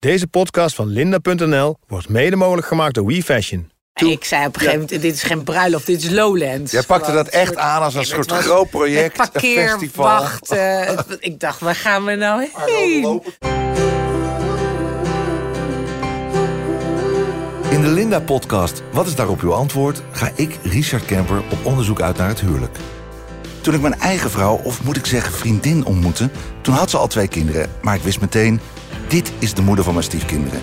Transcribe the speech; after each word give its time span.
Deze 0.00 0.26
podcast 0.26 0.74
van 0.74 0.86
linda.nl 0.86 1.76
wordt 1.86 2.08
mede 2.08 2.36
mogelijk 2.36 2.66
gemaakt 2.66 2.94
door 2.94 3.06
WeFashion. 3.06 3.70
Ik 3.94 4.24
zei 4.24 4.46
op 4.46 4.54
een 4.54 4.60
gegeven 4.60 4.80
moment, 4.80 5.02
dit 5.02 5.14
is 5.14 5.22
geen 5.22 5.44
bruiloft, 5.44 5.86
dit 5.86 6.02
is 6.02 6.10
Lowlands. 6.10 6.72
Jij 6.72 6.82
pakte 6.82 7.12
dat 7.12 7.28
echt 7.28 7.46
soort- 7.46 7.58
aan 7.58 7.82
als 7.82 7.92
een 7.94 8.00
Nee, 8.00 8.08
soort 8.08 8.30
was 8.30 8.44
groot 8.44 8.70
project, 8.70 9.16
met 9.16 9.26
een 9.26 9.32
Parkeer, 9.32 9.68
festival. 9.68 10.04
wachten. 10.04 10.80
Het- 10.86 11.16
ik 11.20 11.40
dacht, 11.40 11.60
waar 11.60 11.74
gaan 11.74 12.04
we 12.04 12.14
nou 12.14 12.46
heen? 12.66 13.22
In 17.70 17.80
de 17.82 17.88
Linda-podcast 17.88 18.82
Wat 18.92 19.06
is 19.06 19.14
daarop 19.14 19.40
uw 19.40 19.52
antwoord? 19.52 20.02
ga 20.12 20.30
ik, 20.34 20.58
Richard 20.62 21.04
Kemper, 21.04 21.38
op 21.50 21.58
onderzoek 21.64 22.00
uit 22.00 22.16
naar 22.16 22.28
het 22.28 22.40
huwelijk. 22.40 22.76
Toen 23.60 23.74
ik 23.74 23.80
mijn 23.80 24.00
eigen 24.00 24.30
vrouw, 24.30 24.60
of 24.64 24.82
moet 24.84 24.96
ik 24.96 25.06
zeggen 25.06 25.32
vriendin, 25.32 25.84
ontmoette... 25.84 26.30
toen 26.62 26.74
had 26.74 26.90
ze 26.90 26.96
al 26.96 27.06
twee 27.06 27.28
kinderen, 27.28 27.70
maar 27.82 27.94
ik 27.94 28.02
wist 28.02 28.20
meteen... 28.20 28.60
dit 29.08 29.32
is 29.38 29.54
de 29.54 29.62
moeder 29.62 29.84
van 29.84 29.92
mijn 29.92 30.04
stiefkinderen. 30.04 30.60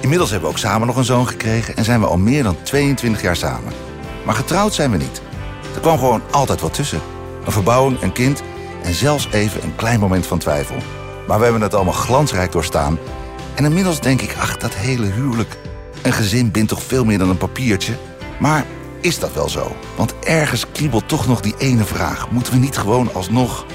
Inmiddels 0.00 0.30
hebben 0.30 0.48
we 0.48 0.54
ook 0.54 0.60
samen 0.60 0.86
nog 0.86 0.96
een 0.96 1.04
zoon 1.04 1.28
gekregen... 1.28 1.76
en 1.76 1.84
zijn 1.84 2.00
we 2.00 2.06
al 2.06 2.18
meer 2.18 2.42
dan 2.42 2.62
22 2.62 3.22
jaar 3.22 3.36
samen. 3.36 3.72
Maar 4.24 4.34
getrouwd 4.34 4.74
zijn 4.74 4.90
we 4.90 4.96
niet. 4.96 5.22
Er 5.74 5.80
kwam 5.80 5.98
gewoon 5.98 6.22
altijd 6.30 6.60
wat 6.60 6.74
tussen. 6.74 7.00
Een 7.44 7.52
verbouwing, 7.52 8.02
een 8.02 8.12
kind 8.12 8.42
en 8.82 8.94
zelfs 8.94 9.28
even 9.30 9.62
een 9.62 9.76
klein 9.76 10.00
moment 10.00 10.26
van 10.26 10.38
twijfel. 10.38 10.76
Maar 11.26 11.38
we 11.38 11.44
hebben 11.44 11.62
het 11.62 11.74
allemaal 11.74 11.92
glansrijk 11.92 12.52
doorstaan. 12.52 12.98
En 13.54 13.64
inmiddels 13.64 14.00
denk 14.00 14.20
ik, 14.20 14.36
ach, 14.40 14.56
dat 14.56 14.74
hele 14.74 15.06
huwelijk. 15.06 15.58
Een 16.02 16.12
gezin 16.12 16.50
bindt 16.50 16.68
toch 16.68 16.82
veel 16.82 17.04
meer 17.04 17.18
dan 17.18 17.30
een 17.30 17.38
papiertje? 17.38 17.96
Maar 18.40 18.64
is 19.00 19.18
dat 19.18 19.32
wel 19.32 19.48
zo? 19.48 19.76
Want 19.96 20.14
ergens 20.18 20.66
kriebelt 20.72 21.08
toch 21.08 21.26
nog 21.26 21.40
die 21.40 21.54
ene 21.58 21.84
vraag. 21.84 22.30
Moeten 22.30 22.52
we 22.52 22.58
niet 22.58 22.78
gewoon 22.78 23.14
alsnog... 23.14 23.66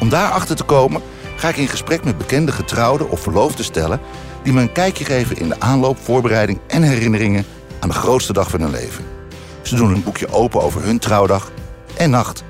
Om 0.00 0.08
daarachter 0.08 0.56
te 0.56 0.64
komen 0.64 1.02
ga 1.44 1.50
ik 1.50 1.56
in 1.56 1.68
gesprek 1.68 2.04
met 2.04 2.18
bekende 2.18 2.52
getrouwden 2.52 3.10
of 3.10 3.20
verloofde 3.20 3.62
stellen... 3.62 4.00
die 4.42 4.52
me 4.52 4.60
een 4.60 4.72
kijkje 4.72 5.04
geven 5.04 5.36
in 5.36 5.48
de 5.48 5.60
aanloop, 5.60 5.98
voorbereiding 5.98 6.58
en 6.66 6.82
herinneringen... 6.82 7.44
aan 7.80 7.88
de 7.88 7.94
grootste 7.94 8.32
dag 8.32 8.50
van 8.50 8.60
hun 8.60 8.70
leven. 8.70 9.04
Ze 9.62 9.76
doen 9.76 9.94
een 9.94 10.02
boekje 10.02 10.32
open 10.32 10.62
over 10.62 10.82
hun 10.82 10.98
trouwdag 10.98 11.50
en 11.96 12.10
nacht. 12.10 12.44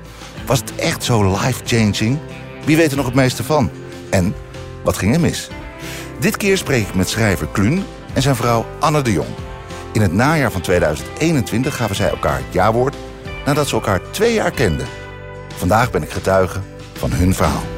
Was 0.45 0.59
het 0.59 0.75
echt 0.75 1.03
zo 1.03 1.31
life-changing? 1.31 2.19
Wie 2.65 2.77
weet 2.77 2.91
er 2.91 2.97
nog 2.97 3.05
het 3.05 3.15
meeste 3.15 3.43
van? 3.43 3.69
En 4.09 4.35
wat 4.83 4.97
ging 4.97 5.13
er 5.13 5.19
mis? 5.19 5.49
Dit 6.19 6.37
keer 6.37 6.57
spreek 6.57 6.87
ik 6.87 6.95
met 6.95 7.09
schrijver 7.09 7.47
Kluun 7.47 7.83
en 8.13 8.21
zijn 8.21 8.35
vrouw 8.35 8.65
Anne 8.79 9.01
de 9.01 9.11
Jong. 9.11 9.29
In 9.91 10.01
het 10.01 10.13
najaar 10.13 10.51
van 10.51 10.61
2021 10.61 11.75
gaven 11.75 11.95
zij 11.95 12.09
elkaar 12.09 12.37
het 12.37 12.53
jawoord... 12.53 12.95
nadat 13.45 13.67
ze 13.67 13.75
elkaar 13.75 14.01
twee 14.11 14.33
jaar 14.33 14.51
kenden. 14.51 14.87
Vandaag 15.55 15.91
ben 15.91 16.03
ik 16.03 16.11
getuige 16.11 16.59
van 16.93 17.11
hun 17.11 17.33
verhaal. 17.33 17.74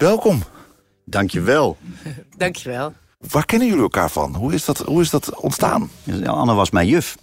Welkom. 0.00 0.42
Dankjewel. 1.04 1.76
Dankjewel. 2.36 2.92
Waar 3.18 3.44
kennen 3.44 3.68
jullie 3.68 3.82
elkaar 3.82 4.10
van? 4.10 4.34
Hoe 4.34 4.54
is 4.54 4.64
dat, 4.64 4.78
hoe 4.78 5.00
is 5.00 5.10
dat 5.10 5.34
ontstaan? 5.34 5.90
Anne 6.24 6.54
was 6.54 6.70
mijn 6.70 6.86
juf. 6.86 7.16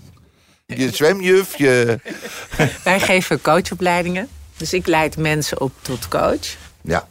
Je 0.66 0.96
zwemjuf, 0.96 1.58
je... 1.58 2.00
Wij 2.84 3.00
geven 3.00 3.42
coachopleidingen. 3.42 4.28
Dus 4.58 4.74
ik 4.74 4.88
leid 4.88 5.18
mensen 5.18 5.62
op 5.62 5.72
tot 5.82 6.08
coach. 6.08 6.56
Ja, 6.82 7.08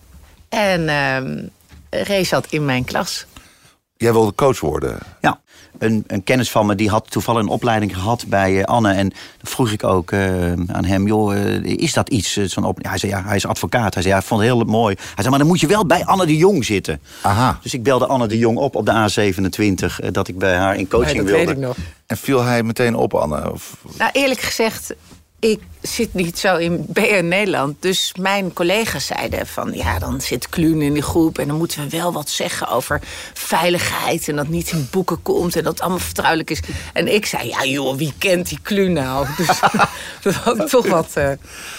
En 0.48 0.88
ehm 0.88 1.46
Ray 1.90 2.24
zat 2.24 2.46
in 2.46 2.64
mijn 2.64 2.84
klas. 2.84 3.26
jij 3.96 4.12
wilde 4.12 4.34
coach 4.34 4.60
worden. 4.60 4.98
Ja, 5.20 5.40
een, 5.78 6.04
een 6.06 6.24
kennis 6.24 6.50
van 6.50 6.66
me 6.66 6.74
die 6.74 6.88
had 6.90 7.10
toevallig 7.10 7.42
een 7.42 7.48
opleiding 7.48 7.94
gehad 7.94 8.24
bij 8.28 8.58
eh, 8.58 8.64
Anne. 8.64 8.92
En 8.92 9.08
dan 9.08 9.16
vroeg 9.42 9.70
ik 9.70 9.84
ook 9.84 10.12
eh, 10.12 10.52
aan 10.52 10.84
hem, 10.84 11.06
joh, 11.06 11.34
eh, 11.36 11.64
is 11.64 11.92
dat 11.92 12.08
iets? 12.08 12.32
zo'n 12.32 12.64
op... 12.64 12.78
ja, 12.82 12.88
hij 12.88 12.98
zei, 12.98 13.12
ja, 13.12 13.22
hij 13.24 13.36
is 13.36 13.46
advocaat. 13.46 13.94
Hij 13.94 14.02
zei, 14.02 14.14
ja, 14.14 14.20
ik 14.20 14.26
vond 14.26 14.40
het 14.40 14.50
heel 14.50 14.64
mooi. 14.64 14.94
Hij 14.98 15.14
zei, 15.16 15.28
maar 15.28 15.38
dan 15.38 15.48
moet 15.48 15.60
je 15.60 15.66
wel 15.66 15.86
bij 15.86 16.04
Anne 16.04 16.26
de 16.26 16.36
Jong 16.36 16.64
zitten. 16.64 17.00
Aha. 17.22 17.58
Dus 17.62 17.74
ik 17.74 17.82
belde 17.82 18.06
Anne 18.06 18.26
de 18.26 18.38
Jong 18.38 18.58
op 18.58 18.74
op 18.74 18.86
de 18.86 18.92
A27... 18.92 20.00
eh, 20.00 20.12
dat 20.12 20.28
ik 20.28 20.38
bij 20.38 20.56
haar 20.56 20.76
in 20.76 20.88
coaching 20.88 21.16
dat 21.16 21.26
wilde. 21.26 21.44
weet 21.44 21.56
ik 21.56 21.62
nog. 21.62 21.76
En 22.06 22.16
viel 22.16 22.42
hij 22.42 22.62
meteen 22.62 22.94
op, 22.94 23.14
Anne? 23.14 23.52
Of... 23.52 23.76
Nou, 23.98 24.10
eerlijk 24.12 24.40
gezegd, 24.40 24.94
ik 25.50 25.60
zit 25.80 26.14
niet 26.14 26.38
zo 26.38 26.56
in 26.56 26.84
BN 26.88 27.28
Nederland. 27.28 27.82
Dus 27.82 28.12
mijn 28.20 28.52
collega's 28.52 29.06
zeiden 29.06 29.46
van... 29.46 29.72
ja, 29.72 29.98
dan 29.98 30.20
zit 30.20 30.48
Kluun 30.48 30.82
in 30.82 30.92
die 30.92 31.02
groep... 31.02 31.38
en 31.38 31.46
dan 31.46 31.56
moeten 31.56 31.82
we 31.82 31.96
wel 31.96 32.12
wat 32.12 32.30
zeggen 32.30 32.68
over 32.68 33.00
veiligheid... 33.34 34.28
en 34.28 34.36
dat 34.36 34.48
niet 34.48 34.70
in 34.70 34.88
boeken 34.90 35.22
komt 35.22 35.56
en 35.56 35.62
dat 35.62 35.72
het 35.72 35.80
allemaal 35.80 35.98
vertrouwelijk 35.98 36.50
is. 36.50 36.60
En 36.92 37.14
ik 37.14 37.26
zei, 37.26 37.48
ja 37.48 37.64
joh, 37.64 37.96
wie 37.96 38.12
kent 38.18 38.48
die 38.48 38.58
Kluun 38.62 38.92
nou? 38.92 39.26
Dus 40.22 40.42
dat 40.44 40.56
was 40.56 40.70
toch 40.70 40.86
wat... 40.86 41.10
eh, 41.14 41.30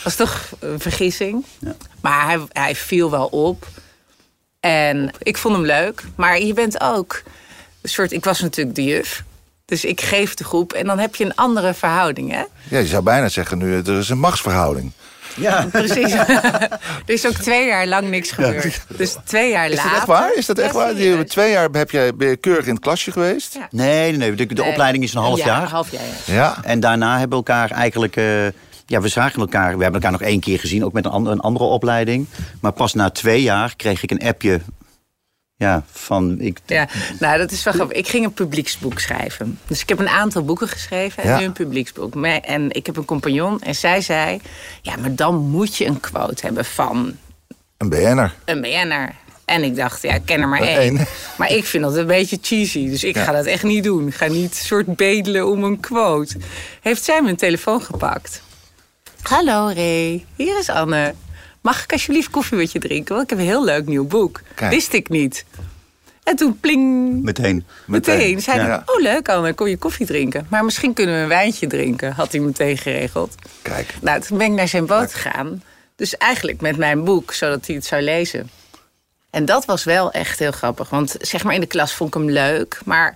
was 0.04 0.16
toch 0.16 0.50
een 0.60 0.80
vergissing. 0.80 1.46
Maar 2.02 2.26
hij, 2.26 2.40
hij 2.52 2.76
viel 2.76 3.10
wel 3.10 3.26
op. 3.26 3.68
En 4.60 5.12
ik 5.20 5.38
vond 5.38 5.56
hem 5.56 5.66
leuk. 5.66 6.04
Maar 6.16 6.42
je 6.42 6.54
bent 6.54 6.82
ook 6.82 7.24
een 7.82 7.90
soort... 7.90 8.12
Ik 8.12 8.24
was 8.24 8.40
natuurlijk 8.40 8.76
de 8.76 8.84
juf... 8.84 9.24
Dus 9.68 9.86
ik 9.86 10.02
geef 10.02 10.34
de 10.34 10.44
groep 10.44 10.74
en 10.74 10.86
dan 10.86 11.00
heb 11.00 11.16
je 11.16 11.26
een 11.26 11.36
andere 11.36 11.74
verhouding, 11.74 12.32
hè? 12.32 12.44
Ja, 12.70 12.78
je 12.80 12.86
zou 12.86 13.04
bijna 13.04 13.30
zeggen 13.30 13.58
nu, 13.58 13.76
er 13.78 13.98
is 13.98 14.10
een 14.10 14.20
machtsverhouding. 14.20 14.92
Ja, 15.36 15.68
Precies. 15.72 16.12
er 17.06 17.06
is 17.06 17.28
ook 17.28 17.34
twee 17.34 17.66
jaar 17.68 17.88
lang 17.88 18.10
niks 18.10 18.32
gebeurd. 18.32 18.82
Dus 18.98 19.16
twee 19.26 19.52
jaar 19.52 19.70
Is 19.70 19.76
later... 19.76 19.90
dat 19.90 19.98
echt 20.00 20.08
waar? 20.08 20.36
Is 20.36 20.46
dat 20.46 20.58
echt 20.58 20.74
Ja, 20.74 20.80
waar? 20.80 20.96
Die, 20.96 21.24
twee 21.24 21.52
jaar 21.52 21.70
heb 21.72 21.92
jij, 21.92 22.16
ben 22.16 22.28
je 22.28 22.36
keurig 22.36 22.66
in 22.66 22.74
het 22.74 22.84
klasje 22.84 23.12
geweest? 23.12 23.54
Ja. 23.54 23.68
nee, 23.72 24.10
nee, 24.10 24.18
nee. 24.18 24.34
De, 24.36 24.46
de 24.54 24.62
Nee, 24.62 24.72
opleiding 24.72 25.04
is 25.04 25.14
een 25.14 25.22
half 25.22 25.44
jaar. 25.44 25.62
Een 25.62 25.68
half 25.68 25.92
jaar, 25.92 26.02
ja. 26.26 26.58
En 26.64 26.80
daarna 26.80 27.12
hebben 27.20 27.30
we 27.30 27.36
elkaar 27.46 27.72
eigenlijk... 27.72 28.16
eh, 28.16 28.46
ja, 28.86 29.02
we 29.02 29.08
zagen 29.08 29.40
elkaar. 29.40 29.78
We 29.78 29.84
hebben 29.84 30.02
elkaar 30.02 30.12
nog 30.20 30.28
één 30.30 30.40
keer 30.40 30.60
gezien, 30.60 30.86
ook 30.86 30.94
met 30.94 31.06
een, 31.06 31.12
andere- 31.12 31.36
een 31.36 31.42
andere 31.42 31.66
opleiding. 31.66 32.28
Maar 32.62 32.72
pas 32.72 32.94
na 32.94 33.10
twee 33.10 33.42
jaar 33.42 33.74
kreeg 33.76 34.04
ik 34.04 34.12
een 34.12 34.22
appje. 34.28 34.60
Ja, 35.58 35.84
van. 35.92 36.40
Ik, 36.40 36.60
Ja, 36.66 36.88
nou, 37.20 37.38
dat 37.38 37.52
is 37.52 37.64
wel 37.64 37.74
grappig. 37.74 37.98
Ik 37.98 38.08
ging 38.08 38.26
een 38.26 38.34
publieksboek 38.34 39.00
schrijven. 39.00 39.60
Dus 39.68 39.82
ik 39.82 39.90
heb 39.90 40.00
een 40.00 40.10
aantal 40.10 40.44
boeken 40.46 40.68
geschreven 40.68 41.24
en 41.24 41.30
Ja. 41.30 41.40
nu 41.40 41.46
een 41.46 41.52
publieksboek. 41.52 42.16
En 42.26 42.72
ik 42.72 42.86
heb 42.86 42.98
een 42.98 43.06
compagnon 43.06 43.62
en 43.62 43.76
zij 43.76 44.02
zei... 44.02 44.42
ja, 44.82 44.96
maar 44.96 45.16
dan 45.16 45.36
moet 45.36 45.76
je 45.78 45.86
een 45.86 46.00
quote 46.00 46.46
hebben 46.46 46.66
van 46.66 47.18
Een 47.78 47.90
BN'er. 47.90 48.34
een 48.46 48.62
BN'er. 48.62 49.16
En 49.46 49.64
ik 49.64 49.76
dacht, 49.76 50.02
ja, 50.02 50.14
ik 50.14 50.26
ken 50.26 50.42
er 50.42 50.48
maar 50.48 50.62
één. 50.62 51.00
Maar 51.38 51.52
ik 51.52 51.66
vind 51.66 51.84
dat 51.84 51.96
een 51.96 52.08
beetje 52.08 52.38
cheesy. 52.42 52.90
Dus 52.90 53.04
ik 53.04 53.18
ga 53.18 53.32
dat 53.32 53.46
echt 53.46 53.64
niet 53.64 53.84
doen. 53.84 54.08
Ik 54.08 54.16
ga 54.16 54.28
niet 54.28 54.56
soort 54.56 54.96
bedelen 54.96 55.48
om 55.48 55.64
een 55.64 55.80
quote. 55.80 56.38
Heeft 56.82 57.04
zij 57.04 57.22
mijn 57.22 57.36
telefoon 57.36 57.82
gepakt. 57.82 58.42
Hallo 59.22 59.66
Ray, 59.76 60.26
hier 60.36 60.60
is 60.60 60.70
Anne. 60.70 61.14
Mag 61.68 61.84
ik 61.84 61.92
alsjeblieft 61.92 62.30
koffie 62.30 62.58
met 62.58 62.72
je 62.72 62.80
drinken? 62.80 63.16
Want 63.16 63.24
ik 63.24 63.30
heb 63.30 63.40
een 63.40 63.52
heel 63.52 63.64
leuk 63.66 63.86
nieuw 63.86 64.06
boek. 64.06 64.42
Kijk. 64.56 64.72
Wist 64.72 64.94
ik 64.94 65.10
niet. 65.10 65.46
En 66.24 66.36
toen 66.36 66.60
pling. 66.60 67.24
meteen. 67.24 67.66
Meteen. 67.86 68.18
Meteen. 68.18 68.42
Zei 68.42 68.60
hij, 68.60 68.68
Ja. 68.68 68.84
oh 68.86 69.02
leuk 69.02 69.30
Anne, 69.30 69.54
kom 69.54 69.68
je 69.68 69.78
koffie 69.78 70.06
drinken? 70.06 70.48
Maar 70.50 70.66
misschien 70.66 70.94
kunnen 70.94 71.16
we 71.16 71.22
een 71.22 71.28
wijntje 71.28 71.68
drinken. 71.68 72.14
Had 72.14 72.32
hij 72.32 72.42
meteen 72.42 72.78
geregeld. 72.78 73.36
Kijk. 73.62 73.94
Nou, 74.02 74.22
toen 74.22 74.38
ben 74.38 74.48
ik 74.48 74.54
naar 74.54 74.68
zijn 74.68 74.86
boot 74.86 75.14
gegaan. 75.14 75.64
Dus 75.96 76.18
eigenlijk 76.18 76.62
met 76.62 76.78
mijn 76.78 77.04
boek, 77.04 77.34
zodat 77.34 77.66
hij 77.68 77.76
het 77.76 77.86
zou 77.86 78.02
lezen. 78.02 78.50
En 79.30 79.46
dat 79.46 79.66
was 79.66 79.84
wel 79.84 80.12
echt 80.12 80.40
heel 80.40 80.52
grappig. 80.52 80.90
Want 80.90 81.16
zeg 81.20 81.44
maar 81.44 81.54
in 81.54 81.62
de 81.62 81.68
klas 81.68 81.94
vond 81.94 82.16
ik 82.16 82.22
hem 82.22 82.30
leuk. 82.30 82.80
Maar 82.86 83.16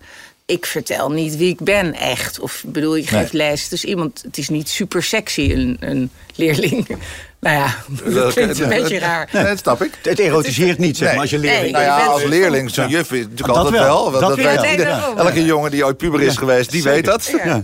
ik 0.51 0.65
vertel 0.65 1.11
niet 1.11 1.37
wie 1.37 1.49
ik 1.49 1.59
ben 1.59 1.93
echt. 1.93 2.39
Of 2.39 2.61
ik 2.63 2.71
bedoel, 2.71 2.95
je 2.95 3.07
geeft 3.07 3.33
les. 3.33 3.69
Dus 3.69 3.83
iemand, 3.85 4.21
het 4.23 4.37
is 4.37 4.49
niet 4.49 4.69
super 4.69 5.03
sexy, 5.03 5.51
een, 5.51 5.77
een 5.79 6.09
leerling. 6.35 6.87
Nou 7.39 7.55
ja, 7.55 7.75
dat 8.11 8.33
klinkt 8.33 8.59
een 8.59 8.69
beetje 8.69 8.99
raar. 8.99 9.29
Nee, 9.31 9.43
dat 9.43 9.59
snap 9.59 9.83
ik. 9.83 9.91
Het 10.03 10.19
erotiseert 10.19 10.77
niet, 10.77 10.97
zeg 10.97 11.05
Nee. 11.07 11.13
maar, 11.13 11.21
als 11.21 11.31
je 11.31 11.39
leerling 11.39 11.61
Nee. 11.63 11.71
Nou 11.71 11.83
ja, 11.83 12.05
als 12.05 12.23
leerling, 12.23 12.69
zo'n 12.69 12.89
juf 12.89 13.11
is 13.11 13.19
natuurlijk 13.19 13.47
Dat 13.47 13.57
altijd 13.57 13.81
wel. 13.83 14.11
Dat 14.11 14.35
weet 14.35 14.85
elke 15.17 15.45
jongen 15.45 15.71
die 15.71 15.85
ooit 15.85 15.97
puber 15.97 16.21
is 16.21 16.37
geweest, 16.37 16.71
die 16.71 16.83
weet 16.83 17.05
dat. 17.05 17.33
Ja. 17.43 17.63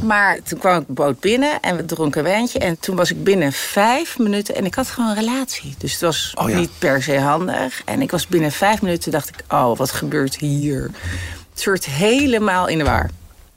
Maar 0.00 0.38
toen 0.42 0.58
kwam 0.58 0.80
ik 0.80 0.86
boot 0.86 1.20
binnen 1.20 1.60
en 1.60 1.76
we 1.76 1.84
dronken 1.84 2.20
een 2.20 2.26
wijntje. 2.26 2.58
En 2.58 2.80
toen 2.80 2.96
was 2.96 3.10
ik 3.10 3.24
binnen 3.24 3.52
vijf 3.52 4.18
minuten... 4.18 4.54
En 4.54 4.64
ik 4.64 4.74
had 4.74 4.86
gewoon 4.86 5.10
een 5.10 5.16
relatie. 5.16 5.74
Dus 5.78 5.92
het 5.92 6.00
was 6.00 6.32
Oh 6.34 6.50
ja. 6.50 6.56
niet 6.58 6.70
per 6.78 7.02
se 7.02 7.18
handig. 7.18 7.82
En 7.84 8.02
ik 8.02 8.10
was 8.10 8.26
binnen 8.26 8.52
vijf 8.52 8.82
minuten 8.82 9.10
dacht 9.10 9.28
ik... 9.28 9.34
Oh, 9.48 9.76
wat 9.76 9.90
gebeurt 9.90 10.36
hier? 10.36 10.90
Een 11.54 11.60
soort 11.62 11.84
helemaal 11.84 12.66
in 12.68 12.78
de 12.78 12.84
war. 12.84 13.10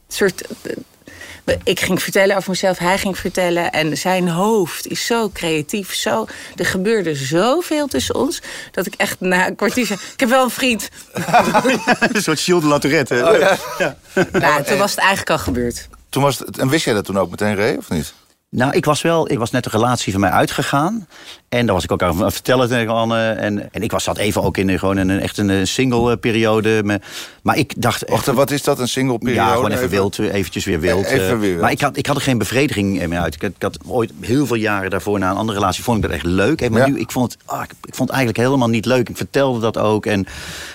Soort... 0.08 0.42
eh, 0.62 1.56
Ik 1.64 1.80
ging 1.80 2.02
vertellen 2.02 2.36
over 2.38 2.50
mezelf, 2.50 2.78
hij 2.78 2.98
ging 2.98 3.18
vertellen. 3.18 3.72
En 3.72 3.98
zijn 3.98 4.28
hoofd 4.30 4.88
is 4.88 5.06
zo 5.06 5.30
creatief. 5.34 5.94
Zo, 5.94 6.26
er 6.56 6.66
gebeurde 6.66 7.16
zoveel 7.16 7.88
tussen 7.88 8.16
ons. 8.16 8.42
Dat 8.72 8.86
ik 8.86 8.94
echt 8.98 9.20
na 9.20 9.48
een 9.48 9.56
kwartier 9.56 9.86
zei... 9.86 10.00
Ik 10.14 10.20
heb 10.20 10.30
wel 10.30 10.44
een 10.44 10.50
vriend. 10.50 10.90
een 12.14 12.22
soort 12.22 12.40
Gilles 12.40 12.62
de 12.62 12.68
Latourette. 12.68 13.16
Oh, 13.16 14.22
Nou, 14.32 14.64
toen 14.64 14.78
was 14.78 14.92
het 14.92 15.00
eigenlijk 15.00 15.30
al 15.30 15.38
gebeurd. 15.40 15.88
Toen 16.10 16.24
was 16.24 16.40
het, 16.40 16.58
en 16.58 16.70
wist 16.70 16.86
jij 16.86 16.94
dat 16.94 17.06
toen 17.06 17.20
ook 17.20 17.30
meteen, 17.30 17.56
Ray, 17.56 17.76
of 17.76 17.90
niet? 17.90 18.14
Nou, 18.56 18.72
ik 18.74 18.86
was 18.86 19.02
wel, 19.02 19.32
ik 19.32 19.38
was 19.38 19.52
net 19.52 19.66
een 19.66 19.72
relatie 19.72 20.12
van 20.12 20.22
mij 20.22 20.30
uitgegaan. 20.30 21.08
En 21.50 21.66
daar 21.66 21.76
was 21.76 21.84
ik 21.84 21.92
ook 21.92 22.04
aan 22.04 22.24
het 22.24 22.34
vertellen 22.34 22.68
tegen 22.70 22.94
Anne. 22.94 23.30
En, 23.30 23.74
en 23.74 23.82
ik 23.82 23.92
was 23.92 24.04
zat 24.04 24.18
even 24.18 24.44
ook 24.44 24.58
in 24.58 24.80
gewoon 24.80 24.98
een, 24.98 25.20
echt 25.20 25.38
een 25.38 25.68
single 25.68 26.12
eh, 26.12 26.18
periode. 26.20 26.82
Maar, 26.84 27.02
maar 27.44 27.58
ik 27.58 27.74
dacht. 27.78 28.10
Wacht, 28.10 28.26
wat 28.26 28.52
is 28.52 28.64
dat, 28.64 28.80
een 28.80 28.88
single 28.88 29.18
periode? 29.18 29.48
ja, 29.48 29.54
gewoon 29.54 29.72
even 29.72 29.90
wild, 29.90 30.20
eventjes 30.20 30.66
weer 30.66 30.80
wild. 30.80 31.06
Even 31.06 31.20
eh. 31.20 31.30
weer 31.30 31.40
wild. 31.40 31.62
Maar 31.62 31.72
ik 31.72 31.82
had, 31.82 31.98
ik 31.98 32.06
had 32.06 32.16
er 32.16 32.22
geen 32.22 32.38
bevrediging 32.38 33.08
meer 33.08 33.20
uit. 33.20 33.36
Ik 33.36 33.42
had, 33.42 33.52
ik 33.56 33.62
had 33.62 33.78
ooit 33.88 34.12
heel 34.22 34.46
veel 34.46 34.56
jaren 34.56 34.90
daarvoor 34.90 35.20
na 35.20 35.30
een 35.30 35.38
andere 35.38 35.58
relatie 35.60 35.84
vond 35.84 35.98
ik 35.98 36.04
dat 36.04 36.12
echt 36.12 36.26
leuk. 36.26 36.70
Maar 36.70 36.80
Ja. 36.80 36.88
nu, 36.88 37.00
ik 37.00 37.12
vond, 37.12 37.32
het, 37.32 37.42
ah, 37.46 37.64
ik, 37.64 37.72
ik 37.72 37.96
vond 37.96 38.10
het 38.10 38.18
eigenlijk 38.18 38.48
helemaal 38.48 38.70
niet 38.70 38.86
leuk. 38.86 39.10
Ik 39.10 39.18
vertelde 39.18 39.60
dat 39.60 39.78
ook. 39.78 40.06
En, 40.06 40.26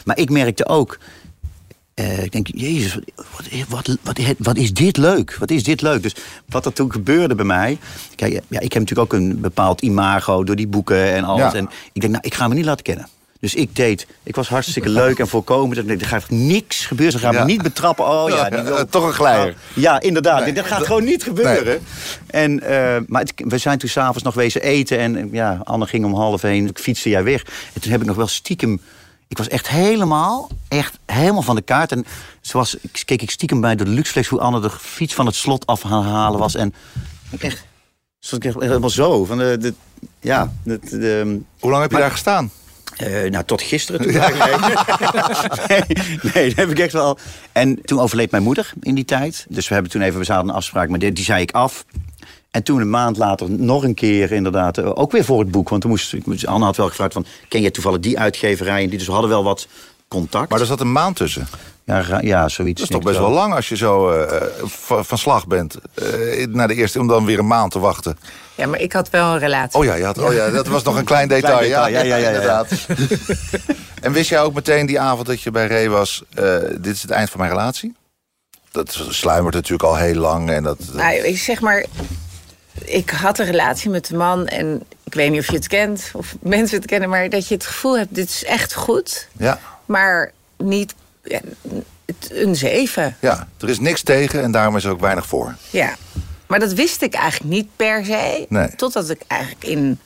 maar 0.04 0.18
ik 0.18 0.30
merkte 0.30 0.66
ook. 0.66 0.98
Eh, 1.94 2.22
ik 2.24 2.32
denk, 2.32 2.46
jezus, 2.54 2.98
wat, 3.14 3.46
wat, 3.68 3.96
wat, 4.02 4.18
wat 4.38 4.56
is 4.56 4.72
dit 4.74 4.96
leuk? 4.96 5.36
Wat 5.38 5.50
is 5.50 5.62
dit 5.62 5.82
leuk? 5.82 6.02
Dus 6.02 6.14
wat 6.48 6.66
er 6.66 6.72
toen 6.72 6.92
gebeurde 6.92 7.34
bij 7.34 7.44
mij... 7.44 7.78
Kijk, 8.14 8.32
ja, 8.48 8.60
ik 8.60 8.72
heb 8.72 8.82
natuurlijk 8.82 9.12
ook 9.12 9.20
een 9.20 9.40
bepaald 9.40 9.80
imago 9.82 10.44
door 10.44 10.56
die 10.56 10.66
boeken 10.68 11.12
en 11.12 11.24
alles. 11.24 11.52
Ja. 11.52 11.58
En 11.58 11.68
ik 11.92 12.00
denk, 12.00 12.12
nou, 12.12 12.24
ik 12.26 12.34
ga 12.34 12.48
me 12.48 12.54
niet 12.54 12.64
laten 12.64 12.84
kennen. 12.84 13.08
Dus 13.40 13.54
ik 13.54 13.76
deed, 13.76 14.06
ik 14.22 14.34
was 14.34 14.48
hartstikke 14.48 14.88
leuk 14.88 15.18
en 15.18 15.28
voorkomend. 15.28 15.78
Ik 15.78 15.86
denk, 15.86 16.00
er 16.00 16.06
gaat 16.06 16.30
niks 16.30 16.86
gebeuren. 16.86 17.18
Ze 17.18 17.24
gaan 17.24 17.32
Ja. 17.34 17.40
me 17.40 17.46
niet 17.46 17.62
betrappen. 17.62 18.08
Oh 18.08 18.28
ja, 18.28 18.50
die 18.50 18.62
wil- 18.62 18.86
toch 18.86 19.06
een 19.06 19.12
glijer. 19.12 19.56
ja, 19.74 20.00
inderdaad. 20.00 20.44
Nee, 20.44 20.52
dat 20.52 20.64
gaat 20.66 20.86
gewoon 20.86 21.04
niet 21.04 21.22
gebeuren. 21.22 21.80
En, 22.26 22.60
eh, 22.60 22.96
maar 23.06 23.20
het- 23.20 23.32
we 23.36 23.58
zijn 23.58 23.78
toen 23.78 23.88
s'avonds 23.88 24.22
nog 24.22 24.34
wezen 24.34 24.62
eten. 24.62 24.98
En 24.98 25.28
ja, 25.32 25.60
Anne 25.64 25.86
ging 25.86 26.04
om 26.04 26.14
half 26.14 26.44
één. 26.44 26.66
Ik 26.68 26.78
fietste 26.78 27.08
jij 27.08 27.24
weg. 27.24 27.42
En 27.72 27.80
toen 27.80 27.90
heb 27.92 28.00
ik 28.00 28.06
nog 28.06 28.16
wel 28.16 28.26
stiekem... 28.28 28.80
Ik 29.30 29.38
was 29.38 29.48
echt 29.48 29.68
helemaal, 29.68 30.48
echt 30.68 30.98
helemaal 31.06 31.42
van 31.42 31.54
de 31.56 31.62
kaart. 31.62 31.92
En 31.92 32.04
zoals, 32.40 32.74
ik 32.74 33.02
keek 33.04 33.22
ik 33.22 33.30
stiekem 33.30 33.60
bij 33.60 33.76
de 33.76 33.86
Luxflex... 33.86 34.28
hoe 34.28 34.40
Anne 34.40 34.60
de 34.60 34.70
fiets 34.70 35.14
van 35.14 35.26
het 35.26 35.34
slot 35.34 35.66
af 35.66 35.84
aan 35.84 36.02
het 36.04 36.12
halen 36.12 36.38
was. 36.38 36.54
En 36.54 36.74
ik 37.30 37.42
echt... 37.42 37.64
Stond 38.18 38.44
ik 38.44 38.50
echt 38.54 38.60
helemaal 38.62 38.90
zo. 38.90 39.24
Van 39.24 39.38
de, 39.38 39.56
de, 39.60 39.74
ja, 40.20 40.52
de, 40.62 40.78
de, 40.82 41.40
Hoe 41.60 41.70
lang 41.70 41.82
heb 41.82 41.90
je 41.90 41.96
Maar- 41.96 42.06
daar 42.06 42.16
gestaan? 42.16 42.50
eh, 42.96 43.30
nou, 43.30 43.44
tot 43.44 43.62
gisteren. 43.62 44.00
Toen 44.00 44.12
nee, 45.68 45.82
nee, 46.34 46.48
dat 46.48 46.56
heb 46.56 46.70
ik 46.70 46.78
echt 46.78 46.92
wel. 46.92 47.18
En 47.52 47.82
toen 47.82 48.00
overleed 48.00 48.30
mijn 48.30 48.42
moeder 48.42 48.72
in 48.80 48.94
die 48.94 49.04
tijd. 49.04 49.46
Dus 49.48 49.68
we 49.68 49.74
hebben 49.74 49.92
toen 49.92 50.02
even, 50.02 50.18
we 50.18 50.24
zaten 50.24 50.48
een 50.48 50.54
afspraak, 50.54 50.88
maar 50.88 50.98
die, 50.98 51.12
die 51.12 51.24
zei 51.24 51.42
ik 51.42 51.50
af. 51.52 51.84
En 52.50 52.62
toen 52.62 52.80
een 52.80 52.90
maand 52.90 53.16
later 53.16 53.50
nog 53.50 53.82
een 53.84 53.94
keer 53.94 54.32
inderdaad, 54.32 54.78
eh, 54.78 54.90
ook 54.94 55.12
weer 55.12 55.24
voor 55.24 55.38
het 55.40 55.50
boek. 55.50 55.68
Want 55.68 55.80
toen 55.82 55.90
moest, 55.90 56.12
ik- 56.12 56.44
Anne 56.44 56.64
had 56.64 56.76
wel 56.76 56.88
gevraagd 56.88 57.12
van, 57.12 57.26
ken 57.48 57.60
je 57.62 57.70
toevallig 57.70 58.00
die 58.00 58.18
uitgeverij? 58.18 58.82
En 58.82 58.88
die, 58.88 58.98
dus 58.98 59.06
we 59.06 59.12
hadden 59.12 59.30
wel 59.30 59.44
wat 59.44 59.66
contact. 60.08 60.50
Maar 60.50 60.60
er 60.60 60.66
zat 60.66 60.80
een 60.80 60.92
maand 60.92 61.16
tussen. 61.16 61.46
ja, 61.84 62.18
ja, 62.20 62.48
zoiets. 62.48 62.80
Dat 62.80 62.90
is 62.90 62.96
toch 62.96 63.04
best 63.04 63.18
wel 63.18 63.30
lang 63.30 63.54
als 63.54 63.68
je 63.68 63.76
zo 63.76 64.10
eh, 64.10 64.42
van, 64.64 65.04
van 65.04 65.18
slag 65.18 65.46
bent. 65.46 65.74
eh, 65.94 66.46
naar 66.46 66.68
de 66.68 66.74
eerste, 66.74 67.00
om 67.00 67.06
dan 67.06 67.24
weer 67.24 67.38
een 67.38 67.46
maand 67.46 67.72
te 67.72 67.78
wachten. 67.78 68.18
Ja, 68.54 68.66
maar 68.66 68.80
ik 68.80 68.92
had 68.92 69.10
wel 69.10 69.32
een 69.32 69.38
relatie. 69.38 69.78
Oh 69.78 69.84
ja, 69.84 69.94
je 69.94 70.04
had, 70.04 70.18
oh 70.18 70.32
ja 70.32 70.50
dat 70.50 70.66
was 70.66 70.82
nog 70.82 70.96
een 70.96 71.04
klein 71.04 71.28
detail. 71.34 71.56
Klein 71.58 71.68
detail, 71.70 71.88
ja, 71.92 72.00
ja, 72.02 72.16
ja, 72.16 72.16
ja. 72.16 72.26
inderdaad. 72.28 72.68
en 74.02 74.12
wist 74.12 74.28
jij 74.30 74.40
ook 74.40 74.54
meteen 74.54 74.86
die 74.86 75.00
avond 75.00 75.26
dat 75.26 75.42
je 75.42 75.50
bij 75.50 75.66
Ray 75.66 75.88
was... 75.88 76.22
eh, 76.34 76.56
dit 76.78 76.94
is 76.94 77.02
het 77.02 77.10
eind 77.10 77.30
van 77.30 77.40
mijn 77.40 77.52
relatie? 77.52 77.94
Dat 78.72 79.04
sluimert 79.08 79.54
natuurlijk 79.54 79.82
al 79.82 79.96
heel 79.96 80.14
lang. 80.14 80.50
En 80.50 80.62
dat, 80.62 80.78
Nou, 80.92 81.14
ik 81.14 81.38
zeg 81.38 81.60
maar, 81.60 81.84
ik 82.84 83.10
had 83.10 83.38
een 83.38 83.46
relatie 83.46 83.90
met 83.90 84.10
een 84.10 84.16
man 84.16 84.46
en 84.46 84.82
ik 85.04 85.14
weet 85.14 85.30
niet 85.30 85.40
of 85.40 85.46
je 85.46 85.56
het 85.56 85.66
kent 85.66 86.10
of 86.14 86.34
mensen 86.40 86.76
het 86.76 86.86
kennen, 86.86 87.08
maar 87.08 87.28
dat 87.28 87.48
je 87.48 87.54
het 87.54 87.66
gevoel 87.66 87.98
hebt, 87.98 88.14
dit 88.14 88.28
is 88.28 88.44
echt 88.44 88.74
goed, 88.74 89.28
ja, 89.38 89.60
maar 89.86 90.32
niet 90.56 90.94
ja, 91.24 91.40
een 92.30 92.56
zeven. 92.56 93.16
ja, 93.20 93.48
er 93.60 93.68
is 93.68 93.78
niks 93.80 94.02
tegen 94.02 94.42
en 94.42 94.50
daarom 94.52 94.76
is 94.76 94.84
er 94.84 94.90
ook 94.90 95.00
weinig 95.00 95.26
voor. 95.26 95.54
Ja, 95.70 95.94
maar 96.46 96.58
dat 96.60 96.72
wist 96.72 97.02
ik 97.02 97.14
eigenlijk 97.14 97.52
niet 97.54 97.68
per 97.76 98.04
se, 98.04 98.46
Nee. 98.48 98.74
totdat 98.76 99.10
ik 99.10 99.20
eigenlijk 99.26 99.64
in, 99.64 99.98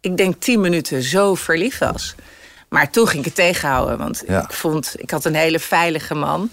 ik 0.00 0.16
denk 0.16 0.34
tien 0.40 0.60
minuten 0.60 1.02
zo 1.02 1.34
verliefd 1.34 1.78
was. 1.78 2.14
Maar 2.68 2.90
toen 2.90 3.06
ging 3.06 3.18
ik 3.18 3.24
het 3.24 3.34
tegenhouden, 3.34 3.98
want 3.98 4.22
Ja. 4.26 4.42
ik 4.42 4.52
vond, 4.52 4.94
ik 4.98 5.10
had 5.10 5.24
een 5.24 5.34
hele 5.34 5.58
veilige 5.60 6.14
man. 6.14 6.50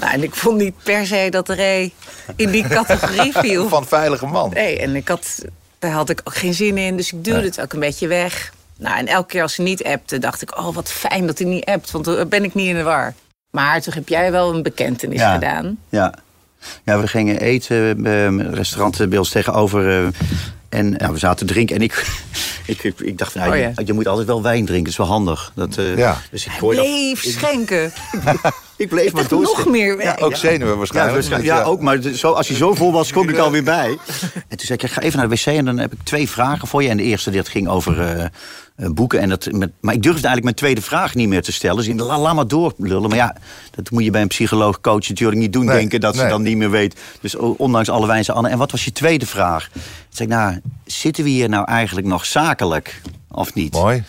Nou, 0.00 0.12
en 0.12 0.22
ik 0.22 0.34
vond 0.34 0.56
niet 0.58 0.74
per 0.82 1.06
se 1.06 1.26
dat 1.30 1.48
Ray 1.48 1.92
in 2.36 2.50
die 2.50 2.68
categorie 2.68 3.32
viel. 3.42 3.68
Van 3.68 3.86
veilige 3.86 4.26
man. 4.26 4.50
Nee, 4.54 4.78
en 4.78 4.96
ik 4.96 5.08
had, 5.08 5.44
daar 5.78 5.90
had 5.90 6.10
ik 6.10 6.20
ook 6.24 6.34
geen 6.36 6.54
zin 6.54 6.78
in. 6.78 6.96
Dus 6.96 7.12
ik 7.12 7.24
duwde 7.24 7.38
Nee. 7.40 7.48
het 7.48 7.60
ook 7.60 7.72
een 7.72 7.80
beetje 7.80 8.06
weg. 8.06 8.52
Nou, 8.78 8.98
en 8.98 9.06
elke 9.06 9.28
keer 9.28 9.42
als 9.42 9.56
hij 9.56 9.64
niet 9.64 9.84
appte, 9.84 10.18
dacht 10.18 10.42
ik... 10.42 10.58
oh, 10.58 10.74
wat 10.74 10.88
fijn 10.92 11.26
dat 11.26 11.38
hij 11.38 11.46
niet 11.48 11.64
appt, 11.64 11.90
want 11.90 12.04
dan 12.04 12.28
ben 12.28 12.44
ik 12.44 12.54
niet 12.54 12.68
in 12.68 12.74
de 12.76 12.82
war. 12.82 13.14
Maar 13.50 13.80
toen 13.80 13.92
heb 13.94 14.08
jij 14.08 14.32
wel 14.32 14.54
een 14.54 14.62
bekentenis 14.62 15.18
Ja. 15.20 15.32
gedaan. 15.34 15.78
Ja. 15.88 16.14
ja, 16.84 17.00
we 17.00 17.06
gingen 17.08 17.40
eten 17.40 18.02
bij 18.02 18.26
een 18.26 18.54
restaurant 18.54 19.08
bij 19.08 19.18
ons 19.18 19.30
tegenover. 19.30 19.88
eh, 20.04 20.06
en 20.68 20.90
nou, 20.90 21.12
we 21.12 21.18
zaten 21.18 21.46
te 21.46 21.52
drinken. 21.52 21.76
En 21.76 21.82
ik, 21.82 22.06
ik, 22.66 22.82
ik, 22.82 23.00
ik 23.00 23.18
dacht, 23.18 23.34
nou, 23.34 23.50
Oh 23.50 23.56
je, 23.56 23.62
ja. 23.62 23.72
je 23.84 23.92
moet 23.92 24.06
altijd 24.06 24.26
wel 24.26 24.42
wijn 24.42 24.64
drinken. 24.64 24.82
Dat 24.92 24.92
is 24.92 24.98
wel 24.98 25.06
handig. 25.16 25.52
Dat, 25.54 25.76
eh, 25.76 25.96
Ja. 25.96 26.16
Dus 26.30 26.44
ik 26.44 26.50
Hij 26.50 26.58
gooi 26.60 26.76
dat- 26.76 26.84
bleef 26.86 27.22
schenken. 27.22 27.92
Ik 28.80 28.88
bleef 28.88 29.12
maar 29.12 29.26
nog 29.30 29.66
meer 29.66 29.96
weg. 29.96 30.18
Ook 30.18 30.36
zenuwen 30.36 30.68
Ja, 30.68 30.76
waarschijnlijk. 30.76 31.42
ja, 31.42 31.62
ook. 31.62 31.80
Maar 31.80 32.02
zo, 32.02 32.32
als 32.32 32.48
hij 32.48 32.56
zo 32.56 32.74
vol 32.74 32.92
was, 32.92 33.12
kom 33.12 33.28
ik 33.28 33.38
alweer 33.46 33.62
bij. 33.62 33.98
En 34.48 34.56
toen 34.56 34.66
zei 34.66 34.78
ik, 34.78 34.82
ik 34.82 34.90
ga 34.90 35.00
even 35.00 35.18
naar 35.18 35.28
de 35.28 35.34
wc 35.34 35.46
en 35.46 35.64
dan 35.64 35.78
heb 35.78 35.92
ik 35.92 35.98
twee 36.02 36.28
vragen 36.28 36.68
voor 36.68 36.82
je. 36.82 36.88
En 36.88 36.96
de 36.96 37.02
eerste 37.02 37.30
dat 37.30 37.48
ging 37.48 37.68
over 37.68 38.00
eh, 38.00 38.24
eh, 38.24 38.30
boeken. 38.90 39.20
En 39.20 39.28
dat, 39.28 39.48
met, 39.52 39.70
maar 39.80 39.94
ik 39.94 40.02
durfde 40.02 40.26
eigenlijk 40.26 40.44
mijn 40.44 40.54
tweede 40.54 40.82
vraag 40.82 41.14
niet 41.14 41.28
meer 41.28 41.42
te 41.42 41.52
stellen. 41.52 41.76
Dus 41.76 41.86
ik 41.86 41.98
dacht, 41.98 42.10
la, 42.10 42.18
laat 42.18 42.34
maar 42.34 42.48
doorlullen. 42.48 43.08
Maar 43.08 43.18
ja, 43.18 43.36
dat 43.70 43.90
moet 43.90 44.04
je 44.04 44.10
bij 44.10 44.22
een 44.22 44.28
psycholoog, 44.28 44.80
coach 44.80 45.08
natuurlijk 45.08 45.40
niet 45.40 45.52
doen. 45.52 45.64
Nee, 45.64 45.76
denken 45.76 46.00
dat 46.00 46.16
ze 46.16 46.26
dan 46.26 46.42
niet 46.42 46.56
meer 46.56 46.70
weet. 46.70 47.00
Dus 47.20 47.36
ondanks 47.36 47.88
alle 47.88 48.06
wijze 48.06 48.32
Anne. 48.32 48.48
En 48.48 48.58
wat 48.58 48.70
was 48.70 48.84
je 48.84 48.92
tweede 48.92 49.26
vraag? 49.26 49.68
Toen 49.72 49.82
zei 50.08 50.28
ik, 50.28 50.34
nou, 50.34 50.60
zitten 50.84 51.24
we 51.24 51.30
hier 51.30 51.48
nou 51.48 51.64
eigenlijk 51.64 52.06
nog 52.06 52.26
zakelijk? 52.26 53.00
Of 53.30 53.54
niet? 53.54 53.72
Mooi. 53.72 54.04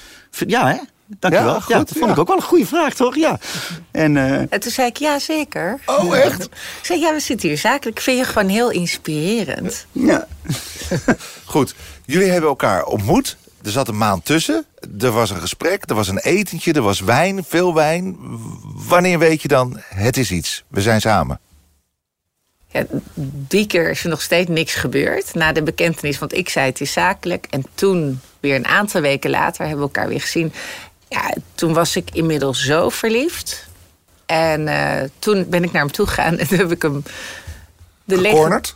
Ja, 0.48 0.68
hè? 0.68 0.78
Dankjewel. 1.19 1.50
Ja, 1.50 1.54
Ja, 1.54 1.60
goed, 1.60 1.74
dat 1.74 1.92
vond 1.98 2.06
ja. 2.06 2.12
ik 2.12 2.19
ook 2.19 2.28
wel 2.28 2.36
een 2.38 2.44
goede 2.44 2.66
vraag, 2.66 2.94
toch? 2.94 3.16
Ja. 3.16 3.40
En, 3.92 4.18
eh, 4.18 4.34
En 4.40 4.60
toen 4.60 4.72
zei 4.72 4.88
ik, 4.88 4.98
ja, 4.98 5.19
zeker. 5.19 5.80
Oh, 5.86 6.18
echt? 6.18 6.44
Ik 6.44 6.52
zei, 6.81 7.00
ja, 7.00 7.13
we 7.13 7.19
zitten 7.19 7.48
hier 7.50 7.58
zakelijk. 7.58 7.98
Ik 7.98 8.04
vind 8.04 8.18
je 8.18 8.25
gewoon 8.25 8.50
heel 8.50 8.69
inspirerend. 8.69 9.86
ja. 9.92 10.28
Goed, 11.46 11.75
jullie 12.06 12.31
hebben 12.31 12.50
elkaar 12.50 12.86
ontmoet. 12.86 13.38
Er 13.63 13.72
zat 13.72 13.88
een 13.88 13.98
maand 13.98 14.25
tussen. 14.25 14.66
Er 15.00 15.12
was 15.12 15.30
een 15.30 15.40
gesprek, 15.42 15.84
er 15.90 15.96
was 15.96 16.08
een 16.08 16.18
etentje, 16.19 16.74
er 16.74 16.81
was 16.81 17.00
wijn, 17.00 17.44
veel 17.48 17.74
wijn. 17.74 18.18
Wanneer 18.88 19.19
weet 19.19 19.42
je 19.42 19.48
dan, 19.48 19.78
het 19.86 20.18
is 20.18 20.31
iets, 20.31 20.63
we 20.68 20.81
zijn 20.81 21.02
samen? 21.02 21.40
Ja, 22.68 22.86
die 23.48 23.68
keer 23.68 23.90
is 23.90 24.04
er 24.04 24.10
nog 24.10 24.22
steeds 24.22 24.50
niks 24.50 24.74
gebeurd 24.74 25.34
na 25.34 25.52
de 25.52 25.63
bekentenis. 25.63 26.19
Want 26.19 26.34
ik 26.34 26.50
zei 26.50 26.66
het 26.66 26.81
is 26.81 26.92
zakelijk. 26.94 27.48
En 27.50 27.66
toen, 27.75 28.19
weer 28.40 28.56
een 28.56 28.68
aantal 28.68 29.02
weken 29.02 29.30
later, 29.30 29.60
hebben 29.68 29.78
we 29.78 29.94
elkaar 29.94 30.08
weer 30.08 30.22
gezien. 30.22 30.54
Ja, 31.12 31.34
toen 31.56 31.74
was 31.74 31.96
ik 31.96 32.10
inmiddels 32.13 32.63
zo 32.66 32.90
verliefd. 32.90 33.68
En 34.25 34.68
eh, 34.68 35.10
toen 35.19 35.46
ben 35.50 35.63
ik 35.63 35.72
naar 35.72 35.81
hem 35.81 35.92
toe 35.92 36.08
gegaan 36.08 36.38
en 36.38 36.48
toen 36.48 36.58
heb 36.58 36.72
ik 36.72 36.81
hem... 36.81 37.04
De 38.04 38.18
Gecornerd? 38.18 38.75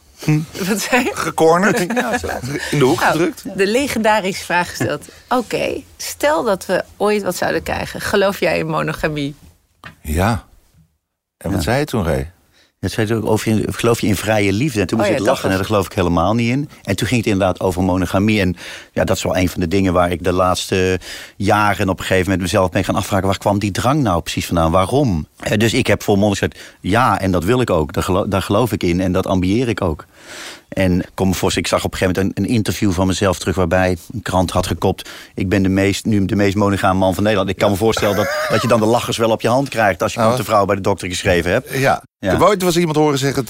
Wat 0.68 0.80
zei 0.80 1.04
je? 1.04 1.12
Gecornerd? 1.14 1.80
In 2.72 2.80
de 2.80 2.86
hoek 2.86 3.00
Nou, 3.00 3.12
gedrukt? 3.12 3.44
de 3.58 3.68
legendarische 3.68 4.44
vraag 4.44 4.70
gesteld. 4.70 5.08
Oké, 5.30 5.82
stel 5.98 6.44
dat 6.44 6.66
we 6.66 6.84
ooit 6.98 7.24
wat 7.24 7.36
zouden 7.36 7.64
krijgen. 7.64 8.02
Geloof 8.02 8.40
jij 8.40 8.58
in 8.58 8.68
monogamie? 8.68 9.36
Ja. 10.02 10.46
En 11.38 11.52
wat 11.52 11.64
zei 11.64 11.80
je 11.80 11.86
toen, 11.86 12.04
Ray? 12.04 12.32
Het 12.86 12.94
zei 13.08 13.14
ook 13.14 13.26
over, 13.26 13.74
geloof 13.74 14.02
je 14.02 14.08
in 14.08 14.16
vrije 14.16 14.54
liefde? 14.54 14.82
En 14.82 14.88
toen 14.88 14.98
moest 14.98 15.10
Oh 15.10 15.16
ja, 15.16 15.22
ik 15.22 15.26
dat 15.28 15.36
lachen 15.36 15.50
en 15.52 15.56
daar 15.58 15.66
geloof 15.66 15.86
ik 15.86 15.94
helemaal 15.94 16.34
niet 16.34 16.50
in. 16.50 16.70
En 16.84 16.96
toen 16.96 17.08
ging 17.08 17.24
het 17.24 17.30
inderdaad 17.32 17.60
over 17.60 17.84
monogamie. 17.84 18.40
En 18.42 18.56
ja, 18.94 19.04
dat 19.04 19.16
is 19.18 19.24
wel 19.24 19.38
een 19.38 19.50
van 19.50 19.60
de 19.60 19.68
dingen 19.68 19.94
waar 19.94 20.12
ik 20.12 20.24
de 20.24 20.32
laatste 20.32 21.00
jaren 21.36 21.90
op 21.90 22.00
een 22.00 22.06
gegeven 22.06 22.24
moment 22.24 22.42
mezelf 22.42 22.72
mee 22.72 22.84
gaan 22.84 22.96
afvragen. 22.96 23.28
Waar 23.28 23.38
kwam 23.38 23.60
die 23.60 23.72
drang 23.72 24.02
nou 24.02 24.22
precies 24.22 24.46
vandaan? 24.46 24.72
Waarom? 24.72 25.28
Eh, 25.40 25.58
Dus 25.58 25.74
ik 25.74 25.88
heb 25.88 26.04
volmondig 26.04 26.40
gezegd, 26.40 26.60
ja, 26.80 27.20
en 27.20 27.32
dat 27.32 27.44
wil 27.44 27.62
ik 27.62 27.70
ook. 27.70 27.94
Daar 27.94 28.04
geloof, 28.04 28.26
daar 28.28 28.42
geloof 28.42 28.72
ik 28.72 28.84
in 28.84 29.02
en 29.02 29.12
dat 29.12 29.28
ambieer 29.28 29.68
ik 29.68 29.82
ook. 29.82 30.06
En 30.70 31.04
kom 31.14 31.36
voor, 31.36 31.52
ik 31.56 31.68
zag 31.68 31.84
op 31.84 31.92
een 31.92 31.98
gegeven 31.98 32.22
moment 32.22 32.38
een, 32.38 32.46
een 32.46 32.52
interview 32.56 32.92
van 32.92 33.08
mezelf 33.08 33.40
terug... 33.40 33.56
waarbij 33.56 33.98
een 34.14 34.22
krant 34.22 34.52
had 34.52 34.68
gekopt... 34.68 35.10
ik 35.36 35.50
ben 35.50 35.64
de 35.64 35.70
meest, 35.70 36.06
nu 36.06 36.26
de 36.26 36.36
meest 36.36 36.56
monogame 36.56 37.00
man 37.00 37.14
van 37.14 37.24
Nederland. 37.24 37.50
Ik 37.50 37.58
kan 37.58 37.72
me 37.72 37.78
voorstellen 37.78 38.16
dat, 38.16 38.48
dat 38.50 38.62
je 38.62 38.68
dan 38.68 38.80
de 38.80 38.86
lachers 38.86 39.18
wel 39.18 39.30
op 39.30 39.42
je 39.42 39.48
hand 39.48 39.70
krijgt... 39.70 40.04
als 40.04 40.14
je 40.14 40.20
met 40.20 40.38
de 40.38 40.44
vrouw 40.44 40.66
bij 40.66 40.76
de 40.76 40.82
dokter 40.82 41.08
geschreven 41.08 41.52
hebt. 41.52 41.70
Ja. 41.74 42.04
Ja. 42.20 42.32
Ik 42.32 42.38
heb 42.38 42.48
ooit 42.48 42.62
was 42.62 42.78
iemand 42.78 42.98
horen 42.98 43.18
zeggen... 43.18 43.46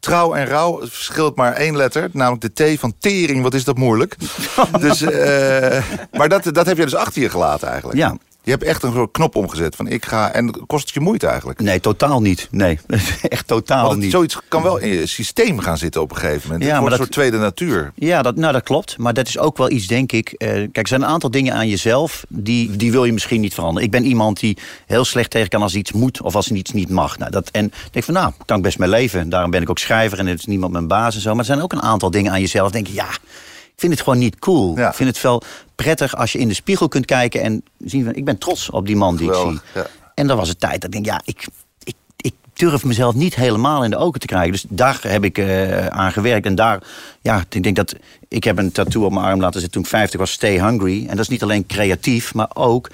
trouw 0.00 0.34
en 0.34 0.46
rouw 0.46 0.80
verschilt 0.80 1.36
maar 1.36 1.52
één 1.52 1.76
letter. 1.76 2.08
Namelijk 2.12 2.54
de 2.54 2.74
T 2.76 2.78
van 2.80 2.94
tering. 2.98 3.42
Wat 3.42 3.54
is 3.54 3.64
dat 3.64 3.76
moeilijk. 3.76 4.16
dus, 4.80 5.02
eh, 5.02 5.82
maar 6.12 6.28
dat, 6.28 6.54
dat 6.54 6.66
heb 6.66 6.76
je 6.76 6.84
dus 6.84 6.94
achter 6.94 7.22
je 7.22 7.30
gelaten 7.30 7.68
eigenlijk. 7.68 7.98
Ja, 7.98 8.16
Je 8.42 8.50
hebt 8.50 8.62
echt 8.62 8.82
een 8.82 8.92
soort 8.92 9.10
knop 9.12 9.36
omgezet 9.36 9.76
van 9.76 9.86
ik 9.86 10.04
ga... 10.06 10.32
En 10.32 10.66
kost 10.66 10.84
het 10.84 10.94
je 10.94 11.00
moeite 11.00 11.26
eigenlijk? 11.26 11.60
Nee, 11.60 11.80
totaal 11.80 12.20
niet. 12.20 12.48
Nee, 12.50 12.78
echt 13.28 13.46
totaal 13.46 13.86
Want 13.86 14.00
niet. 14.00 14.10
zoiets 14.10 14.38
kan 14.48 14.62
wel 14.62 14.76
in 14.78 14.88
je 14.88 15.06
systeem 15.06 15.58
gaan 15.58 15.78
zitten 15.78 16.00
op 16.00 16.10
een 16.10 16.16
gegeven 16.16 16.42
moment. 16.42 16.62
Ja, 16.62 16.68
het 16.70 16.78
wordt 16.80 16.82
maar 16.82 16.92
een 16.92 17.06
dat- 17.06 17.14
soort 17.14 17.30
tweede 17.30 17.38
natuur. 17.44 17.92
Ja, 17.94 18.22
dat, 18.22 18.36
nou, 18.36 18.52
dat 18.52 18.62
klopt. 18.62 18.98
Maar 18.98 19.14
dat 19.14 19.28
is 19.28 19.38
ook 19.38 19.56
wel 19.56 19.70
iets, 19.70 19.86
denk 19.86 20.12
ik. 20.12 20.32
eh, 20.32 20.48
kijk, 20.48 20.76
er 20.78 20.88
zijn 20.88 21.02
een 21.02 21.08
aantal 21.08 21.30
dingen 21.30 21.54
aan 21.54 21.68
jezelf. 21.68 22.24
Die, 22.28 22.76
die 22.76 22.90
wil 22.92 23.04
je 23.04 23.12
misschien 23.12 23.40
niet 23.40 23.54
veranderen. 23.54 23.84
Ik 23.84 23.90
ben 23.90 24.04
iemand 24.04 24.40
die 24.40 24.56
heel 24.86 25.04
slecht 25.04 25.30
tegen 25.30 25.48
kan 25.48 25.62
als 25.62 25.74
iets 25.74 25.92
moet 25.92 26.20
of 26.22 26.34
als 26.34 26.50
iets 26.50 26.72
niet 26.72 26.88
mag. 26.90 27.18
Nou, 27.18 27.30
dat, 27.30 27.48
en 27.50 27.64
ik 27.64 27.72
denk 27.90 28.04
van, 28.04 28.14
nou, 28.14 28.32
kan 28.44 28.56
ik 28.56 28.62
best 28.62 28.78
mee 28.78 28.88
leven. 28.88 29.28
Daarom 29.28 29.50
ben 29.50 29.62
ik 29.62 29.70
ook 29.70 29.78
schrijver 29.78 30.18
en 30.18 30.26
het 30.26 30.38
is 30.38 30.44
niemand 30.44 30.72
mijn 30.72 30.88
baas 30.88 31.14
en 31.14 31.20
zo. 31.20 31.30
Maar 31.30 31.38
er 31.38 31.44
zijn 31.44 31.60
ook 31.62 31.72
een 31.72 31.82
aantal 31.82 32.10
dingen 32.10 32.32
aan 32.32 32.40
jezelf. 32.40 32.70
Denk 32.70 32.86
je, 32.86 32.94
ja, 32.94 33.08
vind 33.80 33.92
het 33.92 34.02
gewoon 34.02 34.18
niet 34.18 34.38
cool. 34.38 34.76
Ja. 34.76 34.88
Ik 34.88 34.94
vind 34.94 35.08
het 35.08 35.22
wel 35.22 35.42
prettig 35.74 36.16
als 36.16 36.32
je 36.32 36.38
in 36.38 36.48
de 36.48 36.54
spiegel 36.54 36.88
kunt 36.88 37.06
kijken 37.06 37.42
en 37.42 37.62
zien 37.78 38.04
van, 38.04 38.14
ik 38.14 38.24
ben 38.24 38.38
trots 38.38 38.70
op 38.70 38.86
die 38.86 38.96
man 38.96 39.16
die 39.16 39.28
ik 39.28 39.34
zie. 39.34 39.60
ja. 39.74 39.86
En 40.14 40.26
dan 40.26 40.36
was 40.36 40.48
het 40.48 40.60
tijd 40.60 40.80
dat 40.80 40.84
ik 40.84 40.92
denk, 40.92 41.06
ja, 41.06 41.20
ik, 41.24 41.46
ik, 41.84 41.94
ik 42.16 42.34
durf 42.52 42.84
mezelf 42.84 43.14
niet 43.14 43.34
helemaal 43.34 43.84
in 43.84 43.90
de 43.90 43.96
ogen 43.96 44.20
te 44.20 44.26
krijgen. 44.26 44.52
Dus 44.52 44.64
daar 44.68 44.98
heb 45.02 45.24
ik 45.24 45.38
eh, 45.38 45.86
aan 45.86 46.12
gewerkt. 46.12 46.46
En 46.46 46.54
daar, 46.54 46.82
ja, 47.20 47.44
ik 47.48 47.62
denk 47.62 47.76
dat 47.76 47.94
ik 48.28 48.44
heb 48.44 48.58
een 48.58 48.72
tattoo 48.72 49.04
op 49.04 49.12
mijn 49.12 49.24
arm 49.24 49.40
laten 49.40 49.60
zitten 49.60 49.70
toen 49.70 49.82
ik 49.82 49.88
50 49.88 50.20
was, 50.20 50.30
Stay 50.30 50.60
Hungry. 50.60 51.00
En 51.00 51.10
dat 51.10 51.18
is 51.18 51.28
niet 51.28 51.42
alleen 51.42 51.66
creatief, 51.66 52.34
maar 52.34 52.50
ook. 52.54 52.90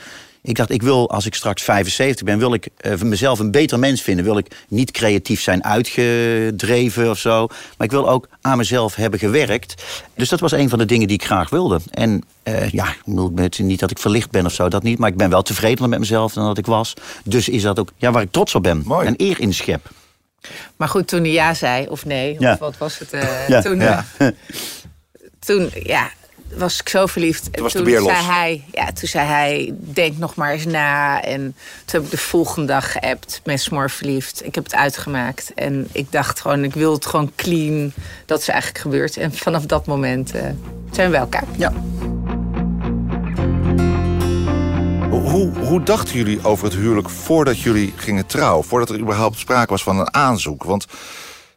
Ik 0.46 0.56
dacht, 0.56 0.70
ik 0.70 0.82
wil, 0.82 1.10
als 1.10 1.26
ik 1.26 1.34
straks 1.34 1.62
75 1.62 2.24
ben, 2.26 2.38
wil 2.38 2.54
ik 2.54 2.68
eh, 2.76 3.00
mezelf 3.00 3.38
een 3.38 3.50
beter 3.50 3.78
mens 3.78 4.02
vinden. 4.02 4.24
Wil 4.24 4.38
ik 4.38 4.64
niet 4.68 4.90
creatief 4.90 5.40
zijn 5.40 5.64
uitgedreven 5.64 7.10
of 7.10 7.18
zo. 7.18 7.46
Maar 7.46 7.86
ik 7.86 7.90
wil 7.90 8.08
ook 8.08 8.28
aan 8.40 8.56
mezelf 8.56 8.94
hebben 8.94 9.18
gewerkt. 9.18 9.82
Dus 10.14 10.28
dat 10.28 10.40
was 10.40 10.52
een 10.52 10.68
van 10.68 10.78
de 10.78 10.84
dingen 10.84 11.06
die 11.08 11.16
ik 11.16 11.24
graag 11.24 11.50
wilde. 11.50 11.80
En 11.90 12.22
eh, 12.42 12.70
ja, 12.70 12.94
niet 13.56 13.80
dat 13.80 13.90
ik 13.90 13.98
verlicht 13.98 14.30
ben 14.30 14.44
of 14.46 14.52
zo, 14.52 14.68
dat 14.68 14.82
niet. 14.82 14.98
Maar 14.98 15.08
ik 15.10 15.16
ben 15.16 15.30
wel 15.30 15.42
tevredener 15.42 15.88
met 15.88 15.98
mezelf 15.98 16.32
dan 16.32 16.46
dat 16.46 16.58
ik 16.58 16.66
was. 16.66 16.94
Dus 17.24 17.48
is 17.48 17.62
dat 17.62 17.78
ook 17.78 17.92
ja, 17.96 18.10
waar 18.10 18.22
ik 18.22 18.32
trots 18.32 18.54
op 18.54 18.62
ben. 18.62 18.82
Mooi. 18.84 19.06
En 19.06 19.14
eer 19.16 19.40
in 19.40 19.54
schep. 19.54 19.90
Maar 20.76 20.88
goed, 20.88 21.08
toen 21.08 21.20
hij 21.20 21.30
ja 21.32 21.54
zei, 21.54 21.86
of 21.88 22.04
nee, 22.04 22.36
Ja. 22.38 22.52
of 22.52 22.58
wat 22.58 22.78
was 22.78 22.98
het? 22.98 23.12
eh, 23.12 23.48
Ja, 23.48 23.62
toen, 23.62 23.80
ja. 23.80 24.04
eh, 24.18 24.28
toen, 25.38 25.70
ja, 25.82 26.10
was 26.54 26.80
ik 26.80 26.88
zo 26.88 27.06
verliefd. 27.06 27.50
En 27.50 27.62
was 27.62 27.72
de 27.72 27.78
toen 27.78 27.86
beer 27.86 28.00
los. 28.00 28.12
zei 28.12 28.24
hij, 28.24 28.64
ja, 28.72 28.92
toen 28.92 29.08
zei 29.08 29.26
hij, 29.26 29.74
denk 29.78 30.18
nog 30.18 30.34
maar 30.34 30.52
eens 30.52 30.64
na. 30.64 31.22
En 31.22 31.40
toen 31.84 32.00
heb 32.00 32.02
ik 32.04 32.10
de 32.10 32.18
volgende 32.18 32.66
dag 32.66 32.92
geappt, 32.92 33.40
met 33.44 33.60
smoor 33.60 33.90
verliefd. 33.90 34.44
Ik 34.44 34.54
heb 34.54 34.64
het 34.64 34.74
uitgemaakt. 34.74 35.52
En 35.54 35.88
ik 35.92 36.12
dacht 36.12 36.40
gewoon, 36.40 36.64
ik 36.64 36.74
wil 36.74 36.92
het 36.92 37.06
gewoon 37.06 37.32
clean. 37.36 37.92
Dat 38.26 38.40
is 38.40 38.48
eigenlijk 38.48 38.80
gebeurd. 38.80 39.16
En 39.16 39.34
vanaf 39.34 39.66
dat 39.66 39.86
moment 39.86 40.32
eh, 40.34 40.42
zijn 40.90 41.06
we 41.06 41.10
bij 41.10 41.20
elkaar. 41.20 41.44
Ja. 41.56 41.72
Hoe, 45.10 45.30
hoe, 45.30 45.50
hoe 45.58 45.82
dachten 45.82 46.16
jullie 46.16 46.44
over 46.44 46.64
het 46.64 46.74
huwelijk 46.74 47.10
voordat 47.10 47.60
jullie 47.60 47.92
gingen 47.96 48.26
trouwen? 48.26 48.64
Voordat 48.64 48.90
er 48.90 48.98
überhaupt 48.98 49.38
sprake 49.38 49.70
was 49.70 49.82
van 49.82 49.98
een 49.98 50.14
aanzoek? 50.14 50.64
Want 50.64 50.86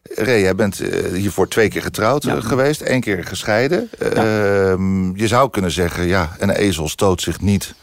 Ray, 0.04 0.42
jij 0.42 0.56
bent 0.56 0.80
eh, 0.80 1.14
hiervoor 1.14 1.48
twee 1.48 1.68
keer 1.70 1.82
getrouwd 1.82 2.26
eh, 2.26 2.42
geweest, 2.42 2.82
één 2.82 3.02
keer 3.02 3.24
gescheiden. 3.24 3.90
Ehm, 4.00 5.16
je 5.18 5.28
zou 5.28 5.50
kunnen 5.50 5.72
zeggen, 5.72 6.08
ja, 6.08 6.36
een 6.40 6.50
ezel 6.50 6.90
stoot 6.90 7.22
zich 7.22 7.42
niet. 7.42 7.74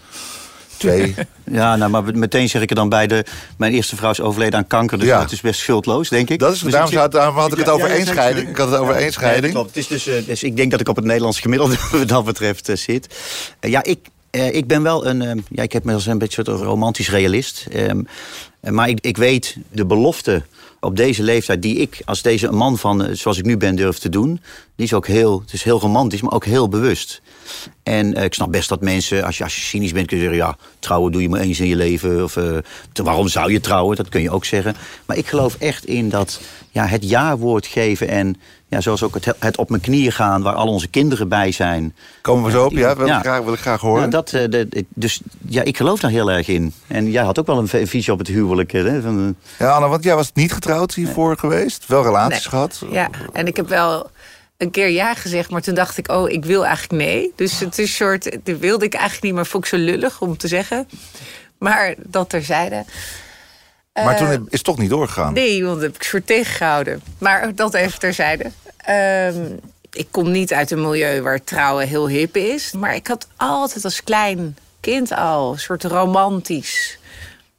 Twee. 0.77 1.15
Ja, 1.51 1.77
nou, 1.77 1.91
maar 1.91 2.03
meteen 2.17 2.49
zeg 2.49 2.63
ik 2.63 2.71
er 2.71 2.77
dan 2.77 2.89
bij 2.89 3.07
de. 3.07 3.25
Mijn 3.59 3.73
eerste 3.73 3.97
vrouw 3.97 4.11
is 4.11 4.21
overleden 4.21 4.59
aan 4.59 4.67
kanker, 4.67 4.99
dus 4.99 5.07
Ja. 5.09 5.21
het 5.21 5.33
is 5.33 5.41
best 5.41 5.61
schuldloos, 5.61 6.09
denk 6.09 6.29
ik. 6.31 6.39
Dat 6.39 6.53
is, 6.55 6.61
Dus 6.61 6.73
daarom, 6.73 6.91
ik 6.93 6.99
had 6.99 7.53
ik 7.53 7.59
het 7.59 7.67
Ja, 7.67 7.73
over 7.73 7.87
ja, 7.87 7.93
ja, 7.93 7.99
één 7.99 8.07
zeker. 8.07 8.21
scheiding. 8.21 8.49
Ik 8.49 8.57
had 8.57 8.71
het 8.71 8.79
over 8.79 9.13
scheiding. 9.13 9.53
klopt. 9.53 9.69
Het 9.69 9.77
is 9.77 9.87
dus, 9.87 10.07
eh, 10.07 10.27
dus 10.27 10.43
ik 10.43 10.57
denk 10.57 10.71
dat 10.71 10.81
ik 10.81 10.89
op 10.89 10.97
het 10.97 11.05
Nederlands 11.05 11.41
gemiddelde 11.41 11.77
wat 11.93 12.09
dat 12.09 12.25
betreft 12.25 12.71
zit. 12.73 13.15
Ja, 13.61 13.83
ik, 13.85 13.99
ik 14.31 14.67
ben 14.67 14.83
wel 14.83 15.07
een. 15.07 15.23
eh, 15.23 15.37
ja, 15.49 15.63
ik 15.63 15.73
heb 15.73 15.85
me 15.85 15.93
als 15.93 16.07
een 16.07 16.19
beetje 16.19 16.43
een 16.45 16.47
soort 16.47 16.61
romantisch 16.61 17.11
realist. 17.11 17.67
Ehm, 17.73 18.01
eh, 18.61 18.73
maar 18.73 18.89
ik, 18.89 18.99
ik 19.01 19.17
weet 19.17 19.57
de 19.71 19.85
belofte 19.87 20.43
op 20.87 20.97
deze 20.97 21.23
leeftijd 21.23 21.63
die 21.63 21.77
ik 21.77 22.03
als 22.05 22.23
deze 22.23 22.53
man 22.53 22.79
van 22.79 23.05
eh, 23.05 23.15
zoals 23.15 23.39
ik 23.39 23.45
nu 23.45 23.57
ben 23.57 23.77
durf 23.77 23.99
te 23.99 24.09
doen, 24.09 24.41
die 24.77 24.87
is 24.87 24.95
ook 24.95 25.07
heel, 25.07 25.41
het 25.41 25.53
is 25.53 25.63
heel 25.63 25.81
romantisch, 25.81 26.21
maar 26.21 26.33
ook 26.33 26.45
heel 26.45 26.69
bewust. 26.69 27.23
En 27.83 28.15
eh, 28.15 28.25
ik 28.25 28.35
snap 28.35 28.53
best 28.53 28.69
dat 28.69 28.81
mensen, 28.81 29.25
als 29.25 29.39
je, 29.39 29.45
als 29.45 29.55
je 29.55 29.61
cynisch 29.61 29.93
bent, 29.93 30.07
kun 30.07 30.17
je 30.17 30.23
zeggen: 30.23 30.41
ja, 30.41 30.57
trouwen 30.79 31.13
doe 31.13 31.23
je 31.23 31.29
maar 31.29 31.41
eens 31.41 31.61
in 31.61 31.69
je 31.69 31.77
leven. 31.77 32.23
Of 32.23 32.37
eh, 32.37 32.59
waarom 32.93 33.29
zou 33.29 33.53
je 33.53 33.61
trouwen? 33.61 33.97
Dat 33.97 34.09
kun 34.09 34.23
je 34.23 34.31
ook 34.31 34.45
zeggen. 34.45 34.77
Maar 35.07 35.17
ik 35.17 35.27
geloof 35.27 35.57
echt 35.59 35.85
in 35.85 36.09
dat 36.09 36.41
ja, 36.71 36.87
het 36.87 37.09
ja-woord 37.09 37.67
geven 37.67 38.09
en 38.09 38.41
ja, 38.69 38.81
zoals 38.81 39.03
ook 39.03 39.15
het, 39.15 39.35
het 39.39 39.57
op 39.57 39.71
mijn 39.71 39.83
knieën 39.83 40.13
gaan, 40.13 40.43
waar 40.43 40.55
al 40.55 40.67
onze 40.69 40.89
kinderen 40.89 41.29
bij 41.29 41.53
zijn. 41.53 41.95
Komen 42.21 42.45
we 42.45 42.51
zo 42.51 42.65
op? 42.65 42.73
Ja, 42.73 42.97
wil, 42.97 43.07
Ja. 43.07 43.17
Ik, 43.17 43.23
graag, 43.23 43.41
wil 43.43 43.53
ik 43.53 43.59
graag 43.59 43.81
horen. 43.81 44.03
Ja, 44.03 44.09
dat, 44.09 44.33
eh, 44.33 44.41
de- 44.49 44.69
de- 44.69 44.85
dus 44.95 45.21
ja, 45.49 45.63
ik 45.63 45.77
geloof 45.77 46.01
daar 46.01 46.11
heel 46.11 46.31
erg 46.31 46.49
in. 46.49 46.73
En 46.87 47.11
jij 47.11 47.23
had 47.25 47.39
ook 47.39 47.47
wel 47.47 47.59
een 47.59 47.69
visie 47.89 48.13
op 48.13 48.19
het 48.19 48.29
huwelijk. 48.29 48.73
Hè, 48.73 49.01
van, 49.03 49.37
eh, 49.59 49.67
Ja, 49.67 49.73
Anne, 49.75 49.89
want 49.89 50.05
jij 50.05 50.15
was 50.15 50.31
niet 50.35 50.53
getrouwd 50.53 50.95
hiervoor 50.95 51.37
geweest. 51.39 51.87
Wel 51.87 52.03
relaties 52.03 52.41
Nee. 52.41 52.49
gehad. 52.49 52.83
Ja, 52.91 53.09
en 53.33 53.47
ik 53.47 53.57
heb 53.57 53.69
wel 53.69 54.11
een 54.57 54.71
keer 54.71 54.89
ja 54.89 55.15
gezegd, 55.15 55.51
maar 55.51 55.63
toen 55.63 55.75
dacht 55.75 55.99
ik, 55.99 56.11
oh, 56.13 56.31
ik 56.31 56.45
wil 56.45 56.67
eigenlijk 56.67 57.03
nee. 57.05 57.33
Dus 57.37 57.61
het 57.61 57.79
is 57.79 57.89
een 57.89 57.95
soort, 57.95 58.37
dat 58.45 58.59
wilde 58.59 58.85
ik 58.85 58.93
eigenlijk 58.95 59.23
niet, 59.25 59.35
maar 59.35 59.47
vond 59.47 59.65
ik 59.65 59.71
zo 59.71 59.77
lullig 59.77 60.21
om 60.21 60.37
te 60.37 60.49
zeggen. 60.49 60.89
Maar 61.59 61.95
dat 61.99 62.29
terzijde. 62.31 62.85
Maar 64.05 64.17
toen 64.17 64.31
is 64.31 64.39
het 64.51 64.65
toch 64.65 64.79
niet 64.79 64.91
doorgegaan. 64.91 65.33
Nee, 65.33 65.65
want 65.65 65.75
dat 65.75 65.83
heb 65.83 65.95
ik 65.95 66.03
soort 66.03 66.27
tegengehouden. 66.27 67.03
Maar 67.19 67.55
dat 67.55 67.75
even 67.75 67.99
terzijde. 67.99 68.51
Ehm, 68.77 69.45
ik 69.93 70.07
kom 70.11 70.31
niet 70.31 70.53
uit 70.53 70.71
een 70.71 70.81
milieu 70.81 71.23
waar 71.23 71.45
trouwen 71.45 71.89
heel 71.89 72.09
hip 72.09 72.37
is. 72.37 72.73
Maar 72.73 72.95
ik 72.95 73.07
had 73.07 73.27
altijd 73.37 73.85
als 73.85 74.05
klein 74.05 74.57
kind 74.81 75.13
al 75.13 75.53
een 75.53 75.59
soort 75.59 75.85
romantisch 75.85 76.99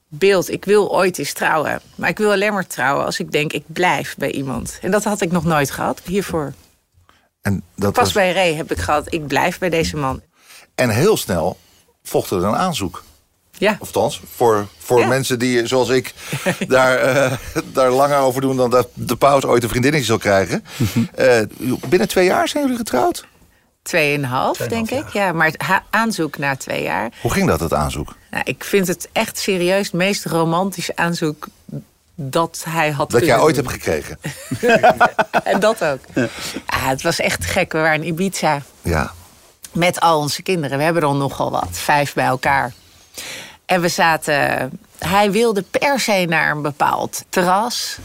beeld. 0.07 0.51
Ik 0.51 0.65
wil 0.65 0.91
ooit 0.91 1.17
eens 1.17 1.33
trouwen. 1.33 1.81
Maar 1.95 2.09
ik 2.09 2.17
wil 2.17 2.31
alleen 2.31 2.53
maar 2.53 2.67
trouwen 2.67 3.05
als 3.05 3.19
ik 3.19 3.31
denk, 3.31 3.53
ik 3.53 3.63
blijf 3.67 4.15
bij 4.17 4.31
iemand. 4.31 4.77
En 4.81 4.91
dat 4.91 5.03
had 5.03 5.21
ik 5.21 5.31
nog 5.31 5.43
nooit 5.43 5.71
gehad 5.71 6.01
hiervoor. 6.05 6.53
En, 7.41 7.63
dat 7.75 7.93
Pas 7.93 8.03
was, 8.03 8.13
bij 8.13 8.33
Ray 8.33 8.53
heb 8.53 8.71
ik 8.71 8.77
gehad, 8.77 9.13
ik 9.13 9.27
blijf 9.27 9.59
bij 9.59 9.69
deze 9.69 9.97
man. 9.97 10.21
en 10.75 10.89
heel 10.89 11.17
snel 11.17 11.57
volgde 12.03 12.35
er 12.35 12.43
een 12.43 12.55
aanzoek. 12.55 13.03
Ja, 13.57 13.77
Of 13.79 13.87
althans, 13.95 14.21
voor, 14.35 14.67
voor 14.77 14.99
Ja. 14.99 15.07
mensen 15.07 15.39
die, 15.39 15.67
zoals 15.67 15.89
ik, 15.89 16.13
daar, 16.67 16.97
eh, 16.97 17.31
daar 17.73 17.91
langer 17.91 18.17
over 18.17 18.41
doen 18.41 18.57
dan 18.57 18.69
dat 18.69 18.87
de 18.93 19.15
paus 19.15 19.43
ooit 19.45 19.63
een 19.63 19.69
vriendinnetje 19.69 20.05
zal 20.07 20.17
krijgen. 20.17 20.63
Eh, 21.15 21.39
binnen 21.89 22.07
twee 22.07 22.25
jaar 22.25 22.47
zijn 22.47 22.63
jullie 22.63 22.77
getrouwd? 22.77 23.25
tweeënhalf 23.81 24.57
denk 24.57 24.89
ik. 24.91 25.09
Ja, 25.09 25.31
maar 25.31 25.45
het 25.47 25.57
aanzoek 25.89 26.37
na 26.37 26.55
twee 26.55 26.83
jaar. 26.83 27.11
Hoe 27.21 27.31
ging 27.31 27.47
dat, 27.47 27.59
het 27.59 27.73
aanzoek? 27.73 28.15
Nou, 28.31 28.43
ik 28.45 28.63
vind 28.63 28.87
het 28.87 29.09
echt 29.11 29.37
serieus 29.39 29.85
het 29.85 29.93
meest 29.95 30.25
romantische 30.25 30.95
aanzoek 30.95 31.47
dat 32.15 32.63
hij 32.69 32.91
had 32.91 33.11
Dat 33.11 33.25
jij 33.25 33.39
ooit 33.39 33.55
doen. 33.55 33.63
hebt 33.65 33.75
gekregen. 33.83 34.19
En 35.43 35.59
dat 35.59 35.83
ook. 35.83 35.99
Ja, 36.13 36.27
het 36.65 37.01
was 37.01 37.19
echt 37.19 37.45
gek. 37.45 37.71
We 37.71 37.77
waren 37.79 38.01
in 38.03 38.07
Ibiza 38.07 38.61
Ja. 38.81 39.11
met 39.71 39.99
al 39.99 40.19
onze 40.19 40.41
kinderen. 40.41 40.77
We 40.77 40.83
hebben 40.83 41.01
er 41.01 41.07
al 41.07 41.15
nogal 41.15 41.51
wat, 41.51 41.69
vijf 41.71 42.13
bij 42.13 42.25
elkaar. 42.25 42.73
En 43.67 43.81
we 43.81 43.87
zaten... 43.87 44.71
Hij 44.97 45.31
wilde 45.31 45.61
per 45.61 45.99
se 45.99 46.25
naar 46.29 46.51
een 46.51 46.61
bepaald 46.61 47.23
terras. 47.29 47.97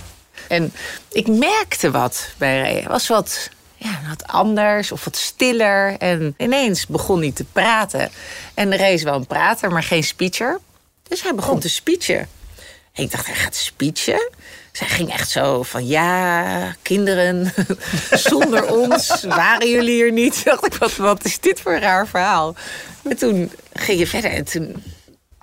En 0.48 0.72
ik 1.12 1.28
merkte 1.28 1.90
wat 1.90 2.28
bij 2.36 2.60
Ray. 2.60 2.72
Hij 2.72 2.88
was 2.88 3.08
wat, 3.08 3.48
ja, 3.76 4.00
wat 4.08 4.26
anders 4.26 4.92
of 4.92 5.04
wat 5.04 5.16
stiller. 5.16 5.96
En 5.98 6.34
ineens 6.38 6.86
begon 6.86 7.20
hij 7.20 7.32
te 7.32 7.44
praten. 7.44 8.10
En 8.54 8.76
Ray 8.76 8.92
is 8.92 9.02
wel 9.02 9.14
een 9.14 9.26
prater, 9.26 9.70
maar 9.70 9.82
geen 9.82 10.04
speecher. 10.04 10.60
Dus 11.08 11.22
hij 11.22 11.34
begon 11.34 11.60
te 11.60 11.68
speechen. 11.68 12.28
En 12.92 13.02
ik 13.02 13.10
dacht, 13.10 13.26
hij 13.26 13.34
gaat 13.34 13.56
speechen. 13.56 14.30
Zij 14.72 14.86
ging 14.86 15.12
echt 15.12 15.30
zo 15.30 15.62
van, 15.62 15.86
ja, 15.86 16.74
kinderen, 16.82 17.52
zonder 18.10 18.66
ons 18.66 19.24
waren 19.24 19.68
jullie 19.68 19.94
hier 19.94 20.12
niet. 20.12 20.40
Dacht 20.44 20.66
ik, 20.66 20.74
wat, 20.74 20.96
wat 20.96 21.24
is 21.24 21.40
dit 21.40 21.60
voor 21.60 21.72
een 21.72 21.80
raar 21.80 22.06
verhaal? 22.08 22.54
En 23.02 23.16
toen 23.16 23.52
ging 23.72 23.98
je 23.98 24.06
verder 24.06 24.30
en 24.30 24.44
toen 24.44 24.82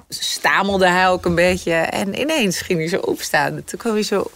stamelde 0.09 0.87
hij 0.87 1.07
ook 1.09 1.25
een 1.25 1.35
beetje. 1.35 1.73
En 1.73 2.19
ineens 2.19 2.61
ging 2.61 2.79
hij 2.79 2.87
zo 2.87 2.97
opstaan. 2.97 3.63
Toen 3.63 3.79
kwam 3.79 3.93
hij 3.93 4.03
zo 4.03 4.31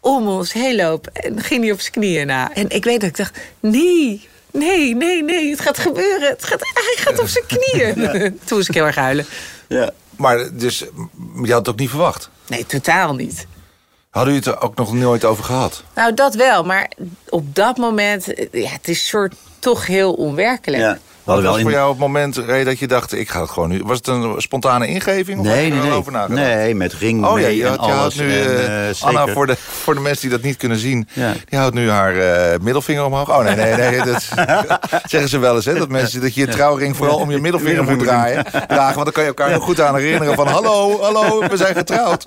om 0.00 0.28
ons 0.28 0.52
heen 0.52 0.76
lopen 0.76 1.12
en 1.12 1.40
ging 1.40 1.62
hij 1.62 1.72
op 1.72 1.80
zijn 1.80 1.92
knieën 1.92 2.26
na. 2.26 2.54
En 2.54 2.68
ik 2.68 2.84
weet 2.84 3.00
dat 3.00 3.10
ik 3.10 3.16
dacht, 3.16 3.38
nee, 3.60 4.28
nee, 4.50 4.94
nee, 4.94 5.22
nee, 5.22 5.50
het 5.50 5.60
gaat 5.60 5.78
gebeuren. 5.78 6.28
Het 6.28 6.44
gaat, 6.44 6.60
hij 6.60 6.94
gaat 6.96 7.18
op 7.18 7.28
zijn 7.28 7.44
knieën. 7.46 7.94
Toen 8.44 8.56
moest 8.56 8.68
ik 8.68 8.74
heel 8.74 8.86
erg 8.86 8.96
huilen. 8.96 9.26
ja. 9.68 9.90
Maar 10.16 10.56
dus, 10.56 10.78
je 11.42 11.52
had 11.52 11.58
het 11.58 11.68
ook 11.68 11.78
niet 11.78 11.88
verwacht. 11.88 12.30
Nee, 12.46 12.66
totaal 12.66 13.14
niet. 13.14 13.46
Hadden 14.10 14.32
jullie 14.34 14.48
het 14.48 14.58
er 14.58 14.66
ook 14.66 14.76
nog 14.76 14.92
nooit 14.92 15.24
over 15.24 15.44
gehad? 15.44 15.82
Nou, 15.94 16.14
dat 16.14 16.34
wel. 16.34 16.64
Maar 16.64 16.90
op 17.28 17.54
dat 17.54 17.76
moment, 17.76 18.26
ja, 18.52 18.70
het 18.70 18.88
is 18.88 19.08
soort 19.08 19.34
toch 19.58 19.86
heel 19.86 20.12
onwerkelijk. 20.12 20.82
Ja. 20.82 20.98
Wat 21.24 21.42
was 21.42 21.44
wel 21.54 21.60
voor 21.60 21.70
jou 21.70 21.90
het 21.90 21.98
moment 21.98 22.36
Ray, 22.36 22.64
dat 22.64 22.78
je 22.78 22.86
dacht, 22.86 23.12
ik 23.12 23.30
ga 23.30 23.40
het 23.40 23.50
gewoon 23.50 23.68
nu... 23.68 23.82
Was 23.84 23.96
het 23.96 24.06
een 24.06 24.34
spontane 24.36 24.86
ingeving? 24.86 25.38
Of 25.40 25.46
Nee, 25.46 25.64
je 25.66 25.72
nee, 25.72 26.02
nee. 26.28 26.28
Nee, 26.28 26.74
met 26.74 26.92
ring 26.92 27.24
Oh 27.26 27.38
ja, 27.38 27.46
mee 27.46 27.56
je, 27.56 27.62
en 27.64 27.68
had, 27.70 27.78
je 27.84 27.90
houdt 27.90 28.00
alles. 28.00 28.14
nu, 28.14 28.40
en, 28.40 28.46
eh, 28.56 28.88
eh, 28.90 28.96
Anna, 29.02 29.26
voor 29.26 29.46
de, 29.46 29.56
voor 29.56 29.94
de 29.94 30.00
mensen 30.00 30.20
die 30.28 30.30
dat 30.38 30.42
niet 30.46 30.56
kunnen 30.56 30.78
zien... 30.78 31.08
Ja. 31.12 31.32
die 31.48 31.58
houdt 31.58 31.74
nu 31.74 31.90
haar 31.90 32.16
eh, 32.16 32.58
middelvinger 32.60 33.04
omhoog. 33.04 33.28
Oh 33.30 33.44
nee, 33.44 33.54
nee, 33.56 33.74
nee. 33.74 34.02
Dat 34.02 34.22
zeggen 35.10 35.28
ze 35.28 35.38
wel 35.38 35.54
eens, 35.54 35.64
hè. 35.64 35.74
Dat, 35.74 35.88
mensen, 35.88 36.20
dat 36.20 36.34
je 36.34 36.40
je 36.40 36.46
trouwring 36.48 36.96
vooral 36.96 37.18
om 37.18 37.30
je 37.30 37.38
middelvinger 37.38 37.84
moet 37.84 37.98
draaien. 37.98 38.44
Dragen, 38.68 38.94
want 38.94 39.04
dan 39.04 39.12
kan 39.12 39.22
je 39.22 39.28
elkaar 39.28 39.50
nog 39.50 39.64
goed 39.64 39.80
aan 39.80 39.96
herinneren 39.96 40.34
van... 40.34 40.46
hallo, 40.48 41.00
hallo, 41.02 41.40
we 41.48 41.56
zijn 41.56 41.74
getrouwd. 41.74 42.24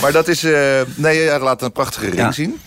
Maar 0.00 0.12
dat 0.12 0.28
is... 0.28 0.44
eh, 0.44 0.52
nee, 0.94 1.18
je 1.18 1.38
laat 1.40 1.62
een 1.62 1.72
prachtige 1.72 2.04
ring 2.06 2.16
Ja. 2.18 2.32
zien. 2.32 2.60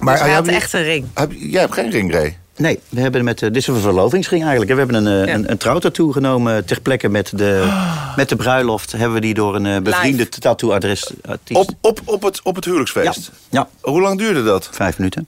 Maar 0.00 0.14
ah, 0.14 0.20
hij 0.20 0.28
heb 0.30 0.38
had 0.38 0.46
je- 0.48 0.52
echt 0.60 0.72
een 0.72 0.82
ring. 0.82 1.06
heb 1.14 1.32
je- 1.32 1.50
jij 1.50 1.60
hebt 1.60 1.74
geen 1.74 1.90
ring, 1.90 2.12
Ray. 2.12 2.38
Nee, 2.56 2.80
we 2.88 3.00
hebben 3.00 3.24
met, 3.24 3.42
eh, 3.42 3.48
dit 3.48 3.56
is 3.56 3.66
een 3.66 3.80
verlovingsring 3.80 4.42
eigenlijk. 4.42 4.72
We 4.72 4.78
hebben 4.78 5.06
een, 5.06 5.20
eh, 5.22 5.28
Ja. 5.28 5.34
een, 5.34 5.50
een 5.50 5.56
trouwtattoo 5.58 6.10
genomen 6.12 6.64
ter 6.64 6.80
plekke 6.80 7.08
met 7.08 7.32
de, 7.34 7.72
met 8.16 8.28
de 8.28 8.36
bruiloft. 8.36 8.92
Hebben 8.92 9.12
we 9.12 9.20
die 9.20 9.34
door 9.34 9.54
een 9.54 9.66
eh, 9.66 9.80
bevriende 9.82 10.28
tattooadres 10.28 11.10
artiest. 11.28 11.60
Op, 11.60 11.70
op, 11.80 12.00
op, 12.04 12.22
het, 12.22 12.40
op 12.42 12.54
het 12.54 12.64
huwelijksfeest. 12.64 13.30
Ja, 13.50 13.68
Hoe 13.80 14.00
lang 14.00 14.18
duurde 14.18 14.42
dat? 14.44 14.68
vijf 14.72 14.98
minuten. 14.98 15.26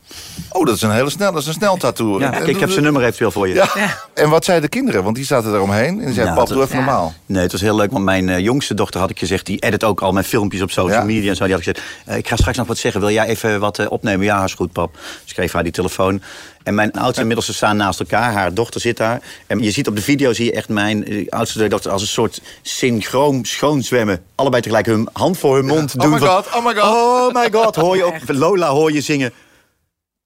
Oh, 0.51 0.67
dat 0.67 0.75
is 0.75 0.83
een 0.83 0.91
hele 0.91 1.11
snel, 1.11 1.33
dat 1.33 1.41
is 1.41 1.47
een 1.47 1.53
snel 1.55 1.77
tattoo. 1.77 2.19
Ja, 2.21 2.35
ik 2.41 2.61
heb 2.61 2.71
zijn 2.71 2.85
nummer 2.85 3.03
eventueel 3.03 3.31
voor 3.31 3.49
je. 3.49 3.55
Ja. 3.55 3.69
En 4.15 4.29
wat 4.31 4.45
zeiden 4.45 4.71
de 4.71 4.77
kinderen? 4.77 5.03
Want 5.03 5.17
die 5.17 5.25
zaten 5.25 5.55
eromheen. 5.55 5.99
En 6.01 6.05
die 6.05 6.15
zeiden, 6.15 6.35
pap, 6.35 6.49
doe 6.49 6.63
even 6.63 6.79
Ja. 6.79 6.85
normaal. 6.85 7.15
Nee, 7.27 7.43
het 7.43 7.53
was 7.53 7.61
heel 7.61 7.77
leuk, 7.77 7.91
want 7.91 8.05
mijn 8.05 8.43
jongste 8.43 8.75
dochter 8.75 9.01
had 9.01 9.11
ik 9.11 9.19
gezegd... 9.19 9.47
die 9.47 9.59
edit 9.59 9.85
ook 9.85 10.01
al 10.01 10.13
mijn 10.13 10.25
filmpjes 10.25 10.63
op 10.63 10.71
social 10.71 10.99
Ja. 10.99 11.05
media 11.05 11.31
en 11.31 11.37
zo. 11.37 11.45
Die 11.45 11.53
had 11.55 11.67
ik 11.67 11.75
gezegd, 11.75 12.19
ik 12.19 12.29
ga 12.29 12.37
straks 12.37 12.57
nog 12.57 12.67
wat 12.67 12.79
zeggen. 12.79 13.01
Wil 13.01 13.11
jij 13.11 13.27
even 13.27 13.61
wat 13.61 13.89
opnemen? 13.89 14.27
Ja, 14.27 14.45
is 14.45 14.55
goed, 14.55 14.73
pap. 14.73 14.93
Dus 15.23 15.31
ik 15.31 15.35
geef 15.37 15.53
haar 15.53 15.63
die 15.63 15.73
telefoon. 15.73 16.23
En 16.67 16.75
mijn 16.75 16.93
oudste 16.93 17.21
en 17.21 17.27
middelste 17.27 17.55
staan 17.55 17.77
naast 17.77 18.01
elkaar. 18.01 18.33
Haar 18.33 18.55
dochter 18.55 18.81
zit 18.81 18.97
daar. 18.97 19.23
En 19.47 19.63
je 19.63 19.71
ziet 19.71 19.87
op 19.89 19.97
de 19.97 20.03
video, 20.03 20.33
zie 20.33 20.45
je 20.45 20.53
echt 20.53 20.69
mijn 20.69 21.05
eh, 21.05 21.29
oudste 21.29 21.69
dochter... 21.69 21.91
als 21.91 22.03
een 22.03 22.09
soort 22.09 22.41
synchroon 22.63 23.45
schoonzwemmen. 23.45 24.25
Allebei 24.35 24.63
tegelijk 24.63 24.87
hun 24.87 25.09
hand 25.13 25.39
voor 25.39 25.57
hun 25.57 25.67
mond 25.67 25.95
Oh 25.95 26.01
doen. 26.03 26.11
my 26.11 26.19
van, 26.19 26.29
god, 26.29 26.47
oh 26.55 26.65
my 26.65 26.75
god. 26.75 26.85
Oh 26.85 27.35
my 27.35 27.49
god, 27.53 27.77
hoor 27.77 27.97
je 27.97 28.05
ook 28.05 28.15
Lola 28.45 28.69
hoor 28.69 28.93
je 28.93 29.01
zingen. 29.01 29.33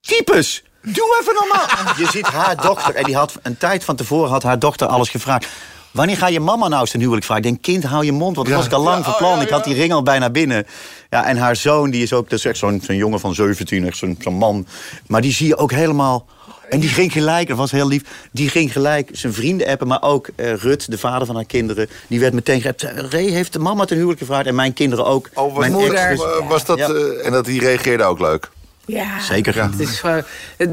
Types, 0.01 0.63
doe 0.83 1.19
even 1.21 1.35
normaal. 1.35 1.67
Je 1.97 2.07
ziet 2.07 2.27
haar 2.27 2.63
dochter, 2.63 2.95
en 2.95 3.05
die 3.05 3.17
had 3.17 3.35
een 3.43 3.57
tijd 3.59 3.85
van 3.85 3.97
tevoren 3.97 4.31
had 4.31 4.43
haar 4.43 4.59
dochter 4.59 4.87
alles 4.87 5.09
gevraagd. 5.09 5.47
Wanneer 5.91 6.17
ga 6.17 6.27
je 6.29 6.41
mama 6.41 6.69
nou 6.69 6.87
zijn 6.87 7.03
huwelijk 7.03 7.27
vragen? 7.27 7.45
Ik 7.45 7.51
denk, 7.51 7.63
kind, 7.63 7.85
hou 7.85 8.05
je 8.05 8.13
mond, 8.13 8.37
want 8.37 8.49
dat 8.49 8.49
Ja. 8.49 8.55
was 8.57 8.67
ik 8.67 8.73
al 8.73 8.83
lang 8.83 8.97
Ja, 8.97 9.03
van 9.05 9.13
oh, 9.13 9.19
plan. 9.19 9.37
ja, 9.37 9.43
Ik 9.43 9.49
had 9.49 9.65
die 9.65 9.75
ring 9.75 9.93
al 9.93 10.03
bijna 10.03 10.31
binnen. 10.31 10.67
Ja, 11.11 11.27
en 11.27 11.37
haar 11.37 11.57
zoon, 11.57 11.91
die 11.91 12.03
is 12.03 12.13
ook, 12.13 12.31
dat 12.31 12.39
is 12.39 12.45
echt 12.45 12.59
zo'n 12.59 12.81
zo'n 12.85 12.97
jongen 12.97 13.21
van 13.21 13.35
17, 13.35 13.87
echt 13.87 13.97
zo'n 13.97 14.17
zo'n 14.21 14.35
man. 14.35 14.67
Maar 15.07 15.21
die 15.21 15.33
zie 15.33 15.47
je 15.47 15.57
ook 15.57 15.73
helemaal... 15.73 16.27
En 16.69 16.81
die 16.81 16.89
ging 16.89 17.13
gelijk, 17.13 17.49
dat 17.49 17.57
was 17.57 17.71
heel 17.71 17.89
lief, 17.89 18.03
die 18.33 18.49
ging 18.49 18.73
gelijk 18.73 19.09
zijn 19.13 19.33
vrienden 19.33 19.67
appen... 19.69 19.87
maar 19.87 20.03
ook 20.03 20.29
eh, 20.37 20.53
Rut, 20.55 20.91
de 20.91 20.99
vader 20.99 21.27
van 21.27 21.35
haar 21.35 21.45
kinderen, 21.45 21.89
die 22.07 22.21
werd 22.21 22.33
meteen 22.35 22.61
geappt. 22.61 22.83
Ray 22.83 23.25
heeft 23.27 23.53
de 23.53 23.59
mama 23.59 23.85
ten 23.85 23.97
huwelijk 23.97 24.21
gevraagd 24.21 24.47
en 24.47 24.55
mijn 24.55 24.73
kinderen 24.73 25.07
ook. 25.07 25.29
Oh, 25.35 25.57
mijn 25.59 25.73
moeder. 25.73 25.95
ex, 25.95 26.23
eh, 26.23 26.49
was 26.49 26.65
dat, 26.65 26.79
Ja. 26.79 26.89
eh, 26.89 27.27
en 27.27 27.33
dat 27.33 27.45
die 27.45 27.61
reageerde 27.61 28.05
ook 28.05 28.19
leuk. 28.19 28.51
Ja, 28.91 29.21
Zeker. 29.21 29.63
Het 29.63 29.81
is 29.81 30.03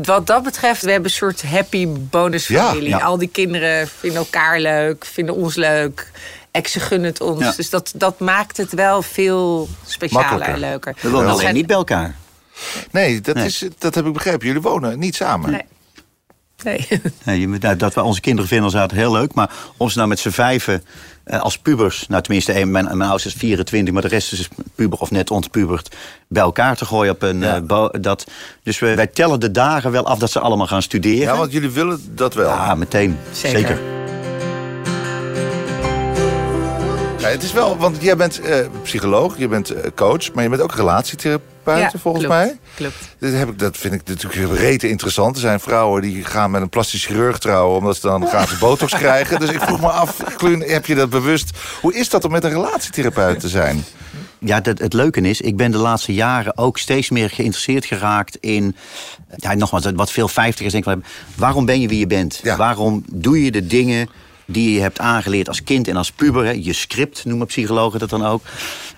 wat 0.03 0.27
dat 0.27 0.43
betreft, 0.43 0.81
we 0.81 0.91
hebben 0.91 1.09
een 1.09 1.15
soort 1.15 1.43
happy 1.43 1.87
bonusfamilie. 1.87 2.89
Ja, 2.89 2.97
ja. 2.97 3.03
Al 3.03 3.17
die 3.17 3.29
kinderen 3.29 3.87
vinden 3.87 4.19
elkaar 4.19 4.59
leuk, 4.59 5.05
vinden 5.05 5.35
ons 5.35 5.55
leuk. 5.55 6.11
Exen 6.51 6.81
gunnen 6.81 7.09
het 7.09 7.21
ons. 7.21 7.39
Ja. 7.41 7.53
Dus 7.55 7.69
dat, 7.69 7.91
dat 7.95 8.19
maakt 8.19 8.57
het 8.57 8.73
wel 8.73 9.01
veel 9.01 9.69
specialer 9.85 10.41
en 10.41 10.59
leuker. 10.59 10.95
We 11.01 11.09
wonen 11.09 11.29
alleen 11.29 11.41
zijn- 11.41 11.53
niet 11.55 11.67
bij 11.67 11.75
elkaar. 11.75 12.15
Nee, 12.91 13.21
dat, 13.21 13.35
Nee. 13.35 13.45
Is, 13.45 13.63
dat 13.77 13.95
heb 13.95 14.05
ik 14.05 14.13
begrepen. 14.13 14.47
Jullie 14.47 14.61
wonen 14.61 14.99
niet 14.99 15.15
samen. 15.15 15.51
Nee. 15.51 15.61
Nee. 16.63 17.47
Moet- 17.47 17.61
nou, 17.61 17.75
dat 17.75 17.93
we 17.93 18.01
onze 18.03 18.21
kinderen 18.21 18.49
vinden 18.49 18.73
ons 18.81 18.91
heel 18.93 19.11
leuk. 19.11 19.33
Maar 19.33 19.49
om 19.77 19.89
ze 19.89 19.97
nou 19.97 20.09
met 20.09 20.19
z'n 20.19 20.29
vijven 20.29 20.83
eh, 21.23 21.41
als 21.41 21.57
pubers... 21.57 22.07
nou 22.07 22.21
tenminste, 22.23 22.51
één, 22.51 22.71
mijn, 22.71 22.97
mijn 22.97 23.09
oudste 23.09 23.29
is 23.29 23.35
24... 23.35 23.93
maar 23.93 24.01
de 24.01 24.07
rest 24.07 24.31
is 24.33 24.47
puber 24.75 24.99
of 24.99 25.11
net 25.11 25.31
ontpubert... 25.31 25.95
bij 26.27 26.41
elkaar 26.43 26.75
te 26.75 26.85
gooien 26.85 27.11
op 27.11 27.21
een... 27.21 27.43
eh, 27.43 27.59
bo- 27.61 27.89
dat, 28.01 28.25
dus 28.63 28.79
we, 28.79 28.95
wij 28.95 29.07
tellen 29.07 29.39
de 29.39 29.51
dagen 29.51 29.91
wel 29.91 30.05
af 30.05 30.19
dat 30.19 30.31
ze 30.31 30.39
allemaal 30.39 30.67
gaan 30.67 30.81
studeren. 30.81 31.19
Ja, 31.19 31.37
want 31.37 31.51
jullie 31.51 31.69
willen 31.69 32.01
dat 32.15 32.33
wel. 32.33 32.49
Ja, 32.49 32.75
meteen. 32.75 33.17
Zeker. 33.31 33.59
Zeker. 33.59 33.96
Ja, 37.27 37.33
het 37.33 37.43
is 37.43 37.53
wel, 37.53 37.77
want 37.77 38.01
jij 38.01 38.17
bent 38.17 38.39
eh, 38.39 38.65
psycholoog, 38.83 39.37
je 39.37 39.47
bent 39.47 39.69
eh, 39.69 39.91
coach... 39.95 40.33
maar 40.33 40.43
je 40.43 40.49
bent 40.49 40.61
ook 40.61 40.75
relatietherapeut, 40.75 41.93
volgens 42.01 42.25
klopt, 42.25 42.39
mij. 42.39 42.57
Klopt. 42.75 42.95
Dat, 43.19 43.33
heb 43.33 43.49
ik, 43.49 43.59
dat 43.59 43.77
vind 43.77 43.93
ik 43.93 44.01
natuurlijk 44.05 44.59
rete 44.59 44.89
interessant. 44.89 45.35
Er 45.35 45.41
zijn 45.41 45.59
vrouwen 45.59 46.01
die 46.01 46.23
gaan 46.23 46.51
met 46.51 46.61
een 46.61 46.69
plastisch 46.69 47.05
chirurg 47.05 47.37
trouwen... 47.37 47.77
omdat 47.77 47.95
ze 47.95 48.07
dan 48.07 48.27
gratis 48.33 48.57
botox 48.57 48.93
krijgen. 48.93 49.39
Dus 49.39 49.49
ik 49.49 49.61
vroeg 49.61 49.79
me 49.79 49.89
af, 49.89 50.17
Kluun, 50.37 50.61
heb 50.61 50.85
je 50.85 50.95
dat 50.95 51.09
bewust? 51.09 51.57
Hoe 51.81 51.95
is 51.95 52.09
dat 52.09 52.25
om 52.25 52.31
met 52.31 52.43
een 52.43 52.49
relatietherapeut 52.49 53.39
te 53.39 53.49
zijn? 53.49 53.83
Ja, 54.39 54.59
dat, 54.59 54.79
het 54.79 54.93
leuke 54.93 55.21
is, 55.21 55.41
ik 55.41 55.57
ben 55.57 55.71
de 55.71 55.77
laatste 55.77 56.13
jaren 56.13 56.57
ook 56.57 56.77
steeds 56.77 57.09
meer 57.09 57.29
geïnteresseerd 57.29 57.85
geraakt 57.85 58.37
in, 58.39 58.75
ja, 59.35 59.53
nogmaals, 59.53 59.85
wat 59.95 60.11
veel 60.11 60.27
vijftigers 60.27 60.73
denken, 60.73 61.03
waarom 61.35 61.65
ben 61.65 61.81
je 61.81 61.87
wie 61.87 61.99
je 61.99 62.07
bent? 62.07 62.39
Ja. 62.43 62.55
Waarom 62.55 63.03
doe 63.11 63.43
je 63.43 63.51
de 63.51 63.67
dingen 63.67 64.09
die 64.47 64.73
je 64.73 64.81
hebt 64.81 64.99
aangeleerd 64.99 65.47
als 65.47 65.63
kind 65.63 65.87
en 65.87 65.95
als 65.95 66.11
puber? 66.11 66.45
Hè? 66.45 66.51
Je 66.51 66.73
script 66.73 67.25
noemen 67.25 67.47
psychologen 67.47 67.99
dat 67.99 68.09
dan 68.09 68.25
ook. 68.25 68.41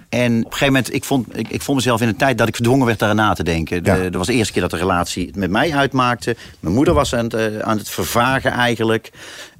En 0.09 0.37
op 0.37 0.45
een 0.45 0.51
gegeven 0.51 0.73
moment, 0.73 0.93
ik 0.93 1.03
vond, 1.03 1.37
ik, 1.37 1.49
ik 1.49 1.61
vond 1.61 1.77
mezelf 1.77 2.01
in 2.01 2.07
een 2.07 2.15
tijd 2.15 2.37
dat 2.37 2.47
ik 2.47 2.55
verdwongen 2.55 2.85
werd 2.85 2.99
daarna 2.99 3.27
na 3.27 3.33
te 3.33 3.43
denken. 3.43 3.83
De, 3.83 3.89
Ja. 3.91 3.97
Dat 4.03 4.13
was 4.13 4.27
de 4.27 4.33
eerste 4.33 4.53
keer 4.53 4.61
dat 4.61 4.71
de 4.71 4.77
relatie 4.77 5.25
het 5.25 5.35
met 5.35 5.49
mij 5.49 5.73
uitmaakte. 5.75 6.35
Mijn 6.59 6.75
moeder 6.75 6.93
was 6.93 7.15
aan 7.15 7.23
het, 7.23 7.33
eh, 7.33 7.59
aan 7.59 7.77
het 7.77 7.89
vervagen 7.89 8.51
eigenlijk. 8.51 9.11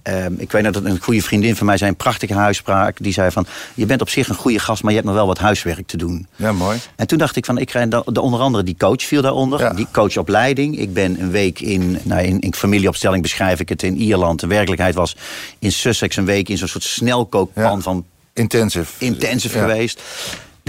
Ehm, 0.01 0.34
ik 0.38 0.51
weet 0.51 0.63
nog 0.63 0.72
dat 0.74 0.86
een 0.86 1.00
goede 1.01 1.22
vriendin 1.22 1.56
van 1.56 1.65
mij 1.65 1.77
zei 1.77 1.89
een 1.89 1.96
prachtige 1.96 2.34
huisspraak. 2.34 2.98
Die 3.01 3.13
zei 3.13 3.32
van, 3.32 3.46
je 3.74 3.86
bent 3.86 4.01
op 4.01 4.10
zich 4.10 4.29
een 4.29 4.36
goede 4.36 4.60
gast, 4.60 4.82
maar 4.82 4.91
je 4.91 4.98
hebt 4.98 5.10
nog 5.10 5.18
wel 5.20 5.27
wat 5.27 5.38
huiswerk 5.38 5.88
te 5.88 5.98
doen. 5.98 6.27
Ja, 6.36 6.51
mooi. 6.51 6.77
En 6.96 7.07
toen 7.07 7.18
dacht 7.18 7.35
ik 7.35 7.46
van, 7.46 7.57
ik 7.57 7.68
krijg 7.68 7.88
de, 7.88 8.01
de 8.05 8.22
onder 8.22 8.40
andere 8.40 8.64
die 8.64 8.75
coach 8.77 9.03
viel 9.03 9.22
daaronder. 9.22 9.59
Ja. 9.59 9.74
Die 9.74 9.88
coachopleiding. 9.92 10.77
Ik 10.79 10.94
ben 10.94 11.22
een 11.22 11.31
week 11.31 11.59
in, 11.59 11.98
nou 12.03 12.22
in, 12.22 12.40
in 12.40 12.53
familieopstelling 12.53 13.22
beschrijf 13.22 13.59
ik 13.59 13.70
het 13.70 13.83
in 13.83 13.98
Ierland. 13.98 14.40
De 14.40 14.48
werkelijkheid 14.48 14.96
was 14.96 15.16
in 15.59 15.72
Sussex 15.72 16.16
een 16.16 16.25
week 16.25 16.50
in 16.50 16.57
zo'n 16.57 16.68
soort 16.68 16.83
snelkookpan 16.83 17.64
Ja. 17.75 17.79
van 17.79 18.05
Intensive. 18.33 18.92
intensive 18.98 19.57
Ja. 19.57 19.64
geweest. 19.68 20.01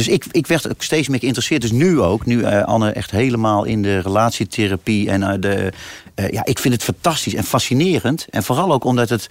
Dus 0.00 0.08
ik, 0.08 0.24
ik 0.30 0.46
werd 0.46 0.70
ook 0.70 0.82
steeds 0.82 1.08
meer 1.08 1.18
geïnteresseerd. 1.18 1.60
Dus 1.60 1.70
nu 1.70 2.00
ook, 2.00 2.26
nu 2.26 2.42
eh, 2.42 2.62
Anne 2.62 2.90
echt 2.90 3.10
helemaal 3.10 3.64
in 3.64 3.82
de 3.82 3.98
relatietherapie. 3.98 5.10
En 5.10 5.22
eh, 5.22 5.40
de, 5.40 5.72
eh, 6.14 6.28
ja, 6.28 6.44
ik 6.44 6.58
vind 6.58 6.74
het 6.74 6.82
fantastisch 6.82 7.34
en 7.34 7.44
fascinerend. 7.44 8.26
En 8.30 8.42
vooral 8.42 8.72
ook 8.72 8.84
omdat 8.84 9.08
het. 9.08 9.26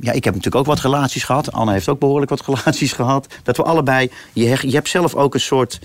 Ja, 0.00 0.12
ik 0.12 0.24
heb 0.24 0.34
natuurlijk 0.34 0.54
ook 0.54 0.74
wat 0.74 0.80
relaties 0.80 1.24
gehad. 1.24 1.52
Anne 1.52 1.72
heeft 1.72 1.88
ook 1.88 1.98
behoorlijk 1.98 2.30
wat 2.30 2.46
relaties 2.46 2.92
gehad. 2.92 3.26
Dat 3.42 3.56
we 3.56 3.62
allebei. 3.62 4.10
Je, 4.32 4.58
je 4.60 4.74
hebt 4.74 4.88
zelf 4.88 5.14
ook 5.14 5.34
een 5.34 5.40
soort 5.40 5.78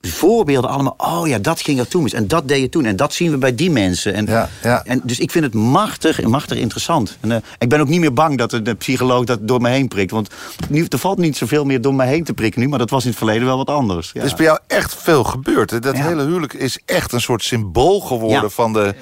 voorbeelden 0.00 0.70
allemaal. 0.70 0.94
Oh 0.96 1.28
ja, 1.28 1.38
dat 1.38 1.60
ging 1.60 1.78
er 1.78 1.88
toen 1.88 2.02
mis. 2.02 2.12
En 2.12 2.28
dat 2.28 2.48
deed 2.48 2.60
je 2.60 2.68
toen. 2.68 2.84
En 2.84 2.96
dat 2.96 3.12
zien 3.12 3.30
we 3.30 3.38
bij 3.38 3.54
die 3.54 3.70
mensen. 3.70 4.14
En, 4.14 4.26
Ja, 4.26 4.48
ja. 4.62 4.84
en 4.84 5.00
dus 5.04 5.18
ik 5.18 5.30
vind 5.30 5.44
het 5.44 5.54
machtig, 5.54 6.22
machtig 6.22 6.58
interessant. 6.58 7.16
En, 7.20 7.32
eh, 7.32 7.38
ik 7.58 7.68
ben 7.68 7.80
ook 7.80 7.88
niet 7.88 8.00
meer 8.00 8.12
bang 8.12 8.38
dat 8.38 8.50
de 8.50 8.74
psycholoog 8.74 9.24
dat 9.24 9.38
door 9.42 9.60
me 9.60 9.68
heen 9.68 9.88
prikt. 9.88 10.10
Want 10.10 10.28
nu, 10.68 10.86
er 10.88 10.98
valt 10.98 11.18
niet 11.18 11.36
zoveel 11.36 11.64
meer 11.64 11.80
door 11.80 11.94
me 11.94 12.04
heen 12.04 12.24
te 12.24 12.34
prikken 12.34 12.60
nu. 12.60 12.68
Maar 12.68 12.78
dat 12.78 12.90
was 12.90 13.02
in 13.02 13.08
het 13.08 13.18
verleden 13.18 13.46
wel 13.46 13.56
wat 13.56 13.70
anders. 13.70 14.10
Ja. 14.12 14.20
Er 14.20 14.26
is 14.26 14.34
bij 14.34 14.44
jou 14.46 14.58
echt 14.66 14.94
veel 14.94 15.24
gebeurd. 15.24 15.70
hè? 15.70 15.78
Dat 15.78 15.96
hele 15.96 16.22
huwelijk 16.24 16.52
is 16.52 16.78
echt 16.84 17.12
een 17.12 17.20
soort 17.20 17.42
symbool 17.44 18.00
geworden 18.00 18.50
van 18.50 18.72
de... 18.72 18.94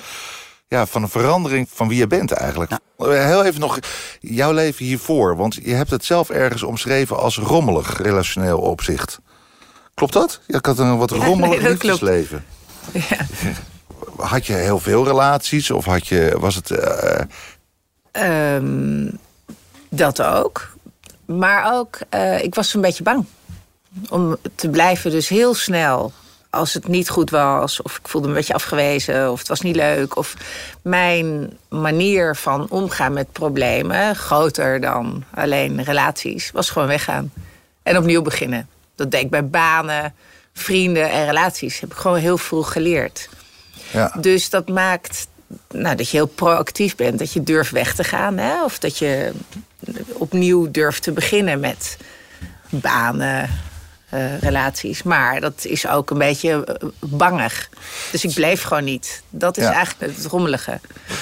Ja, 0.69 0.87
van 0.87 1.03
een 1.03 1.09
verandering 1.09 1.69
van 1.73 1.89
wie 1.89 1.99
je 1.99 2.07
bent 2.07 2.33
eigenlijk. 2.33 2.71
Heel 2.99 3.45
even 3.45 3.61
nog 3.61 3.79
jouw 4.21 4.53
leven 4.53 4.85
hiervoor. 4.85 5.37
Want 5.37 5.55
je 5.55 5.75
hebt 5.75 5.91
het 5.91 6.05
zelf 6.05 6.31
ergens 6.31 6.63
omschreven 6.63 7.19
als 7.19 7.39
rommelig 7.39 8.03
relationeel 8.03 8.59
opzicht. 8.59 9.19
Klopt 9.99 10.13
dat? 10.13 10.41
Ja, 10.47 10.59
ik 10.59 10.67
had 10.67 10.79
een 10.79 10.99
wat 10.99 11.11
Ja, 11.11 11.25
rommelig 11.25 11.61
nee, 11.61 11.69
liefdesleven. 11.71 12.45
Had 14.17 14.47
je 14.47 14.53
heel 14.53 14.79
veel 14.79 15.05
relaties? 15.05 15.71
Of 15.71 15.85
had 15.85 16.07
je, 16.07 16.37
was 16.39 16.55
het... 16.55 16.71
eh, 16.71 17.21
Ehm, 18.13 19.11
dat 19.89 20.23
ook. 20.23 20.69
Maar 21.25 21.75
ook, 21.75 21.99
eh, 22.09 22.43
ik 22.43 22.55
was 22.55 22.75
een 22.75 22.81
beetje 22.81 23.03
bang. 23.03 23.25
Om 24.09 24.37
te 24.55 24.69
blijven 24.69 25.11
dus 25.11 25.29
heel 25.29 25.55
snel. 25.55 26.13
Als 26.51 26.75
het 26.75 26.89
niet 26.89 27.09
goed 27.09 27.31
was, 27.31 27.83
of 27.83 27.97
ik 27.97 28.09
voelde 28.09 28.27
me 28.27 28.33
een 28.33 28.39
beetje 28.39 28.55
afgewezen, 28.55 29.31
of 29.33 29.39
het 29.39 29.49
was 29.49 29.61
niet 29.61 29.77
leuk. 29.77 30.17
Of 30.17 30.35
mijn 30.83 31.57
manier 31.69 32.37
van 32.37 32.67
omgaan 32.71 33.13
met 33.13 33.33
problemen, 33.33 34.17
groter 34.17 34.81
dan 34.81 35.25
alleen 35.35 35.85
relaties, 35.85 36.51
was 36.51 36.71
gewoon 36.71 36.89
weggaan. 36.89 37.33
En 37.83 37.97
opnieuw 37.97 38.23
beginnen. 38.23 38.69
Dat 38.99 39.11
deed 39.11 39.23
ik 39.23 39.31
bij 39.31 39.49
banen, 39.49 40.15
vrienden 40.53 41.11
en 41.11 41.27
relaties. 41.27 41.81
Heb 41.81 41.91
ik 41.91 41.97
gewoon 41.97 42.19
heel 42.19 42.39
vroeg 42.39 42.73
geleerd. 42.73 43.29
ja. 43.91 44.15
Dus 44.21 44.51
dat 44.51 44.69
maakt 44.69 45.27
nou, 45.71 45.97
dat 45.97 46.11
je 46.11 46.17
heel 46.17 46.27
proactief 46.27 46.97
bent. 46.97 47.19
Dat 47.19 47.33
je 47.33 47.43
durft 47.43 47.71
weg 47.71 47.95
te 47.95 48.05
gaan. 48.05 48.39
Hè? 48.39 48.65
Of 48.65 48.79
dat 48.79 48.99
je 48.99 49.33
opnieuw 50.13 50.71
durft 50.71 51.03
te 51.03 51.13
beginnen 51.13 51.61
met 51.61 51.97
banen, 52.69 53.51
eh, 54.09 54.39
relaties. 54.39 55.03
Maar 55.03 55.41
dat 55.41 55.65
is 55.65 55.87
ook 55.87 56.11
een 56.11 56.19
beetje 56.19 56.65
eh, 56.65 56.89
bangig. 57.01 57.69
Dus 58.13 58.25
ik 58.25 58.35
bleef 58.35 58.63
gewoon 58.63 58.85
niet. 58.85 59.23
Dat 59.31 59.57
is 59.57 59.65
Ja. 59.65 59.73
eigenlijk 59.73 60.17
het 60.17 60.25
rommelige. 60.27 60.81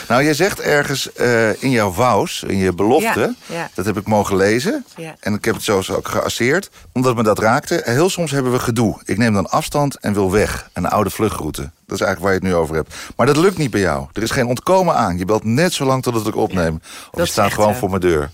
Nou, 0.08 0.24
jij 0.24 0.34
zegt 0.34 0.60
ergens 0.60 1.12
eh, 1.12 1.62
in 1.62 1.70
jouw 1.70 1.92
wous, 1.92 2.42
in 2.42 2.56
je 2.56 2.72
belofte... 2.72 3.34
Ja, 3.46 3.54
ja. 3.54 3.70
dat 3.74 3.84
heb 3.84 3.96
ik 3.96 4.06
mogen 4.06 4.36
lezen. 4.36 4.84
En 5.20 5.34
ik 5.34 5.44
heb 5.44 5.54
het 5.54 5.64
zo 5.64 5.82
ook 5.90 6.08
geasseerd. 6.08 6.70
Omdat 6.92 7.16
me 7.16 7.22
dat 7.22 7.38
raakte. 7.38 7.80
Heel 7.84 8.10
soms 8.10 8.30
hebben 8.30 8.52
we 8.52 8.58
gedoe. 8.58 9.00
Ik 9.04 9.18
neem 9.18 9.32
dan 9.34 9.50
afstand 9.50 9.98
en 10.00 10.12
wil 10.12 10.30
weg. 10.30 10.70
Een 10.72 10.86
oude 10.86 11.10
vluchtroute. 11.10 11.60
Dat 11.86 12.00
is 12.00 12.04
eigenlijk 12.06 12.20
waar 12.20 12.32
je 12.32 12.38
het 12.38 12.48
nu 12.48 12.54
over 12.54 12.74
hebt. 12.74 12.94
Maar 13.16 13.26
dat 13.26 13.36
lukt 13.36 13.58
niet 13.58 13.70
bij 13.70 13.80
jou. 13.80 14.06
Er 14.12 14.22
is 14.22 14.30
geen 14.30 14.46
ontkomen 14.46 14.94
aan. 14.94 15.18
Je 15.18 15.24
belt 15.24 15.44
net 15.44 15.72
zo 15.72 15.84
lang 15.84 16.02
totdat 16.02 16.26
ik 16.26 16.36
opneem. 16.36 16.80
Of 17.10 17.20
je 17.20 17.26
staat 17.26 17.52
gewoon 17.52 17.74
voor 17.74 17.88
mijn 17.88 18.00
deur. 18.00 18.30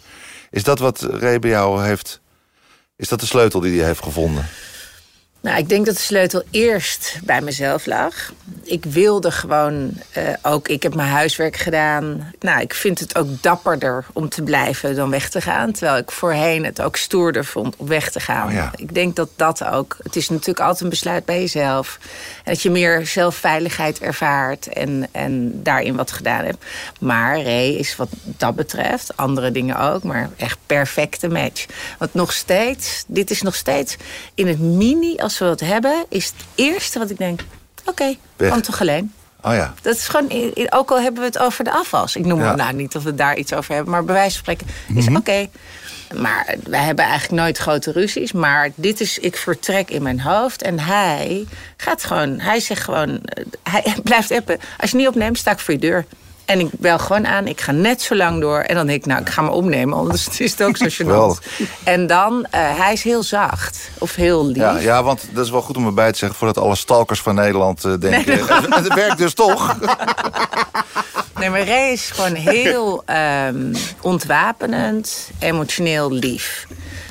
Is 0.51 0.65
dat 0.65 0.79
wat 0.79 1.01
Ray 1.01 1.38
bij 1.38 1.51
jou 1.51 1.83
heeft... 1.85 2.21
Is 3.03 3.09
dat 3.09 3.21
de 3.21 3.27
sleutel 3.27 3.61
die 3.61 3.79
hij 3.79 3.87
heeft 3.87 4.03
gevonden? 4.03 4.49
Nou, 5.43 5.59
ik 5.59 5.69
denk 5.69 5.87
dat 5.87 5.95
de 5.95 6.01
sleutel 6.01 6.43
eerst 6.51 7.19
bij 7.25 7.41
mezelf 7.41 7.87
lag. 7.87 8.33
Ik 8.63 8.85
wilde 8.85 9.31
gewoon 9.31 9.93
eh, 10.13 10.23
ook, 10.43 10.69
ik 10.69 10.83
heb 10.83 10.95
mijn 10.95 11.09
huiswerk 11.09 11.57
gedaan. 11.57 12.33
Nou, 12.41 12.61
ik 12.61 12.75
vind 12.75 12.99
het 12.99 13.17
ook 13.17 13.43
dapperder 13.43 14.05
om 14.13 14.29
te 14.29 14.43
blijven 14.43 14.95
dan 14.95 15.11
weg 15.11 15.29
te 15.29 15.41
gaan. 15.41 15.73
Terwijl 15.73 15.99
ik 15.99 16.11
voorheen 16.11 16.65
het 16.65 16.83
ook 16.83 16.97
stoerder 16.97 17.45
vond 17.45 17.77
om 17.77 17.87
weg 17.87 18.11
te 18.11 18.21
gaan. 18.21 18.47
Oh 18.47 18.53
ja. 18.53 18.73
Ik 18.77 18.95
denk 18.95 19.17
dat 19.17 19.29
dat 19.37 19.65
ook, 19.65 19.97
het 20.03 20.17
is 20.17 20.29
natuurlijk 20.29 20.61
altijd 20.61 20.81
een 20.81 20.89
besluit 20.89 21.25
bij 21.25 21.41
jezelf. 21.41 21.99
En 22.45 22.53
dat 22.53 22.63
je 22.63 22.71
meer 22.71 23.07
zelfveiligheid 23.07 23.99
ervaart 23.99 24.67
en, 24.67 25.09
en 25.13 25.63
daarin 25.63 25.97
wat 25.97 26.11
gedaan 26.11 26.45
hebt. 26.45 26.65
Maar 27.01 27.43
Ray 27.43 27.69
is 27.69 27.97
wat 27.97 28.09
dat 28.23 28.55
betreft, 28.55 29.17
andere 29.17 29.53
dingen 29.53 29.79
ook, 29.79 30.03
maar 30.03 30.31
echt 30.37 30.59
perfecte 30.67 31.29
match. 31.29 31.67
Want 31.99 32.15
nog 32.15 32.33
steeds, 32.33 33.05
dit 33.07 33.31
is 33.31 33.43
nog 33.43 33.55
steeds 33.55 33.97
in 34.35 34.47
het 34.47 34.59
mini, 34.59 35.17
als 35.17 35.32
we 35.38 35.45
wat 35.45 35.61
hebben, 35.61 36.05
is 36.09 36.25
het 36.27 36.35
eerste 36.55 36.99
wat 36.99 37.11
ik 37.11 37.18
denk: 37.18 37.40
oké, 37.87 38.16
kan 38.37 38.61
toch 38.61 38.81
alleen. 38.81 39.12
Oh 39.45 39.55
ja. 39.55 39.75
Dat 39.83 39.97
is 39.97 40.09
gewoon, 40.09 40.31
ook 40.71 40.90
al 40.90 41.01
hebben 41.01 41.21
we 41.21 41.27
het 41.27 41.38
over 41.38 41.64
de 41.64 41.73
afwas. 41.73 42.16
Ik 42.16 42.25
noem 42.25 42.40
Ja. 42.40 42.47
het 42.49 42.57
nou 42.57 42.73
niet 42.75 42.97
of 42.97 43.03
we 43.03 43.14
daar 43.14 43.37
iets 43.37 43.53
over 43.53 43.75
hebben, 43.75 43.92
maar 43.92 44.05
bij 44.05 44.14
wijze 44.14 44.31
van 44.31 44.55
spreken 44.55 44.66
is 44.97 45.05
Mhm. 45.07 45.16
oké. 45.16 45.49
Maar 46.14 46.55
wij 46.68 46.81
hebben 46.83 47.05
eigenlijk 47.05 47.42
nooit 47.42 47.59
grote 47.59 47.92
ruzies. 47.92 48.33
Maar 48.33 48.71
dit 48.75 49.01
is, 49.01 49.18
ik 49.18 49.37
vertrek 49.37 49.90
in 49.90 50.03
mijn 50.03 50.21
hoofd. 50.21 50.62
En 50.62 50.79
hij 50.81 51.47
gaat 51.77 52.05
gewoon, 52.05 52.40
hij 52.40 52.61
zegt 52.61 52.83
gewoon, 52.83 53.21
eh, 53.23 53.45
hij 53.62 53.95
blijft 54.05 54.31
appen. 54.31 54.59
Als 54.79 54.90
je 54.90 54.97
niet 54.97 55.09
opneemt, 55.09 55.38
sta 55.38 55.51
ik 55.51 55.59
voor 55.59 55.75
je 55.75 55.81
deur. 55.81 56.05
En 56.45 56.61
ik 56.61 56.69
bel 56.79 56.99
gewoon 56.99 57.27
aan, 57.27 57.47
ik 57.47 57.61
ga 57.61 57.73
net 57.73 58.03
zo 58.03 58.15
lang 58.15 58.41
door. 58.41 58.59
En 58.59 58.75
dan 58.75 58.87
denk 58.87 58.99
ik, 59.01 59.07
nou, 59.07 59.21
ik 59.21 59.29
ga 59.29 59.43
me 59.43 59.51
opnemen, 59.51 59.99
anders 59.99 60.39
is 60.39 60.51
het 60.51 60.63
ook 60.63 60.77
zo 60.77 60.87
gênant. 61.03 61.47
En 61.85 62.07
dan, 62.07 62.47
eh, 62.51 62.79
hij 62.79 62.93
is 62.93 63.03
heel 63.03 63.23
zacht. 63.23 63.91
Of 63.99 64.15
heel 64.15 64.47
lief. 64.47 64.57
Ja, 64.57 64.79
ja, 64.79 65.03
want 65.03 65.29
dat 65.33 65.45
is 65.45 65.51
wel 65.51 65.63
goed 65.63 65.77
om 65.77 65.87
erbij 65.87 66.13
te 66.13 66.19
zeggen... 66.19 66.39
voordat 66.39 66.65
alle 66.65 66.77
stalkers 66.77 67.21
van 67.21 67.35
Nederland 67.35 67.85
eh, 67.85 67.93
denken... 67.99 68.39
het, 68.47 68.75
het 68.75 68.95
werkt 68.95 69.19
dus 69.19 69.35
toch? 69.35 69.77
Nee, 71.43 71.51
maar 71.51 71.67
Ray 71.67 71.93
is 71.93 72.11
gewoon 72.11 72.35
heel 72.35 73.03
ehm, 73.07 73.75
ontwapenend, 74.01 75.31
emotioneel 75.39 76.13
lief. 76.13 76.67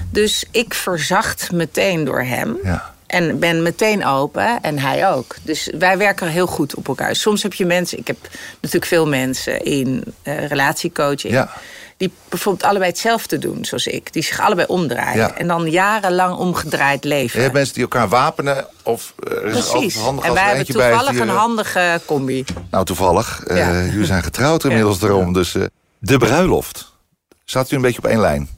Dus 0.10 0.46
ik 0.52 0.74
verzacht 0.74 1.52
meteen 1.52 2.04
door 2.04 2.22
hem. 2.22 2.58
Ja. 2.64 2.94
En 3.12 3.40
ben 3.40 3.62
meteen 3.64 4.06
open 4.06 4.62
en 4.62 4.80
hij 4.80 5.10
ook. 5.10 5.36
Dus 5.42 5.72
wij 5.78 5.98
werken 5.98 6.28
heel 6.28 6.48
goed 6.48 6.76
op 6.76 6.88
elkaar. 6.88 7.16
Soms 7.16 7.44
heb 7.44 7.54
je 7.54 7.66
mensen, 7.66 7.98
ik 7.98 8.08
heb 8.08 8.18
natuurlijk 8.54 8.86
veel 8.86 9.08
mensen 9.08 9.64
in 9.64 10.04
eh, 10.22 10.48
relatiecoaching. 10.48 11.34
Ja. 11.34 11.50
Die 11.98 12.12
bijvoorbeeld 12.30 12.64
allebei 12.70 12.90
hetzelfde 12.90 13.38
doen, 13.38 13.66
zoals 13.66 13.88
ik. 13.88 14.14
Die 14.14 14.24
zich 14.24 14.40
allebei 14.40 14.68
omdraaien. 14.68 15.18
Ja. 15.18 15.36
En 15.38 15.48
dan 15.48 15.70
jarenlang 15.70 16.36
omgedraaid 16.38 17.04
leven. 17.04 17.36
Je 17.38 17.42
hebt 17.42 17.54
mensen 17.54 17.74
die 17.74 17.84
elkaar 17.84 18.10
wapenen... 18.10 18.66
of 18.84 19.14
eh, 19.24 19.32
er 19.32 19.46
is 19.46 19.70
Precies. 19.70 19.96
handig 19.96 20.26
En 20.26 20.34
wij 20.34 20.44
hebben 20.44 20.66
bij 20.66 20.74
toevallig 20.90 21.12
die, 21.12 21.22
een 21.22 21.30
handige 21.30 22.02
combi. 22.06 22.46
Nou, 22.72 22.86
toevallig. 22.86 23.44
eh, 23.44 23.58
Ja. 23.58 23.84
jullie 23.84 24.06
zijn 24.06 24.24
getrouwd 24.24 24.64
inmiddels 24.70 25.00
daarom. 25.00 25.34
Dus 25.34 25.56
de 26.00 26.18
bruiloft. 26.18 26.92
Staat 27.46 27.72
u 27.72 27.76
een 27.76 27.82
beetje 27.82 27.98
op 27.98 28.06
één 28.06 28.20
lijn? 28.20 28.50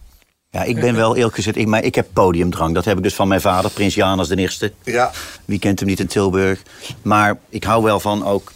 Ja, 0.54 0.64
ik 0.64 0.80
ben 0.80 0.96
wel 0.96 1.16
eerlijk 1.16 1.36
gezegd, 1.36 1.58
ik, 1.58 1.68
maar 1.68 1.84
ik 1.84 1.96
heb 1.96 2.08
podiumdrang. 2.14 2.74
Dat 2.74 2.86
heb 2.86 2.98
ik 2.98 3.04
dus 3.04 3.14
van 3.14 3.28
mijn 3.28 3.42
vader, 3.42 3.72
Prins 3.72 3.96
Janus 3.96 4.28
de 4.28 4.36
eerste. 4.36 4.72
Ja. 4.84 5.12
Wie 5.46 5.60
kent 5.60 5.80
hem 5.80 5.88
niet 5.88 6.00
in 6.00 6.08
Tilburg? 6.08 6.62
Maar 7.02 7.38
ik 7.50 7.64
hou 7.64 7.84
wel 7.84 8.00
van 8.00 8.26
ook 8.26 8.52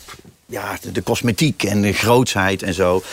ja, 0.50 0.78
de, 0.82 0.92
de 0.92 1.04
cosmetiek 1.04 1.64
en 1.64 1.82
de 1.82 1.94
grootsheid 1.94 2.64
en 2.64 2.74
zo. 2.74 3.04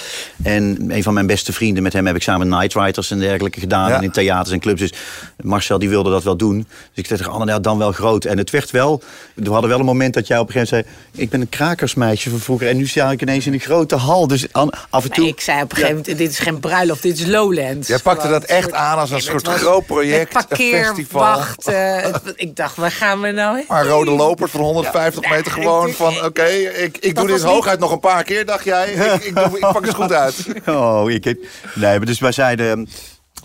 En 0.42 0.86
een 0.88 1.02
van 1.02 1.14
mijn 1.14 1.26
beste 1.26 1.52
vrienden, 1.52 1.82
met 1.82 1.92
hem 1.92 2.06
heb 2.06 2.16
ik 2.16 2.22
samen 2.22 2.48
Night 2.48 2.74
Riders 2.74 3.10
en 3.10 3.18
dergelijke 3.18 3.60
gedaan. 3.60 3.88
Ja. 3.88 3.96
En 3.96 4.02
in 4.02 4.10
theaters 4.10 4.50
en 4.50 4.60
clubs. 4.60 4.80
Dus 4.80 4.92
Marcel 5.40 5.78
die 5.78 5.88
wilde 5.88 6.10
dat 6.10 6.22
wel 6.24 6.36
doen. 6.36 6.56
Dus 6.58 6.68
ik 6.94 7.06
zei 7.06 7.18
tegen 7.18 7.32
Anne, 7.32 7.46
ja, 7.52 7.58
dan 7.60 7.78
wel 7.78 7.92
groot. 7.92 8.24
En 8.24 8.38
het 8.38 8.50
werd 8.50 8.70
wel, 8.70 9.02
we 9.34 9.50
hadden 9.50 9.70
wel 9.70 9.78
een 9.78 9.84
moment 9.84 10.14
dat 10.14 10.26
jij 10.26 10.38
op 10.38 10.46
een 10.46 10.52
gegeven 10.52 10.76
moment 10.76 10.96
zei... 11.12 11.22
ik 11.24 11.30
ben 11.30 11.40
een 11.40 11.48
krakersmeisje 11.48 12.30
van 12.30 12.38
vroeger 12.38 12.68
en 12.68 12.76
nu 12.76 12.86
sta 12.86 13.10
ik 13.10 13.22
ineens 13.22 13.46
in 13.46 13.52
een 13.52 13.60
grote 13.60 13.96
hal. 13.96 14.26
Dus 14.26 14.52
af 14.52 15.04
en 15.04 15.10
toe... 15.10 15.24
Nee, 15.24 15.32
ik 15.32 15.40
zei 15.40 15.62
op 15.62 15.70
een 15.70 15.76
gegeven 15.76 15.96
moment, 15.96 16.18
dit 16.18 16.30
is 16.30 16.38
geen 16.38 16.60
bruiloft, 16.60 17.02
dit 17.02 17.18
is 17.18 17.26
Lowlands. 17.26 17.88
Jij 17.88 17.98
pakte 17.98 18.28
dat 18.28 18.44
echt 18.44 18.62
soort- 18.62 18.74
aan 18.74 18.98
als 18.98 19.10
een 19.10 19.16
Nee, 19.16 19.24
soort 19.24 19.46
was 19.46 19.56
groot 19.60 19.86
project, 19.86 20.32
het 20.32 20.42
een 20.42 20.48
Parkeer, 20.48 20.84
festival. 20.84 21.20
wacht. 21.20 21.66
het- 21.66 22.32
ik 22.36 22.56
dacht, 22.56 22.76
waar 22.76 22.90
gaan 22.90 23.20
we 23.20 23.30
nou 23.30 23.56
heen? 23.56 23.64
Maar 23.68 23.86
rode 23.86 24.10
lopers 24.10 24.50
van 24.50 24.60
150 24.60 25.30
meter 25.30 25.52
gewoon 25.52 25.88
ik- 25.88 25.94
van... 25.94 26.24
oké, 26.24 26.44
ik, 26.46 26.98
ik 27.00 27.14
doe 27.26 27.36
dit 27.36 27.46
hooguit 27.46 27.80
nog 27.80 27.92
een 27.92 28.00
paar 28.00 28.22
keer, 28.24 28.46
dacht 28.46 28.64
jij. 28.64 28.92
Ik, 28.92 29.24
ik, 29.24 29.34
doe, 29.34 29.44
ik 29.44 29.60
pak 29.60 29.86
het 29.86 29.94
goed 29.94 30.12
uit. 30.12 30.46
Oh, 30.66 31.10
ik 31.10 31.24
heb... 31.24 31.38
Nee, 31.74 31.96
maar 31.96 32.06
dus 32.06 32.18
wij 32.18 32.32
zeiden... 32.32 32.88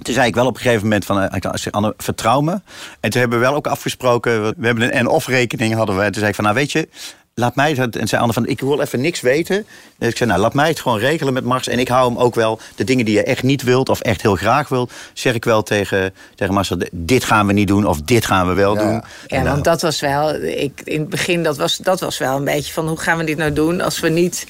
Toen 0.01 0.13
zei 0.13 0.27
ik 0.27 0.35
wel 0.35 0.45
op 0.45 0.55
een 0.55 0.61
gegeven 0.61 0.83
moment 0.83 1.05
van, 1.05 1.21
eh, 1.21 1.51
Anne, 1.71 1.93
vertrouw 1.97 2.41
me. 2.41 2.61
En 2.99 3.09
toen 3.09 3.21
hebben 3.21 3.39
we 3.39 3.45
wel 3.45 3.55
ook 3.55 3.67
afgesproken, 3.67 4.41
we 4.41 4.65
hebben 4.65 4.83
een 4.83 4.91
en-of 4.91 5.27
rekening 5.27 5.73
hadden 5.73 5.95
we. 5.95 6.01
En 6.01 6.11
toen 6.11 6.19
zei 6.19 6.27
ik 6.27 6.35
van, 6.35 6.43
nou 6.43 6.55
weet 6.55 6.71
je, 6.71 6.89
laat 7.39 7.55
mij 7.55 7.71
het... 7.71 7.95
En 7.95 8.07
zei 8.07 8.21
Anne 8.21 8.33
van, 8.33 8.47
ik 8.47 8.59
wil 8.59 8.81
even 8.81 9.01
niks 9.01 9.21
weten. 9.21 9.65
Dus 9.97 10.09
ik 10.09 10.17
zei, 10.17 10.29
nou 10.29 10.41
laat 10.41 10.53
mij 10.53 10.67
het 10.67 10.79
gewoon 10.79 10.99
regelen 10.99 11.33
met 11.33 11.43
Mars. 11.43 11.67
En 11.67 11.79
ik 11.79 11.87
hou 11.87 12.09
hem 12.09 12.17
ook 12.19 12.35
wel, 12.35 12.59
de 12.75 12.83
dingen 12.83 13.05
die 13.05 13.15
je 13.15 13.23
echt 13.23 13.43
niet 13.43 13.63
wilt 13.63 13.89
of 13.89 13.99
echt 13.99 14.21
heel 14.21 14.35
graag 14.35 14.69
wilt... 14.69 14.91
zeg 15.13 15.33
ik 15.33 15.43
wel 15.43 15.63
tegen, 15.63 16.13
tegen 16.35 16.53
Marcel, 16.53 16.77
dit 16.91 17.23
gaan 17.23 17.47
we 17.47 17.53
niet 17.53 17.67
doen 17.67 17.85
of 17.85 18.01
dit 18.01 18.25
gaan 18.25 18.47
we 18.47 18.53
wel 18.53 18.73
Ja. 18.73 18.79
doen. 18.79 18.93
Ja, 18.93 19.03
En, 19.27 19.43
want 19.43 19.57
eh, 19.57 19.63
dat 19.63 19.81
was 19.81 19.99
wel, 19.99 20.35
ik, 20.35 20.81
in 20.83 20.99
het 20.99 21.09
begin, 21.09 21.43
dat 21.43 21.57
was, 21.57 21.77
dat 21.77 21.99
was 21.99 22.17
wel 22.17 22.37
een 22.37 22.43
beetje 22.43 22.73
van 22.73 22.87
hoe 22.87 22.99
gaan 22.99 23.17
we 23.17 23.23
dit 23.23 23.37
nou 23.37 23.53
doen 23.53 23.81
als 23.81 23.99
we 23.99 24.09
niet 24.09 24.45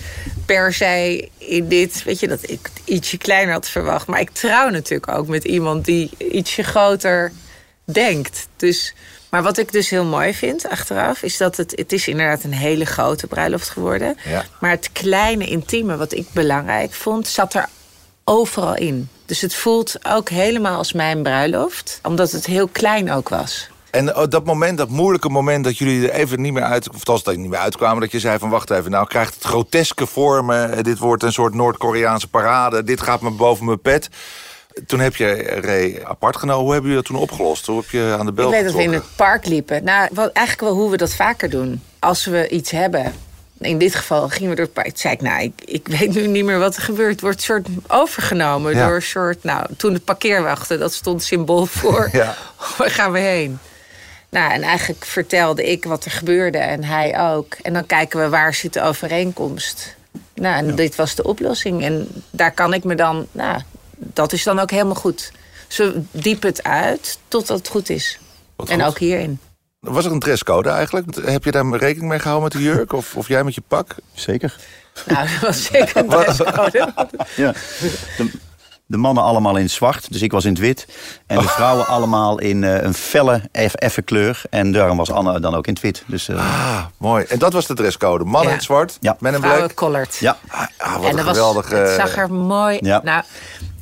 per 0.45 0.73
se 0.73 1.27
in 1.37 1.67
dit, 1.67 2.03
weet 2.03 2.19
je, 2.19 2.27
dat 2.27 2.49
ik 2.49 2.69
ietsje 2.85 3.17
kleiner 3.17 3.53
had 3.53 3.69
verwacht. 3.69 4.07
Maar 4.07 4.19
ik 4.19 4.29
trouw 4.29 4.69
natuurlijk 4.69 5.11
ook 5.17 5.27
met 5.27 5.43
iemand 5.43 5.85
die 5.85 6.09
ietsje 6.31 6.63
groter 6.63 7.31
denkt. 7.93 8.47
Dus, 8.55 8.95
maar 9.29 9.43
wat 9.43 9.57
ik 9.57 9.71
dus 9.71 9.89
heel 9.89 10.05
mooi 10.05 10.33
vind 10.33 10.69
achteraf, 10.69 11.23
is 11.23 11.37
dat 11.37 11.57
het, 11.57 11.73
het 11.75 11.91
is 11.91 12.07
inderdaad 12.07 12.43
een 12.43 12.53
hele 12.53 12.85
grote 12.85 13.27
bruiloft 13.27 13.69
geworden. 13.69 14.17
Ja. 14.25 14.45
Maar 14.59 14.71
het 14.71 14.89
kleine 14.91 15.45
intieme, 15.47 15.97
wat 15.97 16.13
ik 16.13 16.27
belangrijk 16.31 16.93
vond, 16.93 17.27
zat 17.27 17.53
er 17.53 17.67
overal 18.23 18.75
in. 18.75 19.09
Dus 19.25 19.41
het 19.41 19.55
voelt 19.55 19.95
ook 20.05 20.29
helemaal 20.29 20.77
als 20.77 20.93
mijn 20.93 21.23
bruiloft, 21.23 21.99
omdat 22.03 22.31
het 22.31 22.45
heel 22.45 22.67
klein 22.67 23.11
ook 23.11 23.29
was. 23.29 23.69
En 23.91 24.15
oh, 24.15 24.27
dat 24.29 24.45
moment, 24.45 24.77
dat 24.77 24.89
moeilijke 24.89 25.29
moment 25.29 25.63
dat 25.63 25.77
jullie 25.77 26.09
er 26.09 26.19
even 26.19 26.41
niet 26.41 26.53
meer 26.53 26.63
uit... 26.63 26.89
of 26.89 27.03
dat 27.03 27.35
niet 27.35 27.49
meer 27.49 27.59
uitkwamen, 27.59 28.01
dat 28.01 28.11
je 28.11 28.19
zei 28.19 28.39
van... 28.39 28.49
wacht 28.49 28.69
even, 28.69 28.91
nou 28.91 29.07
krijgt 29.07 29.33
het 29.33 29.43
groteske 29.43 30.05
vormen. 30.05 30.73
eh, 30.73 30.83
Dit 30.83 30.97
wordt 30.97 31.23
een 31.23 31.33
soort 31.33 31.53
Noord-Koreaanse 31.53 32.27
parade. 32.27 32.83
Dit 32.83 33.01
gaat 33.01 33.21
me 33.21 33.29
boven 33.29 33.65
mijn 33.65 33.81
pet. 33.81 34.09
Toen 34.85 34.99
heb 34.99 35.15
je 35.15 35.33
Ray 35.61 36.01
apart 36.03 36.37
genomen. 36.37 36.63
Hoe 36.63 36.73
hebben 36.73 36.89
jullie 36.91 37.05
dat 37.05 37.13
toen 37.15 37.21
opgelost? 37.29 37.65
Hoe 37.65 37.79
heb 37.79 37.89
je 37.89 38.15
aan 38.19 38.25
de 38.25 38.31
bel 38.31 38.45
Ik 38.47 38.51
weet 38.51 38.63
dat 38.63 38.73
we 38.73 38.81
in 38.83 38.93
het 38.93 39.15
park 39.15 39.45
liepen. 39.45 39.83
Nou, 39.83 40.09
wat, 40.13 40.31
eigenlijk 40.31 40.67
wel 40.67 40.81
hoe 40.81 40.91
we 40.91 40.97
dat 40.97 41.13
vaker 41.13 41.49
doen. 41.49 41.83
Als 41.99 42.25
we 42.25 42.49
iets 42.49 42.71
hebben. 42.71 43.13
In 43.59 43.77
dit 43.77 43.95
geval 43.95 44.29
gingen 44.29 44.49
we 44.49 44.55
door 44.55 44.65
het 44.65 44.73
park. 44.73 44.87
Toen 44.87 44.97
zei 44.97 45.13
ik, 45.13 45.21
nou, 45.21 45.41
ik, 45.41 45.53
ik 45.65 45.87
weet 45.87 46.13
nu 46.13 46.27
niet 46.27 46.45
meer 46.45 46.59
wat 46.59 46.75
er 46.75 46.81
gebeurt. 46.81 47.11
Het 47.11 47.21
wordt 47.21 47.41
soort 47.41 47.67
overgenomen 47.87 48.75
Ja. 48.75 48.85
door 48.87 48.95
een 48.95 49.01
soort... 49.01 49.43
Nou, 49.43 49.65
toen 49.77 49.93
de 49.93 49.99
parkeerwachten, 49.99 50.79
dat 50.79 50.93
stond 50.93 51.23
symbool 51.23 51.65
voor... 51.79 52.09
Ja. 52.11 52.35
waar 52.77 52.91
gaan 52.91 53.11
we 53.11 53.19
heen? 53.19 53.59
Nou, 54.29 54.51
en 54.51 54.61
eigenlijk 54.61 55.05
vertelde 55.05 55.71
ik 55.71 55.85
wat 55.85 56.05
er 56.05 56.11
gebeurde 56.11 56.57
en 56.57 56.83
hij 56.83 57.19
ook. 57.19 57.55
En 57.61 57.73
dan 57.73 57.85
kijken 57.85 58.19
we 58.19 58.29
waar 58.29 58.53
zit 58.53 58.73
de 58.73 58.81
overeenkomst. 58.81 59.95
Nou, 60.35 60.55
en 60.55 60.75
dit 60.75 60.95
was 60.95 61.15
de 61.15 61.23
oplossing. 61.23 61.83
En 61.83 62.07
daar 62.29 62.51
kan 62.51 62.73
ik 62.73 62.83
me 62.83 62.95
dan... 62.95 63.27
Nou, 63.31 63.61
dat 63.99 64.33
is 64.33 64.43
dan 64.43 64.59
ook 64.59 64.71
helemaal 64.71 64.95
goed. 64.95 65.31
Ze 65.67 66.01
diepen 66.11 66.49
het 66.49 66.63
uit 66.63 67.19
totdat 67.27 67.57
het 67.57 67.67
goed 67.67 67.89
is. 67.89 68.19
Wat 68.55 68.69
en 68.69 68.79
goed. 68.79 68.89
ook 68.89 68.97
hierin. 68.99 69.39
Was 69.79 70.05
er 70.05 70.11
een 70.11 70.19
dresscode 70.19 70.69
eigenlijk? 70.69 71.15
Heb 71.25 71.43
je 71.43 71.51
daar 71.51 71.75
rekening 71.77 72.09
mee 72.09 72.19
gehouden 72.19 72.43
met 72.43 72.51
de 72.61 72.67
jurk? 72.69 72.93
Of, 72.93 73.15
of 73.15 73.27
jij 73.27 73.43
met 73.43 73.55
je 73.55 73.61
pak? 73.67 73.95
Zeker. 74.13 74.55
Nou, 75.05 75.27
dat 75.27 75.39
was 75.39 75.63
zeker 75.63 75.97
een 75.97 76.07
dresscode. 76.19 76.93
Ja. 77.35 77.53
De, 78.17 78.31
de 78.85 78.97
mannen 78.97 79.23
allemaal 79.23 79.55
in 79.57 79.69
zwart, 79.69 80.11
dus 80.11 80.21
ik 80.21 80.31
was 80.31 80.43
in 80.45 80.49
het 80.51 80.59
wit. 80.59 80.87
En 81.27 81.37
de 81.37 81.47
vrouwen 81.47 81.87
allemaal 81.95 82.39
in 82.39 82.63
eh, 82.63 82.81
een 82.83 82.93
felle, 82.93 83.41
eff- 83.51 83.73
effe 83.75 84.01
kleur. 84.01 84.41
En 84.49 84.71
daarom 84.71 84.97
was 84.97 85.11
Anne 85.11 85.39
dan 85.39 85.55
ook 85.55 85.67
in 85.67 85.73
het 85.73 85.81
wit. 85.81 86.03
Dus, 86.07 86.27
eh, 86.29 86.35
Ah, 86.37 86.85
mooi. 86.97 87.25
En 87.25 87.39
dat 87.39 87.53
was 87.53 87.67
de 87.67 87.73
dresscode. 87.73 88.23
Mannen 88.23 88.41
Ja. 88.43 88.47
in 88.49 88.55
het 88.55 88.63
zwart, 88.63 88.97
Ja. 89.01 89.15
men 89.19 89.33
in 89.33 89.39
Vrouwen 89.39 89.63
black. 89.63 89.75
collard. 89.77 90.15
ja. 90.15 90.37
Ah, 90.47 90.61
ah, 90.77 90.93
wat 90.95 91.03
en 91.03 91.09
een 91.09 91.15
dat 91.15 91.25
was, 91.25 91.35
geweldige... 91.37 91.75
het 91.75 91.95
zag 91.95 92.17
er 92.17 92.31
mooi 92.33 92.77
Ja. 92.81 93.01
Nou, 93.03 93.23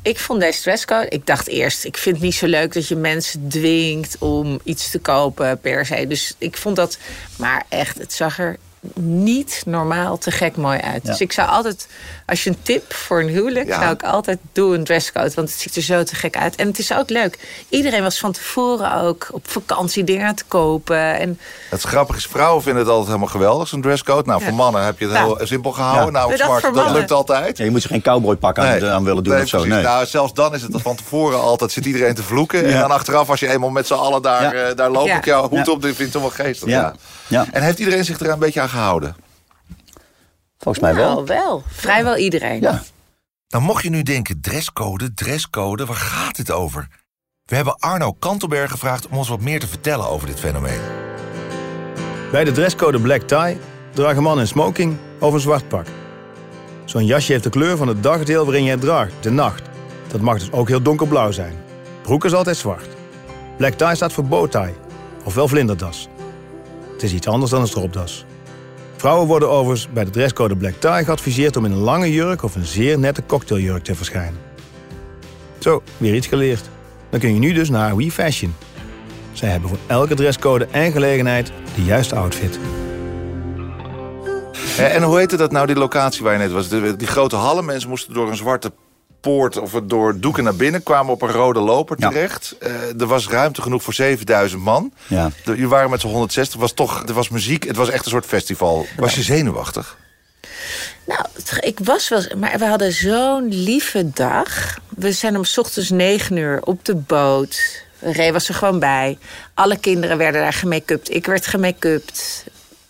ik 0.02 0.18
vond 0.18 0.40
deze 0.40 0.62
dresscode. 0.62 1.08
Ik 1.08 1.26
dacht 1.26 1.48
eerst, 1.48 1.84
ik 1.84 1.96
vind 1.96 2.14
het 2.14 2.24
niet 2.24 2.34
zo 2.34 2.46
leuk 2.46 2.72
dat 2.72 2.88
je 2.88 2.96
mensen 2.96 3.48
dwingt 3.48 4.16
om 4.18 4.60
iets 4.64 4.90
te 4.90 4.98
kopen 4.98 5.60
per 5.60 5.86
se. 5.86 6.06
Dus 6.06 6.34
ik 6.38 6.56
vond 6.56 6.76
dat. 6.76 6.98
Maar 7.36 7.64
echt, 7.68 7.98
het 7.98 8.12
zag 8.12 8.38
er 8.38 8.56
niet 8.94 9.62
normaal 9.66 10.18
te 10.18 10.30
gek 10.30 10.56
mooi 10.56 10.78
uit. 10.80 11.04
Dus 11.04 11.20
ik 11.20 11.32
zou 11.32 11.48
altijd, 11.48 11.88
als 12.26 12.44
je 12.44 12.50
een 12.50 12.58
tip 12.62 12.92
voor 12.94 13.20
een 13.20 13.28
huwelijk, 13.28 13.66
Ja. 13.68 13.80
zou 13.80 13.92
ik 13.92 14.02
altijd 14.02 14.38
doen 14.52 14.72
een 14.74 14.84
dresscode. 14.84 15.32
Want 15.34 15.50
het 15.50 15.58
ziet 15.58 15.76
er 15.76 15.82
zo 15.82 16.02
te 16.02 16.14
gek 16.14 16.36
uit. 16.36 16.56
En 16.56 16.66
het 16.66 16.78
is 16.78 16.92
ook 16.94 17.10
leuk. 17.10 17.38
Iedereen 17.68 18.02
was 18.02 18.18
van 18.18 18.32
tevoren 18.32 18.94
ook 19.00 19.28
op 19.32 19.48
vakantie 19.50 20.04
dingen 20.04 20.34
te 20.34 20.44
kopen. 20.48 21.18
En 21.18 21.38
Het 21.70 21.82
grappige 21.82 22.18
is, 22.18 22.26
vrouwen 22.26 22.62
vinden 22.62 22.80
het 22.82 22.90
altijd 22.90 23.06
helemaal 23.08 23.28
geweldig, 23.28 23.68
zo'n 23.68 23.80
dresscode. 23.82 24.28
Nou, 24.28 24.42
voor 24.42 24.54
mannen 24.54 24.84
heb 24.84 24.98
je 24.98 25.04
het 25.04 25.14
Ja. 25.14 25.24
heel 25.24 25.38
simpel 25.42 25.72
gehouden. 25.72 26.04
Ja. 26.04 26.10
Nou, 26.10 26.36
dat 26.36 26.46
zwart, 26.60 26.74
dat 26.74 26.90
lukt 26.90 27.10
altijd. 27.12 27.58
Ja, 27.58 27.64
je 27.64 27.70
moet 27.70 27.82
er 27.82 27.88
geen 27.90 28.02
cowboypak 28.02 28.58
aan, 28.58 28.84
aan 28.86 29.04
willen 29.04 29.24
doen 29.24 29.32
Nee, 29.34 29.42
of 29.42 29.48
zo. 29.48 29.64
Nee. 29.64 29.82
Nou, 29.82 30.06
zelfs 30.06 30.32
dan 30.34 30.54
is 30.54 30.62
het 30.62 30.72
van 30.82 30.96
tevoren 30.96 31.40
altijd, 31.40 31.72
zit 31.72 31.84
iedereen 31.86 32.14
te 32.14 32.22
vloeken. 32.22 32.64
En 32.64 32.80
dan 32.80 32.90
achteraf, 32.90 33.30
als 33.30 33.40
je 33.40 33.48
eenmaal 33.48 33.70
met 33.70 33.86
z'n 33.86 33.94
allen 33.94 34.22
daar, 34.22 34.56
Ja. 34.56 34.62
eh, 34.68 34.76
daar 34.76 34.90
loop 34.90 35.06
Ja. 35.06 35.16
ik 35.16 35.24
jouw 35.24 35.48
hoed 35.48 35.66
Ja. 35.66 35.72
op, 35.72 35.82
dit 35.82 35.94
vind 35.96 36.06
ik 36.08 36.12
toch 36.12 36.22
wel 36.22 36.46
geestig. 36.46 36.68
Ja. 36.68 36.80
Ja. 36.80 36.94
Ja. 37.26 37.46
En 37.52 37.62
heeft 37.62 37.78
iedereen 37.78 38.04
zich 38.04 38.20
er 38.20 38.28
een 38.30 38.38
beetje 38.38 38.60
aan 38.60 38.67
gehouden? 38.68 39.16
Volgens 40.58 40.84
mij 40.84 40.92
nou, 40.92 41.14
wel. 41.14 41.26
wel. 41.26 41.62
Vrijwel 41.66 42.16
iedereen. 42.16 42.60
Ja. 42.60 42.82
Nou, 43.48 43.64
mocht 43.64 43.82
je 43.82 43.90
nu 43.90 44.02
denken, 44.02 44.40
dresscode, 44.40 45.14
dresscode, 45.14 45.86
waar 45.86 45.96
gaat 45.96 46.36
dit 46.36 46.50
over? 46.50 46.88
We 47.44 47.56
hebben 47.56 47.78
Arno 47.78 48.12
Kantelberg 48.12 48.70
gevraagd 48.70 49.08
om 49.08 49.16
ons 49.16 49.28
wat 49.28 49.40
meer 49.40 49.60
te 49.60 49.66
vertellen 49.66 50.08
over 50.08 50.26
dit 50.26 50.40
fenomeen. 50.40 50.80
Bij 52.30 52.44
de 52.44 52.52
dresscode 52.52 53.00
black 53.00 53.22
tie 53.22 53.58
dragen 53.92 54.22
mannen 54.22 54.40
een 54.40 54.48
smoking 54.48 54.96
of 55.20 55.32
een 55.32 55.40
zwart 55.40 55.68
pak. 55.68 55.86
Zo'n 56.84 57.06
jasje 57.06 57.32
heeft 57.32 57.44
de 57.44 57.50
kleur 57.50 57.76
van 57.76 57.88
het 57.88 58.02
dagdeel 58.02 58.44
waarin 58.44 58.64
je 58.64 58.70
het 58.70 58.80
draagt, 58.80 59.12
de 59.20 59.30
nacht. 59.30 59.62
Dat 60.08 60.20
mag 60.20 60.38
dus 60.38 60.52
ook 60.52 60.68
heel 60.68 60.82
donkerblauw 60.82 61.30
zijn. 61.30 61.56
Broek 62.02 62.24
is 62.24 62.34
altijd 62.34 62.56
zwart. 62.56 62.88
Black 63.56 63.72
tie 63.72 63.94
staat 63.94 64.12
voor 64.12 64.24
bowtie, 64.24 64.74
ofwel 65.24 65.48
vlinderdas. 65.48 66.08
Het 66.92 67.02
is 67.02 67.12
iets 67.12 67.26
anders 67.26 67.50
dan 67.50 67.60
een 67.60 67.66
stropdas. 67.66 68.24
Vrouwen 68.98 69.26
worden 69.26 69.50
overigens 69.50 69.88
bij 69.92 70.04
de 70.04 70.10
dresscode 70.10 70.56
black 70.56 70.74
tie 70.74 71.04
geadviseerd 71.04 71.56
om 71.56 71.64
in 71.64 71.72
een 71.72 71.78
lange 71.78 72.12
jurk 72.12 72.42
of 72.42 72.54
een 72.54 72.64
zeer 72.64 72.98
nette 72.98 73.22
cocktailjurk 73.26 73.84
te 73.84 73.94
verschijnen. 73.94 74.40
Zo, 75.58 75.82
weer 75.96 76.14
iets 76.14 76.26
geleerd. 76.26 76.70
Dan 77.10 77.20
kun 77.20 77.34
je 77.34 77.38
nu 77.38 77.52
dus 77.52 77.68
naar 77.68 77.96
We 77.96 78.10
Fashion. 78.10 78.54
Zij 79.32 79.48
hebben 79.48 79.68
voor 79.68 79.78
elke 79.86 80.14
dresscode 80.14 80.66
en 80.70 80.92
gelegenheid 80.92 81.52
de 81.74 81.84
juiste 81.84 82.14
outfit. 82.14 82.58
En 84.78 85.02
hoe 85.02 85.18
heette 85.18 85.36
dat 85.36 85.52
nou, 85.52 85.66
die 85.66 85.76
locatie 85.76 86.22
waar 86.22 86.32
je 86.32 86.38
net 86.38 86.52
was? 86.52 86.68
Die 86.68 87.06
grote 87.06 87.36
hallen, 87.36 87.64
mensen 87.64 87.88
moesten 87.88 88.14
door 88.14 88.28
een 88.28 88.36
zwarte 88.36 88.72
poort 89.20 89.56
of 89.58 89.80
door 89.84 90.20
doeken 90.20 90.44
naar 90.44 90.54
binnen, 90.56 90.82
kwamen 90.82 91.12
op 91.12 91.22
een 91.22 91.30
rode 91.32 91.60
loper 91.60 91.96
Ja. 92.00 92.08
terecht. 92.08 92.54
Eh, 92.60 93.00
er 93.00 93.06
was 93.06 93.28
ruimte 93.28 93.62
genoeg 93.62 93.82
voor 93.82 93.94
7000 93.94 94.62
man. 94.62 94.92
Ja. 95.06 95.30
De- 95.44 95.56
Je 95.58 95.68
waren 95.68 95.90
met 95.90 96.00
z'n 96.00 96.06
160, 96.06 96.60
was 96.60 96.72
toch, 96.72 97.02
er 97.06 97.14
was 97.14 97.28
muziek, 97.28 97.64
het 97.66 97.76
was 97.76 97.90
echt 97.90 98.04
een 98.04 98.10
soort 98.10 98.26
festival. 98.26 98.86
Was 98.96 99.14
je 99.14 99.22
zenuwachtig? 99.22 99.96
Nou, 101.06 101.20
ik 101.60 101.78
was 101.84 102.08
wel... 102.08 102.22
Maar 102.36 102.58
we 102.58 102.66
hadden 102.66 102.92
zo'n 102.92 103.48
lieve 103.48 104.10
dag. 104.10 104.76
We 104.88 105.12
zijn 105.12 105.36
om 105.36 105.44
's 105.44 105.58
ochtends 105.58 105.90
negen 105.90 106.36
uur 106.36 106.60
op 106.64 106.84
de 106.84 106.94
boot. 106.94 107.82
Ray 108.00 108.32
was 108.32 108.48
er 108.48 108.54
gewoon 108.54 108.78
bij. 108.78 109.18
Alle 109.54 109.76
kinderen 109.78 110.18
werden 110.18 110.40
daar 110.40 110.52
gemake-upt. 110.52 111.14
Ik 111.14 111.26
werd 111.26 111.46
gemake-upt. 111.46 112.44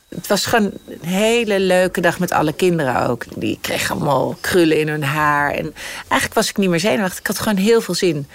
Het 0.09 0.27
was 0.27 0.47
gewoon 0.47 0.73
een 0.89 1.09
hele 1.09 1.61
leuke 1.61 2.01
dag 2.01 2.19
met 2.19 2.33
alle 2.33 2.53
kinderen 2.53 3.07
ook. 3.09 3.25
Die 3.37 3.59
kregen 3.61 3.95
allemaal 3.95 4.37
krullen 4.41 4.79
in 4.79 4.89
hun 4.89 5.03
haar. 5.05 5.51
En 5.51 5.75
eigenlijk 5.99 6.35
was 6.35 6.49
ik 6.49 6.57
niet 6.57 6.69
meer 6.71 6.81
zenuwachtig. 6.81 7.19
Ik 7.19 7.27
had 7.27 7.39
gewoon 7.39 7.59
heel 7.59 7.81
veel 7.81 7.95
zin. 7.95 8.27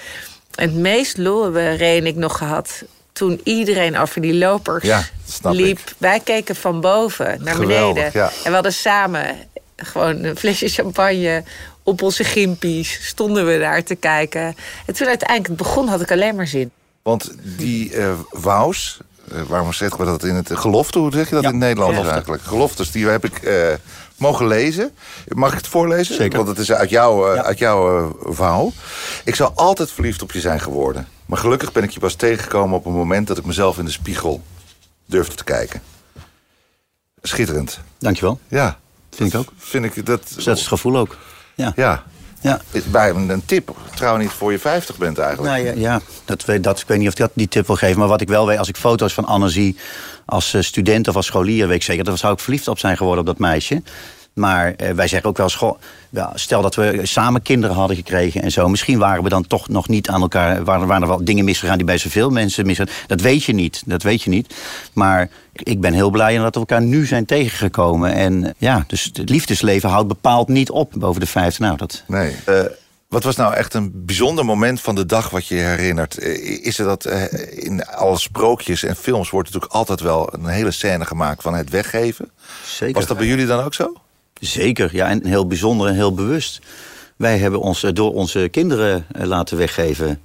En 0.56 0.70
het 0.70 0.78
meest 0.78 1.18
lol 1.18 1.44
hebben 1.44 1.78
Ray 1.78 1.98
en 1.98 2.06
ik 2.06 2.16
nog 2.16 2.38
gehad... 2.38 2.84
toen 3.14 3.42
iedereen 3.44 3.98
over 3.98 4.22
die 4.22 4.34
lopers 4.34 4.84
Ja, 4.84 5.04
liep. 5.44 5.78
ik. 5.78 5.94
Wij 5.98 6.20
keken 6.20 6.56
van 6.56 6.82
boven 6.82 7.44
naar 7.44 7.56
Geweldig, 7.56 7.94
beneden. 7.94 8.20
ja. 8.20 8.28
En 8.44 8.50
we 8.50 8.54
hadden 8.54 8.74
samen 8.74 9.36
gewoon 9.76 10.24
een 10.24 10.38
flesje 10.38 10.68
champagne 10.68 11.44
op 11.84 12.02
onze 12.02 12.24
gimpies. 12.24 13.00
Stonden 13.08 13.46
we 13.48 13.60
daar 13.60 13.84
te 13.84 13.96
kijken. 13.96 14.56
En 14.86 14.94
toen 14.94 15.08
uiteindelijk 15.08 15.48
het 15.48 15.58
begon, 15.58 15.88
had 15.88 16.02
ik 16.02 16.12
alleen 16.12 16.36
maar 16.36 16.48
zin. 16.48 16.72
Want 17.02 17.32
die 17.58 17.94
wous, 18.32 18.98
eh, 19.00 19.06
waarom 19.48 19.74
zeggen 19.74 20.00
we 20.00 20.06
dat 20.06 20.24
in 20.24 20.36
het 20.36 20.50
gelofte? 20.54 21.00
Hoe 21.00 21.12
zeg 21.12 21.30
je 21.30 21.34
dat 21.36 21.44
Ja, 21.44 21.50
in 21.50 21.56
het 21.56 21.64
Nederlands 21.64 21.92
gelofte. 21.94 22.14
eigenlijk? 22.14 22.44
Geloftes, 22.44 22.92
die 22.92 23.08
heb 23.08 23.26
ik 23.26 23.38
eh, 23.38 23.74
mogen 24.18 24.48
lezen. 24.48 24.92
Mag 25.28 25.52
ik 25.52 25.58
het 25.58 25.68
voorlezen? 25.68 26.16
Zeker. 26.16 26.38
Want 26.38 26.50
het 26.50 26.58
is 26.58 26.72
uit 26.72 26.90
jouw, 26.90 27.28
eh, 27.30 27.36
Ja. 27.36 27.44
uit 27.44 27.58
jouw 27.60 27.98
eh, 28.00 28.16
vouw. 28.34 28.72
Ik 29.26 29.36
zou 29.36 29.52
altijd 29.56 29.92
verliefd 29.92 30.22
op 30.22 30.32
je 30.32 30.40
zijn 30.40 30.60
geworden. 30.62 31.08
Maar 31.26 31.38
gelukkig 31.38 31.72
ben 31.72 31.84
ik 31.84 31.90
je 31.90 32.00
pas 32.00 32.14
tegengekomen 32.16 32.78
op 32.78 32.86
een 32.86 32.94
moment 32.94 33.28
dat 33.28 33.38
ik 33.38 33.46
mezelf 33.46 33.78
in 33.78 33.86
de 33.86 33.92
spiegel 33.92 34.42
durfde 35.06 35.36
te 35.36 35.44
kijken. 35.44 35.82
Schitterend. 37.22 37.80
Dankjewel. 38.00 38.40
Ja, 38.48 38.80
Vind 39.16 39.34
ik 39.34 39.40
ook. 39.40 39.52
vind 39.58 39.86
ik 39.86 40.06
dat. 40.06 40.22
Dus 40.36 40.44
dat 40.44 40.54
is 40.56 40.60
het 40.60 40.70
gevoel 40.70 40.98
ook. 40.98 41.18
Ja. 41.56 41.74
Ja. 41.76 42.04
Ja. 42.44 42.62
Bij 42.86 43.10
een, 43.10 43.30
een 43.30 43.46
tip. 43.46 43.76
Trouw 43.96 44.18
niet 44.18 44.30
voor 44.30 44.52
je 44.52 44.60
50 44.60 44.98
bent 44.98 45.18
eigenlijk. 45.18 45.56
Nou 45.56 45.66
ja, 45.66 45.74
ja 45.90 46.02
dat, 46.26 46.46
dat, 46.62 46.80
ik 46.80 46.88
weet 46.88 46.98
niet 46.98 47.08
of 47.08 47.14
dat 47.14 47.32
die 47.34 47.48
tip 47.48 47.68
wil 47.68 47.76
geven. 47.76 48.00
Maar 48.00 48.08
wat 48.08 48.22
ik 48.22 48.28
wel 48.28 48.48
weet, 48.48 48.58
als 48.58 48.70
ik 48.70 48.78
foto's 48.78 49.14
van 49.14 49.26
Anne 49.26 49.50
zie 49.50 49.78
als 50.26 50.54
eh, 50.54 50.62
student 50.62 51.08
of 51.08 51.16
als 51.16 51.26
scholier, 51.26 51.68
weet 51.68 51.76
ik 51.76 51.84
zeker, 51.84 52.04
dan 52.04 52.18
zou 52.18 52.34
ik 52.34 52.40
verliefd 52.40 52.68
op 52.68 52.80
zijn 52.80 52.98
geworden 52.98 53.20
op 53.20 53.26
dat 53.26 53.40
meisje. 53.40 53.82
Maar 54.34 54.74
eh, 54.76 54.92
wij 54.92 55.08
zeggen 55.08 55.30
ook 55.30 55.38
wel, 55.38 55.78
ja, 56.10 56.32
stel 56.36 56.62
dat 56.62 56.76
we 56.76 57.00
samen 57.04 57.42
kinderen 57.42 57.76
hadden 57.76 57.96
gekregen 57.98 58.42
en 58.42 58.52
zo. 58.52 58.68
Misschien 58.70 59.00
waren 59.00 59.24
we 59.24 59.30
dan 59.30 59.48
toch 59.48 59.70
nog 59.70 59.88
niet 59.88 60.10
aan 60.10 60.22
elkaar. 60.22 60.64
Waren, 60.64 60.88
waren 60.88 61.02
er 61.02 61.08
wel 61.08 61.26
dingen 61.26 61.46
misgegaan 61.46 61.78
die 61.78 61.86
bij 61.86 61.98
zoveel 61.98 62.30
mensen 62.30 62.66
misgaan. 62.66 62.88
Dat 63.08 63.22
weet 63.22 63.44
je 63.44 63.54
niet. 63.54 63.84
Dat 63.86 64.04
weet 64.04 64.22
je 64.22 64.30
niet. 64.30 64.56
Maar 64.94 65.30
ik 65.54 65.82
ben 65.82 65.94
heel 65.94 66.10
blij 66.10 66.38
dat 66.38 66.54
we 66.54 66.60
elkaar 66.60 66.82
nu 66.82 67.06
zijn 67.06 67.26
tegengekomen. 67.26 68.14
En 68.14 68.54
ja, 68.58 68.84
dus 68.88 69.04
het 69.04 69.30
liefdesleven 69.30 69.90
houdt 69.90 70.08
bepaald 70.08 70.48
niet 70.48 70.70
op 70.70 70.94
boven 70.96 71.20
de 71.22 71.28
vijftig. 71.28 71.60
Nou, 71.60 71.78
dat. 71.78 72.04
Nee. 72.08 72.36
Eh, 72.46 72.60
wat 73.08 73.24
was 73.24 73.36
nou 73.36 73.54
echt 73.54 73.74
een 73.74 73.92
bijzonder 74.06 74.46
moment 74.46 74.82
van 74.82 74.96
de 74.96 75.06
dag 75.06 75.30
wat 75.30 75.48
je 75.48 75.56
herinnert? 75.56 76.18
Eh, 76.18 76.66
Is 76.66 76.80
er 76.80 76.86
dat 76.86 77.06
in 77.50 77.86
alle 77.86 78.18
sprookjes 78.18 78.84
en 78.84 78.96
films 78.96 79.30
wordt 79.30 79.48
natuurlijk 79.48 79.74
altijd 79.74 80.00
wel 80.00 80.34
een 80.34 80.46
hele 80.46 80.72
scène 80.72 81.06
gemaakt 81.06 81.42
van 81.42 81.56
het 81.56 81.70
weggeven? 81.70 82.32
Zeker. 82.66 82.96
Was 82.96 83.08
dat 83.08 83.18
bij 83.18 83.28
jullie 83.28 83.46
dan 83.46 83.64
ook 83.64 83.74
zo? 83.74 83.94
Zeker, 84.40 84.90
ja, 84.96 85.10
en 85.10 85.26
heel 85.26 85.48
bijzonder 85.48 85.88
en 85.88 85.96
heel 85.96 86.14
bewust. 86.14 86.60
Wij 87.16 87.38
hebben 87.38 87.60
ons 87.60 87.84
eh, 87.84 87.94
door 87.94 88.14
onze 88.14 88.48
kinderen 88.52 89.06
eh, 89.12 89.26
laten 89.26 89.58
weggeven. 89.58 90.22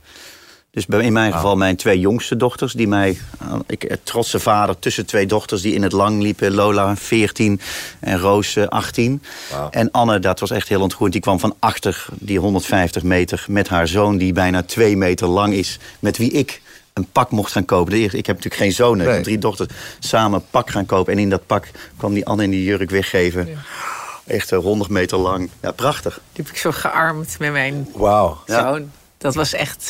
Dus 0.71 0.87
in 0.87 1.12
mijn 1.12 1.33
geval 1.33 1.57
mijn 1.57 1.77
twee 1.77 2.01
jongste 2.01 2.37
dochters, 2.37 2.73
die 2.73 2.88
mij, 2.88 3.18
eh, 3.40 3.55
ik 3.66 3.97
trotse 4.03 4.40
vader 4.40 4.79
tussen 4.79 5.07
twee 5.07 5.27
dochters 5.27 5.62
die 5.62 5.75
in 5.75 5.83
het 5.83 5.92
lang 5.92 6.23
liepen, 6.23 6.55
Lola 6.55 6.97
14 6.97 7.61
en 8.01 8.18
Roos 8.18 8.57
eh, 8.57 8.66
18. 8.66 9.23
Wauw. 9.51 9.71
En 9.71 9.90
Anne, 9.90 10.18
dat 10.18 10.40
was 10.40 10.51
echt 10.51 10.68
heel 10.68 10.81
ontroerend. 10.81 11.12
Die 11.12 11.23
kwam 11.23 11.40
van 11.40 11.55
achter 11.59 12.07
die 12.14 12.38
150 12.38 13.03
meter 13.03 13.44
met 13.49 13.68
haar 13.68 13.88
zoon, 13.88 14.18
die 14.18 14.33
bijna 14.33 14.62
twee 14.62 14.97
meter 14.97 15.27
lang 15.27 15.55
is, 15.55 15.79
met 15.99 16.16
wie 16.16 16.31
ik 16.31 16.61
een 16.92 17.07
pak 17.12 17.31
mocht 17.31 17.53
gaan 17.53 17.64
kopen. 17.64 18.03
Ik 18.03 18.12
heb 18.12 18.27
natuurlijk 18.27 18.55
geen 18.55 18.73
zonen, 18.73 19.07
Nee. 19.07 19.21
drie 19.21 19.38
dochters. 19.38 19.68
Samen 19.99 20.38
een 20.40 20.47
pak 20.51 20.71
gaan 20.71 20.87
kopen. 20.87 21.12
En 21.12 21.18
in 21.18 21.31
dat 21.31 21.47
pak 21.47 21.71
kwam 21.97 22.14
die 22.14 22.27
Anne 22.27 22.42
in 22.42 22.51
die 22.51 22.64
jurk 22.64 22.90
weggeven. 22.90 23.49
Echt 24.29 24.53
eh, 24.53 24.59
100 24.59 24.91
meter 24.91 25.19
lang. 25.19 25.51
Ja, 25.62 25.71
prachtig. 25.71 26.21
Die 26.33 26.45
heb 26.45 26.53
ik 26.55 26.59
zo 26.61 26.71
gearmd 26.73 27.37
met 27.38 27.53
mijn 27.53 27.88
Wauw. 27.95 28.38
Ja. 28.47 28.61
zoon. 28.73 28.91
Dat 29.19 29.35
was 29.35 29.53
echt 29.53 29.87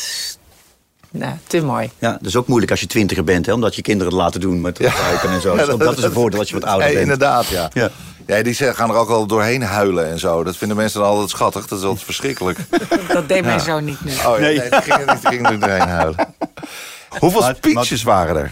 nou, 1.11 1.33
te 1.47 1.61
mooi. 1.61 1.89
Ja, 1.99 2.11
dat 2.11 2.25
is 2.25 2.35
ook 2.35 2.47
moeilijk 2.47 2.71
als 2.71 2.79
je 2.79 2.87
twintiger 2.87 3.23
bent, 3.23 3.45
hè, 3.45 3.53
omdat 3.53 3.75
je 3.75 3.81
kinderen 3.81 4.13
het 4.13 4.21
laten 4.21 4.39
doen 4.41 4.61
met 4.61 4.79
ruiken 4.79 5.29
en 5.29 5.41
zo. 5.41 5.55
Dus 5.55 5.77
dat 5.77 5.97
is 5.97 6.03
een 6.03 6.11
voordeel 6.11 6.39
als 6.39 6.47
je 6.49 6.53
wat 6.53 6.63
ouder 6.63 6.85
Nee, 6.85 6.95
bent. 6.95 7.03
inderdaad, 7.11 7.47
ja. 7.47 7.69
Ja. 7.73 7.89
Ja, 8.27 8.41
die 8.43 8.53
gaan 8.53 8.89
er 8.89 8.95
ook 8.95 9.09
al 9.09 9.25
doorheen 9.25 9.61
huilen 9.61 10.07
en 10.09 10.19
zo. 10.19 10.43
Dat 10.43 10.57
vinden 10.57 10.77
mensen 10.77 10.99
dan 10.99 11.09
altijd 11.09 11.29
schattig. 11.29 11.67
Dat 11.67 11.79
is 11.79 11.85
altijd 11.85 12.03
verschrikkelijk. 12.05 12.57
Dat 13.07 13.27
deed 13.27 13.43
mijn 13.43 13.59
zoon 13.59 13.83
niet 13.83 14.03
nu. 14.05 14.11
Oh, 14.11 14.17
ja, 14.17 14.37
nee. 14.37 14.61
die 14.69 14.81
gingen 15.23 15.45
er 15.51 15.59
doorheen 15.59 15.87
huilen. 15.87 16.27
Hoeveel 17.19 17.41
Maar- 17.41 17.55
speeches 17.55 18.03
waren 18.03 18.35
er? 18.35 18.51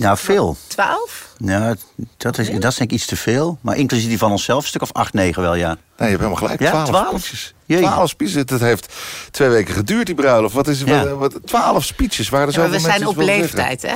Ja, 0.00 0.16
veel. 0.16 0.56
Twaalf? 0.66 1.32
Ja, 1.38 1.74
dat 2.16 2.38
is, 2.38 2.50
dat 2.50 2.64
is 2.72 2.76
denk 2.76 2.90
ik 2.90 2.96
iets 2.96 3.06
te 3.06 3.16
veel. 3.16 3.58
Maar 3.60 3.76
inclusief 3.76 4.08
die 4.08 4.18
van 4.18 4.30
onszelf, 4.30 4.62
een 4.62 4.68
stuk 4.68 4.82
of 4.82 4.92
acht, 4.92 5.12
negen 5.12 5.42
wel, 5.42 5.54
ja. 5.54 5.66
Nee, 5.66 5.76
je 5.96 6.04
hebt 6.04 6.16
helemaal 6.16 6.34
gelijk. 6.36 6.60
Ja, 6.60 6.70
Twaalf 6.70 6.88
12? 6.88 7.08
speeches. 7.08 7.54
Jeetje. 7.64 7.84
Twaalf 7.86 8.08
speeches. 8.08 8.34
Het 8.34 8.60
heeft 8.60 8.94
twee 9.30 9.48
weken 9.48 9.74
geduurd, 9.74 10.06
die 10.06 10.14
bruiloft. 10.14 10.54
Wat 10.54 10.68
is 10.68 10.80
Ja. 10.84 11.04
wat, 11.04 11.32
wat, 11.32 11.46
twaalf 11.46 11.84
speeches? 11.84 12.28
Waren 12.28 12.46
er 12.48 12.52
Ja, 12.52 12.58
maar 12.58 12.68
zoveel 12.68 12.86
we 12.92 12.98
zijn 12.98 13.06
op 13.06 13.16
leeftijd, 13.16 13.82
hè? 13.82 13.94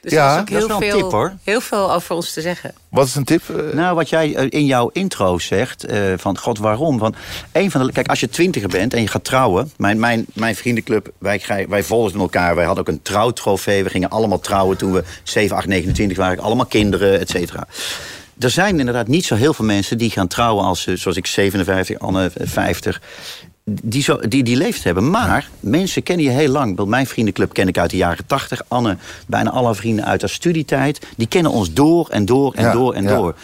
Dus 0.00 0.12
Ja, 0.12 0.44
er 0.46 0.56
is 0.56 0.62
ook 0.62 0.68
dat 0.68 0.82
is 0.82 0.88
heel, 0.88 0.90
veel, 0.90 1.02
tip, 1.02 1.10
hoor. 1.10 1.34
heel 1.42 1.60
veel 1.60 1.92
over 1.92 2.14
ons 2.14 2.32
te 2.32 2.40
zeggen. 2.40 2.74
Wat 2.88 3.06
is 3.06 3.14
een 3.14 3.24
tip? 3.24 3.42
Nou, 3.72 3.94
wat 3.94 4.08
jij 4.08 4.34
eh, 4.34 4.46
in 4.48 4.66
jouw 4.66 4.90
intro 4.92 5.38
zegt, 5.38 5.84
eh, 5.84 6.00
van 6.16 6.38
god, 6.38 6.58
waarom? 6.58 6.98
Van 6.98 7.14
een 7.52 7.70
van 7.70 7.86
de, 7.86 7.92
kijk, 7.92 8.08
als 8.08 8.20
je 8.20 8.28
twintiger 8.28 8.68
bent 8.68 8.94
en 8.94 9.00
je 9.00 9.08
gaat 9.08 9.24
trouwen... 9.24 9.72
Mijn, 9.76 9.98
mijn, 9.98 10.26
mijn 10.32 10.56
vriendenclub, 10.56 11.10
wij, 11.18 11.66
wij 11.68 11.82
volgden 11.82 12.20
elkaar. 12.20 12.54
Wij 12.54 12.64
hadden 12.64 12.86
ook 12.86 12.94
een 12.94 13.02
trouwtrofee. 13.02 13.84
We 13.84 13.90
gingen 13.90 14.10
allemaal 14.10 14.40
trouwen 14.40 14.76
toen 14.76 14.92
we 14.92 15.04
7, 15.22 15.56
8, 15.56 15.66
29 15.66 16.16
waren. 16.16 16.42
Allemaal 16.42 16.66
kinderen, 16.66 17.20
et 17.20 17.28
cetera. 17.28 17.66
Er 18.38 18.50
zijn 18.50 18.78
inderdaad 18.78 19.08
niet 19.08 19.24
zo 19.24 19.34
heel 19.34 19.54
veel 19.54 19.64
mensen 19.64 19.98
die 19.98 20.10
gaan 20.10 20.28
trouwen 20.28 20.64
als, 20.64 20.86
eh, 20.86 20.96
zoals 20.96 21.16
ik, 21.16 21.26
57, 21.26 21.98
Anne, 21.98 22.30
eh, 22.34 22.46
50. 22.46 23.00
Die, 23.70 24.02
zo, 24.02 24.18
die, 24.28 24.42
die 24.42 24.56
leeftijd 24.56 24.84
hebben. 24.84 25.10
Maar 25.10 25.48
mensen 25.60 26.02
kennen 26.02 26.24
je 26.24 26.30
heel 26.30 26.48
lang. 26.48 26.84
Mijn 26.84 27.06
vriendenclub 27.06 27.52
ken 27.52 27.68
ik 27.68 27.78
uit 27.78 27.90
de 27.90 27.96
jaren 27.96 28.26
tachtig. 28.26 28.62
Anne, 28.68 28.96
bijna 29.26 29.50
alle 29.50 29.74
vrienden 29.74 30.04
uit 30.04 30.20
haar 30.20 30.30
studietijd. 30.30 31.06
Die 31.16 31.26
kennen 31.26 31.52
ons 31.52 31.72
door 31.72 32.08
en 32.08 32.24
door 32.24 32.54
en 32.54 32.64
Ja, 32.64 32.72
door 32.72 32.94
en 32.94 33.02
ja. 33.02 33.16
door. 33.16 33.34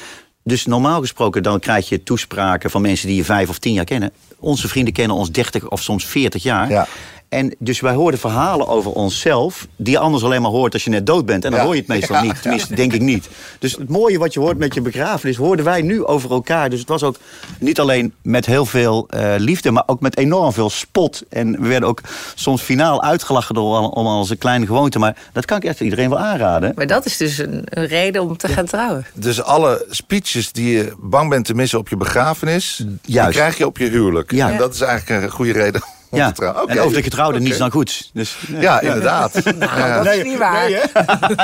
Dus 0.45 0.67
normaal 0.67 1.01
gesproken 1.01 1.43
dan 1.43 1.61
krijg 1.61 1.89
je 1.89 2.03
toespraken 2.03 2.71
van 2.71 2.83
mensen 2.83 3.07
die 3.07 3.17
je 3.17 3.25
vijf 3.25 3.49
of 3.49 3.59
tien 3.59 3.73
jaar 3.73 3.85
kennen. 3.85 4.13
Onze 4.39 4.69
vrienden 4.69 4.93
kennen 4.93 5.17
ons 5.17 5.31
30 5.31 5.69
of 5.69 5.83
soms 5.83 6.07
40 6.07 6.43
jaar. 6.43 6.89
En 7.33 7.55
dus 7.59 7.81
wij 7.81 7.95
hoorden 7.95 8.21
verhalen 8.21 8.69
over 8.69 8.91
onszelf... 8.91 9.67
die 9.77 9.93
je 9.93 9.99
anders 9.99 10.25
alleen 10.25 10.43
maar 10.43 10.51
hoort 10.51 10.73
als 10.73 10.85
je 10.85 10.91
net 10.91 11.07
dood 11.07 11.27
bent. 11.27 11.45
En 11.45 11.51
dan 11.51 11.59
Ja. 11.61 11.65
hoor 11.65 11.75
je 11.75 11.81
het 11.81 11.89
meestal 11.89 12.23
niet. 12.23 12.43
Tenminste, 12.43 12.75
denk 12.75 12.93
ik 12.93 13.01
niet. 13.01 13.29
Dus 13.59 13.73
het 13.73 13.89
mooie 13.89 14.19
wat 14.19 14.33
je 14.33 14.41
hoort 14.41 14.59
met 14.59 14.75
je 14.75 14.81
begrafenis... 14.81 15.37
hoorden 15.37 15.65
wij 15.65 15.83
nu 15.83 16.05
over 16.05 16.31
elkaar. 16.31 16.71
Dus 16.71 16.79
het 16.81 16.89
was 16.89 17.03
ook 17.03 17.17
niet 17.59 17.81
alleen 17.81 18.13
met 18.23 18.47
heel 18.47 18.67
veel 18.67 19.07
eh, 19.09 19.35
liefde... 19.39 19.71
maar 19.71 19.83
ook 19.87 20.01
met 20.01 20.17
enorm 20.17 20.53
veel 20.53 20.71
spot. 20.71 21.23
En 21.29 21.61
we 21.63 21.69
werden 21.69 21.89
ook 21.89 22.01
soms 22.35 22.63
finaal 22.63 23.03
uitgelachen 23.03 23.55
door 23.55 23.77
al- 23.77 23.89
om 23.89 24.07
onze 24.07 24.37
kleine 24.37 24.67
gewoonte. 24.67 24.99
Maar 24.99 25.17
dat 25.33 25.45
kan 25.45 25.57
ik 25.57 25.65
echt 25.65 25.81
iedereen 25.81 26.09
wel 26.09 26.19
aanraden. 26.19 26.73
Maar 26.77 26.87
dat 26.87 27.07
is 27.07 27.17
dus 27.17 27.39
een, 27.39 27.63
een 27.65 27.87
reden 27.87 28.23
om 28.23 28.37
te 28.37 28.49
gaan 28.49 28.67
trouwen. 28.67 29.07
Dus 29.15 29.43
alle 29.43 29.87
speeches 29.91 30.53
die 30.53 30.77
je 30.77 30.93
bang 30.99 31.31
bent 31.31 31.45
te 31.45 31.55
missen 31.55 31.79
op 31.79 31.89
je 31.89 31.97
begrafenis... 31.97 32.85
die 33.03 33.29
krijg 33.29 33.59
je 33.59 33.67
op 33.67 33.79
je 33.79 33.89
huwelijk. 33.89 34.31
Ja. 34.33 34.51
En 34.51 34.59
dat 34.59 34.75
is 34.75 34.81
eigenlijk 34.81 35.23
een 35.23 35.31
goede 35.31 35.53
reden 35.53 35.83
Ja, 36.17 36.33
en 36.67 36.81
over 36.81 36.97
de 36.97 37.03
getrouwde 37.03 37.35
Oké. 37.37 37.45
niets 37.45 37.59
dan 37.59 37.71
goeds. 37.71 38.11
Dus, 38.13 38.37
Ja, 38.49 38.81
inderdaad. 38.81 39.33
Ja. 39.59 40.03
dat 40.03 40.15
is 40.15 40.23
niet 40.23 40.39
waar. 40.39 40.69
Nee, 40.69 40.81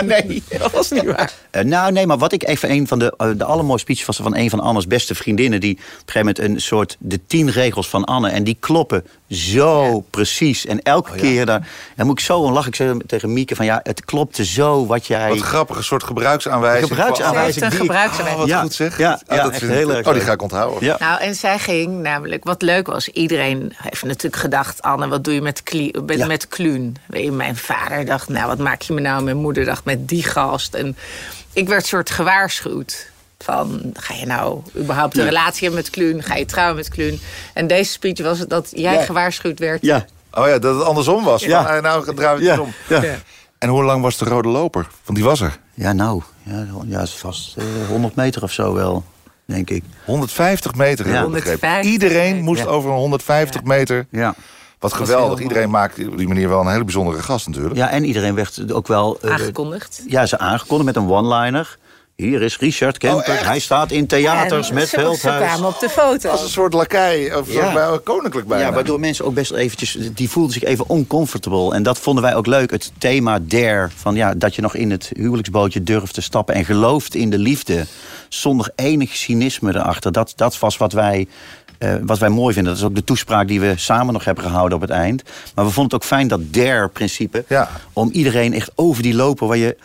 nee. 0.26 0.42
Dat 0.58 0.70
was 0.72 0.90
niet 0.90 1.04
waar. 1.04 1.32
Eh, 1.50 1.62
nou, 1.64 1.92
nee, 1.92 2.06
maar 2.06 2.18
wat 2.18 2.32
ik 2.32 2.46
even 2.46 2.70
een 2.70 2.86
van 2.86 2.98
de, 2.98 3.14
eh, 3.16 3.28
de 3.36 3.44
allermooiste 3.44 3.84
speeches 3.86 4.06
was 4.06 4.16
van 4.16 4.36
een 4.36 4.50
van 4.50 4.60
Anne's 4.60 4.86
beste 4.86 5.14
vriendinnen. 5.14 5.60
Die 5.60 5.72
op 5.74 5.78
een 5.78 5.86
gegeven 6.06 6.18
moment 6.18 6.38
een 6.38 6.60
soort 6.60 6.96
de 6.98 7.20
tien 7.26 7.50
regels 7.50 7.88
van 7.88 8.04
Anne. 8.04 8.28
En 8.30 8.44
die 8.44 8.56
kloppen 8.60 9.04
zo 9.30 10.00
precies. 10.10 10.66
En 10.66 10.82
elke 10.82 11.16
keer 11.16 11.46
daar, 11.46 11.68
dan 11.96 12.06
moet 12.06 12.18
ik 12.18 12.24
zo 12.24 12.38
om 12.38 12.52
lachen. 12.52 12.68
Ik 12.68 12.74
zei 12.74 12.98
tegen 13.06 13.32
Mieke 13.32 13.56
van 13.56 13.64
ja, 13.64 13.80
het 13.82 14.04
klopte 14.04 14.44
zo 14.44 14.86
wat 14.86 15.06
jij. 15.06 15.28
Wat 15.28 15.38
grappig, 15.40 15.76
een 15.76 15.84
soort 15.84 16.04
gebruiksaanwijzing. 16.04 16.88
Gebruiksaanwijzing. 16.88 17.54
Ze 17.54 17.60
heeft 17.64 17.72
een 17.74 17.80
gebruiksaanwijzing. 17.80 18.34
Oh, 18.34 18.38
wat 18.40 18.48
Ja, 18.48 18.60
goed 18.60 18.74
zeg. 18.74 18.98
ja, 18.98 19.20
Ah, 19.26 19.42
dat 19.42 19.52
echt 19.52 19.60
heel 19.60 19.92
erg 19.94 20.06
Oh, 20.06 20.12
die 20.12 20.22
ga 20.22 20.32
ik 20.32 20.42
onthouden. 20.42 20.84
Ja. 20.84 20.96
Nou, 20.98 21.20
en 21.20 21.34
zij 21.34 21.58
ging 21.58 22.00
namelijk, 22.02 22.44
wat 22.44 22.62
leuk 22.62 22.86
was, 22.86 23.08
iedereen 23.08 23.72
heeft 23.76 24.04
natuurlijk 24.04 24.36
gedacht: 24.58 24.82
Anne, 24.82 25.08
wat 25.08 25.24
doe 25.24 25.34
je 25.34 25.42
met, 25.42 25.62
met, 26.06 26.18
Ja. 26.18 26.26
met 26.26 26.48
Kluun? 26.48 26.96
Mijn 27.30 27.56
vader 27.56 28.04
dacht: 28.04 28.28
Nou, 28.28 28.46
wat 28.46 28.58
maak 28.58 28.82
je 28.82 28.92
me 28.92 29.00
nou? 29.00 29.22
Mijn 29.22 29.36
moeder 29.36 29.64
dacht: 29.64 29.84
Met 29.84 30.08
die 30.08 30.22
gast. 30.22 30.74
En 30.74 30.96
ik 31.52 31.68
werd 31.68 31.86
soort 31.86 32.10
gewaarschuwd. 32.10 33.10
Van, 33.38 33.80
ga 33.94 34.14
je 34.14 34.26
nou 34.26 34.60
überhaupt 34.76 35.18
een 35.18 35.24
relatie 35.24 35.60
hebben 35.62 35.80
met 35.80 35.90
Kluun? 35.90 36.22
Ga 36.22 36.34
je 36.34 36.44
trouwen 36.44 36.76
met 36.76 36.88
Kluun? 36.88 37.20
En 37.54 37.66
deze 37.66 37.92
speech 37.92 38.18
was 38.22 38.38
het 38.38 38.50
dat 38.50 38.68
jij 38.74 38.94
Ja. 38.94 39.02
gewaarschuwd 39.04 39.58
werd. 39.58 39.82
Ja, 39.82 40.04
Oh 40.32 40.46
ja, 40.46 40.58
dat 40.58 40.74
het 40.74 40.84
andersom 40.84 41.24
was. 41.24 41.42
Ja. 41.44 41.62
Van, 41.64 41.72
eh, 41.74 41.82
nou, 41.82 42.14
draai 42.14 42.34
het 42.36 42.44
ja, 42.44 42.60
om. 42.60 42.72
ja. 42.88 43.02
Ja. 43.02 43.14
En 43.58 43.68
hoe 43.68 43.84
lang 43.84 44.02
was 44.02 44.16
de 44.18 44.24
rode 44.24 44.48
loper? 44.48 44.86
Want 45.04 45.18
die 45.18 45.26
was 45.26 45.40
er. 45.40 45.58
ja, 45.74 45.92
nou, 45.92 46.22
ja, 46.42 46.66
ja, 46.86 47.06
vast 47.06 47.56
eh, 47.56 47.64
100 47.88 48.14
meter 48.14 48.42
of 48.42 48.52
zo 48.52 48.74
wel, 48.74 49.04
denk 49.52 49.70
ik. 49.70 49.82
150 50.04 50.74
meter 50.74 51.08
Ja. 51.08 51.22
ik 51.22 51.30
begrepen. 51.30 51.68
150 51.68 51.92
Iedereen 51.92 52.30
meter. 52.30 52.42
moest 52.44 52.62
Ja. 52.62 52.66
over 52.68 52.90
een 52.90 52.96
150 52.96 53.62
meter. 53.62 54.06
Ja. 54.10 54.34
Wat 54.78 54.92
geweldig. 54.92 55.40
Iedereen 55.40 55.70
maakt 55.70 56.08
op 56.08 56.18
die 56.18 56.28
manier 56.28 56.48
wel 56.48 56.60
een 56.60 56.70
hele 56.70 56.84
bijzondere 56.84 57.22
gast 57.22 57.46
natuurlijk. 57.46 57.76
ja, 57.76 57.90
en 57.90 58.04
iedereen 58.04 58.34
werd 58.34 58.72
ook 58.72 58.86
wel. 58.86 59.18
eh, 59.20 59.30
Aangekondigd. 59.32 60.02
Ja, 60.06 60.26
ze 60.26 60.38
aangekondigd 60.38 60.94
met 60.94 60.96
een 61.04 61.10
one-liner. 61.10 61.78
Hier 62.22 62.42
is 62.42 62.58
Richard 62.58 62.98
Kemper. 62.98 63.34
Oh? 63.34 63.46
Hij 63.46 63.58
staat 63.58 63.90
in 63.90 64.06
theaters 64.06 64.68
En 64.68 64.74
met 64.74 64.88
ze, 64.88 64.88
ze 64.88 65.00
Veldhuis. 65.00 65.44
kwamen 65.46 65.68
op 65.68 65.78
de 65.80 65.88
foto. 65.88 66.28
Als 66.28 66.42
een 66.42 66.48
soort 66.48 66.72
lakai. 66.72 67.34
Of 67.34 67.52
Ja. 67.52 68.00
koninklijk 68.04 68.46
bijna. 68.46 68.64
Ja, 68.66 68.72
waardoor 68.72 69.00
mensen 69.00 69.24
ook 69.24 69.34
best 69.34 69.52
eventjes... 69.52 69.98
Die 70.12 70.30
voelden 70.30 70.52
zich 70.52 70.62
even 70.64 70.84
uncomfortable. 70.90 71.74
En 71.74 71.82
dat 71.82 71.98
vonden 71.98 72.22
wij 72.22 72.34
ook 72.34 72.46
leuk. 72.46 72.70
Het 72.70 72.92
thema 72.98 73.38
dare. 73.42 73.88
Van 73.96 74.14
ja, 74.14 74.34
dat 74.34 74.54
je 74.54 74.62
nog 74.62 74.74
in 74.74 74.90
het 74.90 75.10
huwelijksbootje 75.16 75.82
durft 75.82 76.14
te 76.14 76.20
stappen... 76.20 76.54
en 76.54 76.64
gelooft 76.64 77.14
in 77.14 77.30
de 77.30 77.38
liefde. 77.38 77.86
Zonder 78.28 78.70
enig 78.74 79.16
cynisme 79.16 79.74
erachter. 79.74 80.12
Dat, 80.12 80.32
dat 80.36 80.58
was 80.58 80.76
wat 80.76 80.92
wij... 80.92 81.26
eh, 81.78 81.94
wat 82.02 82.18
wij 82.18 82.28
mooi 82.28 82.54
vinden, 82.54 82.72
dat 82.72 82.82
is 82.82 82.88
ook 82.88 82.94
de 82.94 83.04
toespraak 83.04 83.48
die 83.48 83.60
we 83.60 83.72
samen 83.76 84.12
nog 84.12 84.24
hebben 84.24 84.44
gehouden 84.44 84.76
op 84.76 84.80
het 84.82 84.90
eind. 84.90 85.22
Maar 85.54 85.64
we 85.64 85.70
vonden 85.70 85.92
het 85.92 85.94
ook 86.02 86.08
fijn 86.08 86.28
dat 86.28 86.40
dare-principe. 86.52 87.44
Ja. 87.48 87.70
Om 87.92 88.10
iedereen 88.12 88.54
echt 88.54 88.70
over 88.74 89.02
die 89.02 89.14
lopen 89.14 89.46
waar 89.46 89.56
je. 89.56 89.76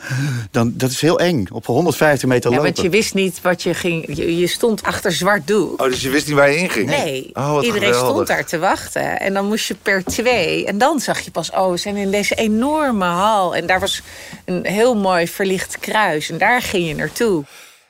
Dan, 0.52 0.74
dat 0.76 0.90
is 0.90 1.02
heel 1.02 1.20
eng. 1.20 1.46
Op 1.52 1.66
150 1.66 2.30
meter 2.30 2.50
Ja, 2.52 2.56
lopen. 2.58 2.74
want 2.74 2.86
je 2.86 2.90
wist 2.92 3.14
niet 3.14 3.42
wat 3.42 3.64
je 3.64 3.74
ging. 3.74 4.16
Je, 4.16 4.38
je 4.38 4.48
stond 4.48 4.84
achter 4.84 5.12
zwart 5.12 5.48
doek. 5.48 5.82
Oh, 5.82 5.88
dus 5.90 6.02
je 6.02 6.10
wist 6.10 6.28
niet 6.28 6.36
waar 6.36 6.52
je 6.52 6.58
in 6.58 6.70
ging? 6.70 6.86
Nee, 6.90 7.30
Oh, 7.34 7.52
wat 7.52 7.64
iedereen 7.64 7.88
geweldig. 7.94 8.12
stond 8.12 8.28
daar 8.28 8.46
te 8.46 8.60
wachten. 8.60 9.20
En 9.20 9.34
dan 9.34 9.46
moest 9.48 9.68
je 9.68 9.76
per 9.82 10.04
twee. 10.04 10.66
En 10.66 10.78
dan 10.78 11.00
zag 11.00 11.20
je 11.20 11.32
pas, 11.32 11.52
oh, 11.52 11.70
we 11.72 11.78
zijn 11.78 11.96
in 11.96 12.12
deze 12.12 12.36
enorme 12.36 13.06
hal. 13.06 13.56
En 13.56 13.68
daar 13.68 13.80
was 13.80 14.02
een 14.46 14.66
heel 14.66 14.96
mooi 14.96 15.28
verlicht 15.28 15.80
kruis. 15.80 16.30
En 16.30 16.38
daar 16.38 16.62
ging 16.62 16.88
je 16.88 16.96
naartoe. 16.96 17.44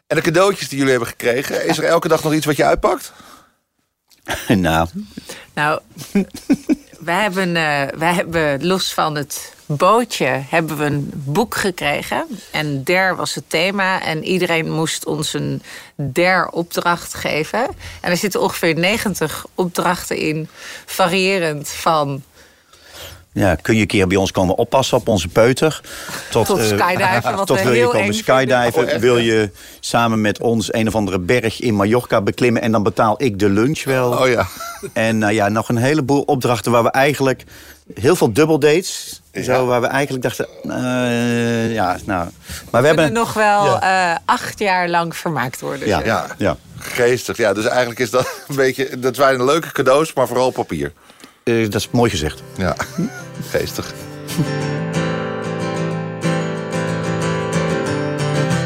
En 0.07 0.15
de 0.15 0.21
cadeautjes 0.21 0.67
die 0.69 0.77
jullie 0.77 0.91
hebben 0.91 1.09
gekregen, 1.09 1.67
is 1.67 1.77
er 1.77 1.83
elke 1.83 2.07
dag 2.07 2.23
nog 2.23 2.33
iets 2.33 2.45
wat 2.45 2.55
je 2.55 2.63
uitpakt? 2.65 3.13
nou, 4.47 4.87
Nou, 5.53 5.79
wij 6.99 7.21
hebben, 7.21 7.55
eh, 7.55 7.87
wij 7.97 8.13
hebben 8.13 8.65
los 8.65 8.93
van 8.93 9.15
het 9.15 9.53
bootje 9.65 10.25
hebben 10.49 10.77
we 10.77 10.85
een 10.85 11.11
boek 11.13 11.55
gekregen. 11.55 12.25
En 12.51 12.83
der 12.83 13.15
was 13.15 13.35
het 13.35 13.43
thema. 13.47 14.01
En 14.01 14.23
iedereen 14.23 14.71
moest 14.71 15.05
ons 15.05 15.33
een 15.33 15.61
der 15.95 16.47
opdracht 16.47 17.13
geven. 17.13 17.67
En 18.01 18.11
er 18.11 18.17
zitten 18.17 18.41
ongeveer 18.41 18.75
90 18.75 19.45
opdrachten 19.55 20.17
in. 20.17 20.47
Variërend 20.85 21.69
van 21.69 22.23
Ja, 23.33 23.55
kun 23.55 23.75
je 23.75 23.81
een 23.81 23.87
keer 23.87 24.07
bij 24.07 24.17
ons 24.17 24.31
komen 24.31 24.55
oppassen 24.55 24.97
op 24.97 25.07
onze 25.07 25.27
peuter? 25.27 25.81
Tot, 26.29 26.45
Tot 26.45 26.59
eh, 26.59 26.65
skydiven, 26.65 27.35
wat 27.35 27.47
tot 27.47 27.61
wil 27.61 27.71
je 27.71 27.77
heel 27.77 27.89
komen 27.89 28.13
skydiven? 28.13 28.93
Oh, 28.93 28.99
wil 28.99 29.17
je 29.17 29.49
samen 29.79 30.21
met 30.21 30.39
ons 30.39 30.73
een 30.73 30.87
of 30.87 30.95
andere 30.95 31.19
berg 31.19 31.61
in 31.61 31.75
Mallorca 31.75 32.21
beklimmen... 32.21 32.61
en 32.61 32.71
dan 32.71 32.83
betaal 32.83 33.15
ik 33.17 33.39
de 33.39 33.49
lunch 33.49 33.83
wel? 33.83 34.11
Oh 34.11 34.27
ja. 34.27 34.47
En 34.93 35.17
nou 35.17 35.33
ja, 35.33 35.49
nog 35.49 35.69
een 35.69 35.77
heleboel 35.77 36.21
opdrachten 36.21 36.71
waar 36.71 36.83
we 36.83 36.91
eigenlijk... 36.91 37.43
Heel 37.93 38.15
veel 38.15 38.33
dubbeldates, 38.33 39.21
zo, 39.41 39.65
waar 39.65 39.81
we 39.81 39.87
eigenlijk 39.87 40.23
dachten... 40.23 40.47
eh, 40.63 41.73
ja, 41.73 41.97
nou... 42.05 42.29
Maar 42.69 42.81
we 42.81 42.87
hebben... 42.87 43.13
nog 43.13 43.33
wel 43.33 43.79
eh, 43.79 44.15
acht 44.25 44.59
jaar 44.59 44.89
lang 44.89 45.15
vermaakt 45.15 45.61
worden. 45.61 45.87
Ja. 45.87 46.01
Ja. 46.03 46.27
ja. 46.37 46.57
Geestig. 46.77 47.37
Ja, 47.37 47.53
dus 47.53 47.65
eigenlijk 47.65 47.99
is 47.99 48.09
dat 48.09 48.27
een 48.47 48.55
beetje... 48.55 48.99
Dat 48.99 49.15
zijn 49.15 49.45
leuke 49.45 49.71
cadeaus, 49.71 50.13
maar 50.13 50.27
vooral 50.27 50.51
papier. 50.51 50.91
Eh, 51.43 51.63
dat 51.63 51.75
is 51.75 51.89
mooi 51.89 52.09
gezegd. 52.09 52.43
Ja, 52.57 52.75
geestig. 53.51 53.93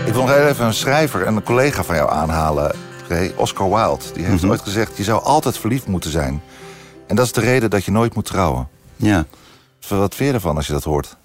Ik 0.05 0.13
wil 0.13 0.21
nog 0.21 0.31
even 0.31 0.65
een 0.65 0.73
schrijver 0.73 1.23
en 1.25 1.35
een 1.35 1.43
collega 1.43 1.83
van 1.83 1.95
jou 1.95 2.11
aanhalen. 2.11 2.75
Oscar 3.35 3.69
Wilde. 3.69 4.03
Die 4.13 4.25
heeft 4.25 4.45
ooit 4.45 4.61
gezegd, 4.61 4.97
je 4.97 5.03
zou 5.03 5.23
altijd 5.23 5.57
verliefd 5.57 5.87
moeten 5.87 6.11
zijn. 6.11 6.41
En 7.07 7.15
dat 7.15 7.25
is 7.25 7.31
de 7.31 7.41
reden 7.41 7.69
dat 7.69 7.85
je 7.85 7.91
nooit 7.91 8.15
moet 8.15 8.25
trouwen. 8.25 8.67
Ja. 8.95 9.25
Wat 9.87 10.15
vind 10.15 10.29
je 10.29 10.35
ervan 10.35 10.55
als 10.55 10.67
je 10.67 10.73
dat 10.73 10.83
hoort? 10.83 11.17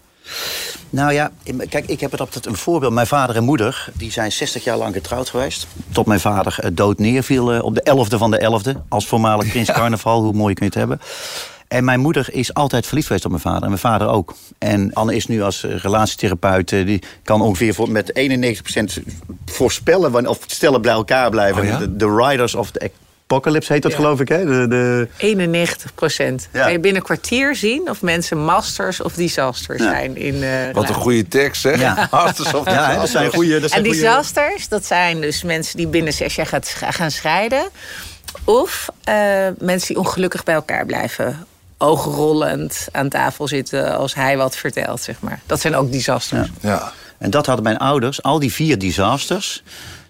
Nou 0.91 1.13
ja, 1.13 1.31
kijk, 1.69 1.87
ik 1.87 2.01
heb 2.01 2.11
het 2.11 2.21
altijd 2.21 2.47
een 2.47 2.57
voorbeeld. 2.57 2.93
Mijn 2.93 3.07
vader 3.07 3.37
en 3.37 3.45
moeder 3.45 3.89
die 3.95 4.13
zijn 4.13 4.33
60 4.33 4.65
jaar 4.65 4.77
lang 4.77 4.95
getrouwd 4.95 5.29
geweest. 5.29 5.67
Tot 5.93 6.07
mijn 6.07 6.21
vader 6.21 6.57
eh, 6.59 6.71
dood 6.73 6.99
neerviel 6.99 7.53
eh, 7.53 7.65
op 7.65 7.75
de 7.75 8.07
11e 8.07 8.19
van 8.19 8.31
de 8.31 8.61
11e. 8.75 8.89
Als 8.89 9.07
voormalig 9.07 9.49
prins 9.49 9.73
carnaval, 9.73 10.23
hoe 10.23 10.33
mooi 10.33 10.55
kun 10.55 10.67
je 10.67 10.71
het 10.71 10.81
hebben. 10.81 11.01
En 11.69 11.85
mijn 11.85 12.01
moeder 12.01 12.29
is 12.33 12.55
altijd 12.55 12.87
verliefd 12.87 13.07
geweest 13.07 13.25
op 13.25 13.31
mijn 13.31 13.43
vader. 13.43 13.63
En 13.63 13.69
mijn 13.69 13.81
vader 13.81 14.09
ook. 14.09 14.35
En 14.59 14.93
Anne 14.93 15.17
is 15.17 15.27
nu 15.27 15.43
als 15.43 15.65
eh, 15.65 15.77
relatietherapeut... 15.77 16.69
die 16.69 17.03
kan 17.23 17.41
ongeveer 17.41 17.75
voor, 17.75 17.91
met 17.91 18.13
91% 19.01 19.03
voorspellen... 19.47 20.27
of 20.27 20.39
stellen 20.47 20.83
bij 20.83 20.93
elkaar 20.93 21.31
blijven. 21.31 21.63
Oh 21.63 21.69
ja? 21.69 21.79
de, 21.79 21.97
de 21.97 22.15
Riders 22.15 22.55
of 22.55 22.71
the 22.71 22.91
Apocalypse 23.27 23.73
heet 23.73 23.83
dat 23.83 23.91
Ja. 23.91 23.97
geloof 23.97 24.21
ik, 24.21 24.29
hè? 24.29 24.45
De, 24.45 24.69
de, 24.69 25.09
91 25.17 25.95
procent. 25.95 26.49
Ja. 26.53 26.63
Kan 26.63 26.73
je 26.73 26.79
binnen 26.81 27.01
een 27.01 27.07
kwartier 27.07 27.57
zien 27.57 27.91
of 27.91 28.03
mensen 28.03 28.45
masters 28.45 29.01
of 29.01 29.13
disasters 29.15 29.83
Ja. 29.83 29.91
zijn 29.91 30.17
in 30.17 30.43
eh, 30.43 30.51
Wat 30.73 30.89
een 30.89 30.95
goede 30.95 31.29
tekst, 31.29 31.61
zeg. 31.61 31.81
Ja. 31.81 32.09
Masters 32.11 32.55
of 32.55 32.65
ja, 32.65 32.91
hè, 32.91 32.97
dat 32.97 33.09
zijn 33.09 33.33
goede... 33.33 33.61
Dat 33.61 33.71
zijn 33.71 33.83
En 33.85 33.87
goeie- 33.91 34.03
disasters, 34.03 34.69
dat 34.69 34.85
zijn 34.87 35.21
dus 35.21 35.43
mensen 35.43 35.77
die 35.77 35.87
binnen 35.87 36.13
zes 36.13 36.35
jaar 36.35 36.47
gaat, 36.47 36.69
gaan 36.91 37.11
scheiden. 37.11 37.69
Of 38.45 38.89
eh, 39.05 39.15
mensen 39.59 39.89
die 39.89 39.99
ongelukkig 39.99 40.43
bij 40.45 40.55
elkaar 40.55 40.87
blijven. 40.87 41.47
Oogrollend 41.79 42.89
aan 42.93 43.09
tafel 43.09 43.49
zitten 43.49 43.97
als 43.97 44.15
hij 44.15 44.37
wat 44.37 44.57
vertelt, 44.57 45.01
zeg 45.03 45.21
maar. 45.21 45.41
Dat 45.47 45.61
zijn 45.61 45.77
ook 45.77 45.93
disasters. 45.93 46.49
Ja. 46.61 46.93
En 47.19 47.31
dat 47.31 47.47
hadden 47.47 47.65
mijn 47.65 47.79
ouders, 47.79 48.23
al 48.23 48.39
die 48.39 48.53
vier 48.53 48.79
disasters. 48.79 49.63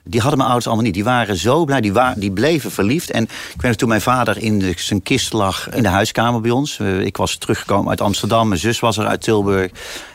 Die 0.04 0.20
hadden 0.20 0.38
mijn 0.38 0.48
ouders 0.50 0.66
allemaal 0.66 0.84
niet. 0.86 0.94
Die 0.94 1.04
waren 1.04 1.36
zo 1.36 1.64
blij, 1.64 1.80
die, 1.80 1.92
wa 1.92 2.14
die 2.16 2.30
bleven 2.32 2.70
verliefd. 2.70 3.10
En 3.10 3.22
ik 3.22 3.30
weet 3.56 3.62
nog 3.62 3.74
toen 3.74 3.88
mijn 3.88 4.00
vader 4.00 4.38
in 4.38 4.58
de- 4.58 4.72
zijn 4.76 5.02
kist 5.02 5.32
lag 5.32 5.68
in 5.74 5.82
de 5.82 5.88
huiskamer 5.88 6.40
bij 6.40 6.50
ons. 6.50 6.78
Eh, 6.78 7.00
ik 7.00 7.16
was 7.16 7.36
teruggekomen 7.36 7.90
uit 7.90 8.00
Amsterdam, 8.00 8.48
mijn 8.48 8.60
zus 8.60 8.80
was 8.80 8.98
er 8.98 9.06
uit 9.06 9.22
Tilburg. 9.22 9.70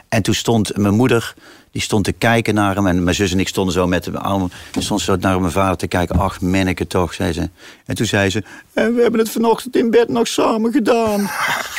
En 0.10 0.22
toen 0.22 0.34
stond 0.34 0.78
mijn 0.78 0.94
moeder, 0.94 1.34
die 1.72 1.82
stond 1.82 2.04
te 2.04 2.12
kijken 2.12 2.54
naar 2.54 2.76
hem. 2.76 2.88
En 2.88 3.04
mijn 3.04 3.16
zus 3.16 3.32
en 3.32 3.40
ik 3.40 3.48
stonden 3.48 3.74
zo 3.74 3.88
met 3.88 4.04
de 4.04 4.20
armen. 4.20 4.52
Stond 4.80 5.02
zo 5.02 5.16
naar 5.16 5.40
mijn 5.40 5.52
vader 5.52 5.78
te 5.78 5.88
kijken. 5.88 6.20
Ach, 6.20 6.42
menneke 6.42 6.88
toch, 6.88 7.14
zei 7.14 7.34
ze. 7.34 7.50
En 7.86 7.96
toen 7.96 8.06
zei 8.06 8.30
ze, 8.30 8.44
en 8.74 8.96
we 8.96 9.02
hebben 9.02 9.20
het 9.20 9.30
vanochtend 9.30 9.76
in 9.76 9.90
bed 9.92 10.10
nog 10.10 10.28
samen 10.28 10.72
gedaan. 10.72 11.30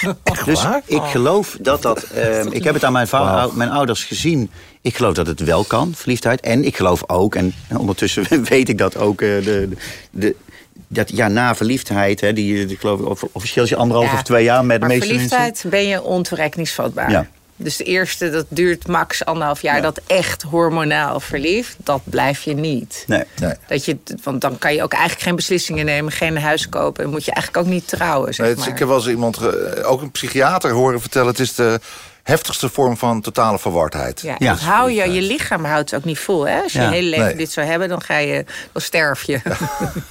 dus 0.45 0.65
ik 0.87 1.03
geloof 1.03 1.57
dat 1.61 1.83
dat... 1.83 2.03
ehm, 2.03 2.49
ik 2.51 2.65
heb 2.65 2.75
het 2.75 2.85
aan 2.85 2.93
mijn, 2.93 3.09
va- 3.09 3.49
mijn 3.55 3.71
ouders 3.71 4.05
gezien. 4.05 4.51
Ik 4.89 4.97
geloof 4.97 5.15
dat 5.15 5.27
het 5.27 5.41
wel 5.41 5.65
kan, 5.65 5.93
verliefdheid. 5.97 6.41
En 6.41 6.65
ik 6.65 6.77
geloof 6.77 7.03
ook, 7.07 7.35
en 7.35 7.55
ondertussen 7.77 8.45
weet 8.45 8.69
ik 8.69 8.79
dat 8.79 8.97
ook... 8.97 9.21
eh, 9.21 9.29
de, 9.45 9.69
de, 10.11 10.35
dat 10.89 11.11
ja, 11.17 11.29
na 11.29 11.55
verliefdheid, 11.55 12.21
hè, 12.21 12.33
die, 12.33 12.67
die 12.67 12.77
geloof 12.77 13.01
ik, 13.01 13.07
of- 13.07 13.25
officieel 13.33 13.65
is 13.65 13.71
je 13.71 13.77
anderhalf 13.77 14.07
Ja, 14.11 14.13
of 14.15 14.23
twee 14.23 14.45
jaar 14.45 14.65
met 14.65 14.81
de 14.81 14.87
maar 14.87 14.97
meeste 14.97 15.09
verliefdheid 15.13 15.65
ben 15.71 15.87
je 15.87 16.03
ontoerekeningsvatbaar. 16.03 17.11
Ja. 17.11 17.27
Dus 17.57 17.77
de 17.77 17.85
eerste, 17.85 18.31
dat 18.31 18.47
duurt 18.49 18.87
max 18.89 19.25
anderhalf 19.25 19.63
jaar. 19.63 19.83
Dat 19.83 20.01
echt 20.07 20.43
hormonaal 20.43 21.21
verliefd, 21.21 21.77
dat 21.85 22.01
blijf 22.05 22.43
je 22.43 22.55
niet. 22.55 23.05
Nee. 23.07 23.23
Nee. 23.41 23.55
Dat 23.69 23.85
je, 23.85 23.97
want 24.23 24.41
dan 24.41 24.59
kan 24.59 24.75
je 24.75 24.83
ook 24.83 24.93
eigenlijk 24.93 25.23
geen 25.23 25.37
beslissingen 25.37 25.85
nemen, 25.85 26.13
geen 26.13 26.39
huis 26.39 26.69
kopen. 26.69 27.05
En 27.05 27.11
moet 27.11 27.25
je 27.25 27.33
eigenlijk 27.33 27.67
ook 27.67 27.73
niet 27.73 27.89
trouwen, 27.89 28.35
zeg 28.35 28.47
Nee, 28.47 28.55
het 28.55 28.59
maar. 28.65 28.69
ik 28.73 28.79
heb 28.79 28.89
wel 28.89 28.97
eens 28.97 29.09
iemand, 29.09 29.39
ook 29.85 30.03
een 30.03 30.11
psychiater 30.11 30.71
horen 30.71 31.01
vertellen... 31.01 31.29
het 31.29 31.39
is 31.41 31.55
de 31.55 31.81
heftigste 32.29 32.69
vorm 32.69 32.97
van 32.97 33.21
totale 33.21 33.59
verwardheid. 33.59 34.25
Ja, 34.39 34.55
hou 34.55 34.91
je, 34.91 35.11
je 35.13 35.23
lichaam 35.23 35.65
houdt 35.65 35.91
het 35.91 36.01
ook 36.01 36.07
niet 36.07 36.19
vol. 36.19 36.49
Hè? 36.49 36.63
Als 36.63 36.73
je 36.73 36.79
Ja. 36.79 36.85
je 36.89 36.95
hele 36.95 37.09
leven 37.09 37.27
Nee. 37.27 37.37
dit 37.37 37.51
zou 37.51 37.67
hebben, 37.67 37.89
dan, 37.89 38.03
ga 38.03 38.17
je, 38.19 38.45
dan 38.73 38.83
sterf 38.83 39.23
je. 39.23 39.41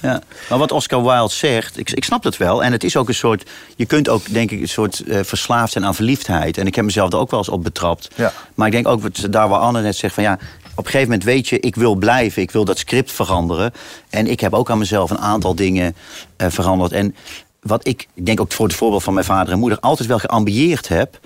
Ja. 0.02 0.20
Maar 0.48 0.58
wat 0.58 0.72
Oscar 0.72 1.02
Wilde 1.02 1.32
zegt, 1.34 1.78
ik, 1.78 1.90
ik 1.90 2.04
snap 2.04 2.24
het 2.24 2.36
wel. 2.36 2.64
En 2.64 2.72
het 2.72 2.84
is 2.84 2.96
ook 2.96 3.08
een 3.08 3.14
soort, 3.14 3.50
je 3.76 3.86
kunt 3.86 4.08
ook 4.08 4.32
denk 4.32 4.50
ik 4.50 4.60
een 4.60 4.68
soort 4.68 5.00
eh, 5.00 5.18
verslaafd 5.22 5.72
zijn 5.72 5.84
aan 5.84 5.94
verliefdheid. 5.94 6.58
En 6.58 6.66
ik 6.66 6.74
heb 6.74 6.84
mezelf 6.84 7.12
er 7.12 7.18
ook 7.18 7.30
wel 7.30 7.38
eens 7.38 7.48
op 7.48 7.62
betrapt. 7.64 8.08
Ja. 8.14 8.32
Maar 8.54 8.66
ik 8.66 8.72
denk 8.72 8.88
ook, 8.88 9.02
wat- 9.02 9.26
daar 9.30 9.48
waar 9.48 9.60
Anne 9.60 9.80
net 9.82 9.96
zegt 9.96 10.14
van 10.14 10.22
ja, 10.22 10.32
op 10.74 10.84
een 10.84 10.90
gegeven 10.90 11.00
moment 11.08 11.24
weet 11.24 11.48
je, 11.48 11.60
ik 11.60 11.74
wil 11.74 11.94
blijven. 11.94 12.42
Ik 12.42 12.50
wil 12.50 12.64
dat 12.64 12.78
script 12.78 13.12
veranderen. 13.12 13.72
En 14.10 14.26
ik 14.26 14.40
heb 14.40 14.54
ook 14.54 14.70
aan 14.70 14.78
mezelf 14.78 15.10
een 15.10 15.18
aantal 15.18 15.54
dingen 15.54 15.96
eh, 16.36 16.46
veranderd. 16.50 16.92
En 16.92 17.14
wat 17.60 17.86
ik, 17.86 18.06
ik 18.14 18.26
denk 18.26 18.40
ook 18.40 18.52
voor 18.52 18.66
het 18.66 18.74
voorbeeld 18.76 19.02
van 19.02 19.14
mijn 19.14 19.26
vader 19.26 19.52
en 19.52 19.58
moeder, 19.58 19.80
altijd 19.80 20.08
wel 20.08 20.18
geambieerd 20.18 20.88
heb 20.88 21.18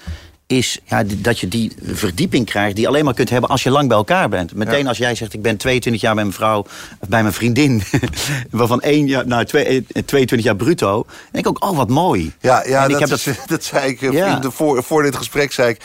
is 0.47 0.79
ja, 0.85 1.03
dat 1.17 1.39
je 1.39 1.49
die 1.49 1.73
verdieping 1.83 2.47
krijgt 2.47 2.75
die 2.75 2.83
je 2.85 2.89
alleen 2.89 3.05
maar 3.05 3.15
kunt 3.15 3.31
hebben 3.31 3.51
als 3.51 3.63
je 3.63 3.71
lang 3.71 3.89
bij 3.89 3.97
elkaar 3.97 4.29
bent. 4.29 4.55
Meteen 4.55 4.83
Ja. 4.83 4.89
als 4.89 4.99
jij 4.99 5.15
zegt, 5.15 5.33
ik 5.35 5.43
ben 5.43 5.57
22 5.57 6.03
jaar 6.03 6.15
bij 6.15 6.23
mijn 6.25 6.37
vrouw, 6.37 6.59
of 6.99 7.09
bij 7.09 7.23
mijn 7.23 7.35
vriendin, 7.35 7.83
waarvan 8.51 8.81
één 8.81 9.07
jaar, 9.07 9.27
nou, 9.27 9.45
twee, 9.45 9.65
eh, 9.65 10.03
22 10.05 10.43
jaar 10.47 10.57
bruto, 10.57 11.03
dan 11.07 11.15
denk 11.33 11.47
ik 11.47 11.51
ook, 11.63 11.71
oh 11.71 11.77
wat 11.77 11.89
mooi. 11.89 12.33
Ja, 12.41 12.65
ja 12.67 12.85
En 12.85 12.91
ik 12.91 12.99
dat, 12.99 13.09
heb 13.09 13.19
is- 13.19 13.25
dat- 13.25 13.49
dat, 13.59 13.65
zei 13.65 13.91
ik 13.91 14.03
eh, 14.03 14.13
Ja. 14.13 14.37
de- 14.39 14.51
voor, 14.51 14.83
voor 14.85 15.03
dit 15.03 15.17
gesprek. 15.17 15.53
Zei 15.53 15.69
ik 15.69 15.81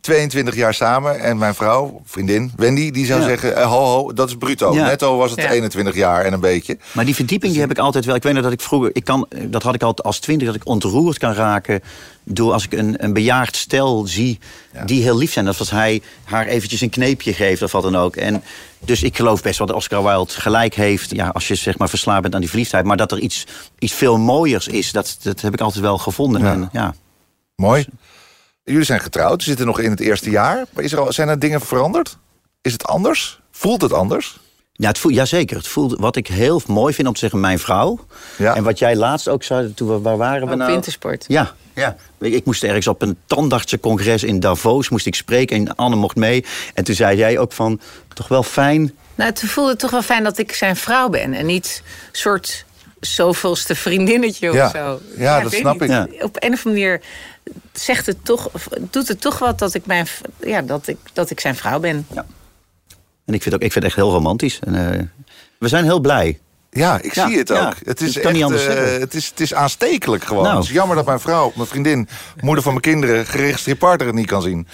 22 0.00 0.54
jaar 0.54 0.74
samen 0.74 1.20
en 1.20 1.38
mijn 1.38 1.54
vrouw, 1.54 2.00
vriendin 2.04 2.52
Wendy, 2.56 2.90
die 2.90 3.06
zou 3.06 3.20
Ja. 3.20 3.26
zeggen: 3.26 3.56
eh, 3.56 3.66
ho, 3.70 3.78
ho, 3.84 4.12
dat 4.12 4.28
is 4.28 4.36
bruto. 4.36 4.74
Ja. 4.74 4.84
Netto 4.86 5.16
was 5.16 5.30
het 5.30 5.40
Ja. 5.40 5.50
21 5.50 5.94
jaar 5.94 6.24
en 6.24 6.32
een 6.32 6.40
beetje. 6.40 6.78
Maar 6.92 7.04
die 7.04 7.14
verdieping 7.14 7.52
die 7.52 7.60
heb 7.60 7.70
ik 7.70 7.78
altijd 7.78 8.04
wel. 8.04 8.14
Ik 8.14 8.22
weet 8.22 8.32
nog 8.34 8.42
dat 8.42 8.52
ik 8.52 8.60
vroeger, 8.60 8.90
ik 8.92 9.04
kan, 9.04 9.26
dat 9.46 9.62
had 9.62 9.74
ik 9.74 9.82
altijd 9.82 10.06
als 10.06 10.18
twintig, 10.18 10.46
dat 10.46 10.56
ik 10.56 10.66
ontroerd 10.66 11.18
kan 11.18 11.32
raken 11.32 11.80
door 12.24 12.52
als 12.52 12.64
ik 12.64 12.72
een, 12.72 13.04
een 13.04 13.12
bejaard 13.12 13.56
stel 13.56 14.06
zie 14.06 14.38
Ja. 14.72 14.84
die 14.84 15.02
heel 15.02 15.16
lief 15.16 15.32
zijn. 15.32 15.44
Dat 15.44 15.58
als 15.58 15.70
hij 15.70 16.02
haar 16.24 16.46
eventjes 16.46 16.80
een 16.80 16.90
kneepje 16.90 17.32
geeft 17.32 17.62
of 17.62 17.72
wat 17.72 17.82
dan 17.82 17.96
ook. 17.96 18.16
En 18.16 18.42
dus 18.78 19.02
ik 19.02 19.16
geloof 19.16 19.42
best 19.42 19.58
wel 19.58 19.66
dat 19.66 19.76
Oscar 19.76 20.02
Wilde 20.02 20.32
gelijk 20.32 20.74
heeft. 20.74 21.10
Ja, 21.10 21.28
als 21.28 21.48
je 21.48 21.54
zeg 21.54 21.78
maar 21.78 21.88
verslaafd 21.88 22.22
bent 22.22 22.34
aan 22.34 22.40
die 22.40 22.48
verliefdheid. 22.48 22.84
Maar 22.84 22.96
dat 22.96 23.12
er 23.12 23.18
iets, 23.18 23.46
iets 23.78 23.92
veel 23.92 24.18
mooiers 24.18 24.68
is, 24.68 24.92
dat, 24.92 25.16
dat 25.22 25.40
heb 25.40 25.52
ik 25.52 25.60
altijd 25.60 25.84
wel 25.84 25.98
gevonden. 25.98 26.42
Ja. 26.42 26.52
En, 26.52 26.68
ja. 26.72 26.94
Mooi. 27.56 27.86
Jullie 28.64 28.84
zijn 28.84 29.00
getrouwd, 29.00 29.42
zitten 29.42 29.66
nog 29.66 29.78
in 29.78 29.90
het 29.90 30.00
eerste 30.00 30.30
jaar. 30.30 30.64
Maar 30.72 30.84
is 30.84 30.92
er 30.92 31.00
al, 31.00 31.12
zijn 31.12 31.28
er 31.28 31.38
dingen 31.38 31.60
veranderd? 31.60 32.16
Is 32.60 32.72
het 32.72 32.84
anders? 32.84 33.40
Voelt 33.50 33.82
het 33.82 33.92
anders? 33.92 34.40
Ja, 34.72 34.88
het 34.88 34.98
voelt, 34.98 35.14
jazeker. 35.14 35.56
Het 35.56 35.66
voelt, 35.66 35.98
wat 35.98 36.16
ik 36.16 36.26
heel 36.26 36.62
mooi 36.66 36.94
vind 36.94 37.06
om 37.08 37.12
te 37.14 37.18
zeggen, 37.20 37.40
mijn 37.40 37.58
vrouw. 37.58 38.06
Ja. 38.38 38.54
En 38.56 38.62
wat 38.64 38.78
jij 38.78 38.96
laatst 38.96 39.28
ook 39.28 39.42
zei, 39.42 39.74
toen 39.74 39.88
we, 39.88 40.00
waar 40.00 40.16
waren 40.16 40.46
we 40.46 40.52
Op 40.52 40.58
nou? 40.58 40.70
wintersport. 40.72 41.24
Ja, 41.28 41.54
ja. 41.74 41.96
Ik, 42.20 42.32
ik 42.32 42.44
moest 42.44 42.64
ergens 42.64 42.86
op 42.86 43.02
een 43.02 43.16
tandartsencongres 43.26 44.22
in 44.24 44.40
Davos 44.40 44.88
moest 44.88 45.06
ik 45.06 45.14
spreken 45.14 45.56
en 45.56 45.74
Anne 45.76 45.96
mocht 45.96 46.16
mee. 46.16 46.44
En 46.74 46.84
toen 46.84 46.94
zei 46.94 47.16
jij 47.16 47.38
ook 47.38 47.52
van, 47.52 47.80
toch 48.14 48.28
wel 48.28 48.42
fijn. 48.42 48.94
Nou, 49.14 49.32
toen 49.32 49.48
voelde 49.48 49.70
het 49.70 49.78
toch 49.78 49.90
wel 49.90 50.02
fijn 50.02 50.24
dat 50.24 50.38
ik 50.38 50.52
zijn 50.52 50.76
vrouw 50.76 51.08
ben. 51.08 51.34
En 51.34 51.46
niet 51.46 51.82
soort 52.12 52.64
zoveelste 53.00 53.74
vriendinnetje 53.74 54.52
Ja. 54.52 54.64
of 54.66 54.70
zo. 54.72 55.00
Ja, 55.16 55.40
dat 55.40 55.52
snap 55.52 55.80
niet. 55.80 55.90
ik. 55.90 56.22
Op 56.24 56.36
een 56.42 56.52
of 56.52 56.64
andere 56.64 56.64
manier 56.64 57.00
zegt 57.72 58.06
het 58.06 58.24
toch, 58.24 58.48
of 58.52 58.68
doet 58.90 59.08
het 59.08 59.20
toch 59.20 59.38
wat 59.38 59.58
dat 59.58 59.74
ik, 59.74 59.86
mijn, 59.86 60.06
ja, 60.40 60.62
dat 60.62 60.86
ik, 60.88 60.96
dat 61.12 61.30
ik 61.30 61.40
zijn 61.40 61.56
vrouw 61.56 61.78
ben. 61.80 62.06
En 63.24 63.34
ik 63.34 63.42
vind, 63.42 63.54
ook, 63.54 63.60
ik 63.62 63.72
vind 63.72 63.84
het 63.84 63.92
echt 63.92 64.02
heel 64.02 64.12
romantisch. 64.12 64.58
En, 64.60 64.92
eh, 64.92 65.00
we 65.58 65.68
zijn 65.68 65.84
heel 65.84 66.00
blij. 66.00 66.38
Ja, 66.70 67.00
ik 67.00 67.14
Ja, 67.14 67.26
zie 67.26 67.38
het 67.38 67.48
ja. 67.48 67.66
ook. 67.66 67.74
Het 67.84 68.00
is, 68.00 68.18
echt, 68.18 68.32
niet 68.32 68.42
anders 68.42 68.66
eh, 68.66 68.98
het, 68.98 69.14
is, 69.14 69.28
het 69.28 69.40
is 69.40 69.54
aanstekelijk 69.54 70.24
gewoon. 70.24 70.42
Nou. 70.42 70.56
Het 70.56 70.64
is 70.64 70.70
jammer 70.70 70.96
dat 70.96 71.06
mijn 71.06 71.20
vrouw, 71.20 71.52
mijn 71.54 71.68
vriendin, 71.68 72.08
moeder 72.40 72.62
van 72.62 72.72
mijn 72.72 72.84
kinderen, 72.84 73.26
geregistreerd 73.26 73.78
partner 73.78 74.06
het 74.06 74.16
niet 74.16 74.26
kan 74.26 74.42
zien. 74.42 74.66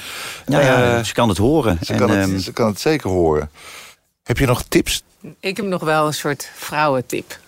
Ja, 0.47 0.61
ja, 0.61 0.97
Eh, 0.97 1.05
ze 1.05 1.13
kan 1.13 1.29
het 1.29 1.39
horen. 1.39 1.79
Ze, 1.83 1.93
en, 1.93 1.99
kan 1.99 2.11
ehm, 2.11 2.33
het, 2.33 2.43
ze 2.43 2.53
kan 2.53 2.67
het 2.67 2.81
zeker 2.81 3.11
horen. 3.11 3.51
Heb 4.23 4.39
je 4.39 4.47
nog 4.47 4.63
tips? 4.63 5.03
Ik 5.41 5.57
heb 5.57 5.67
nog 5.67 5.83
wel 5.83 6.07
een 6.07 6.15
soort 6.15 6.51
vrouwentip. 6.55 7.39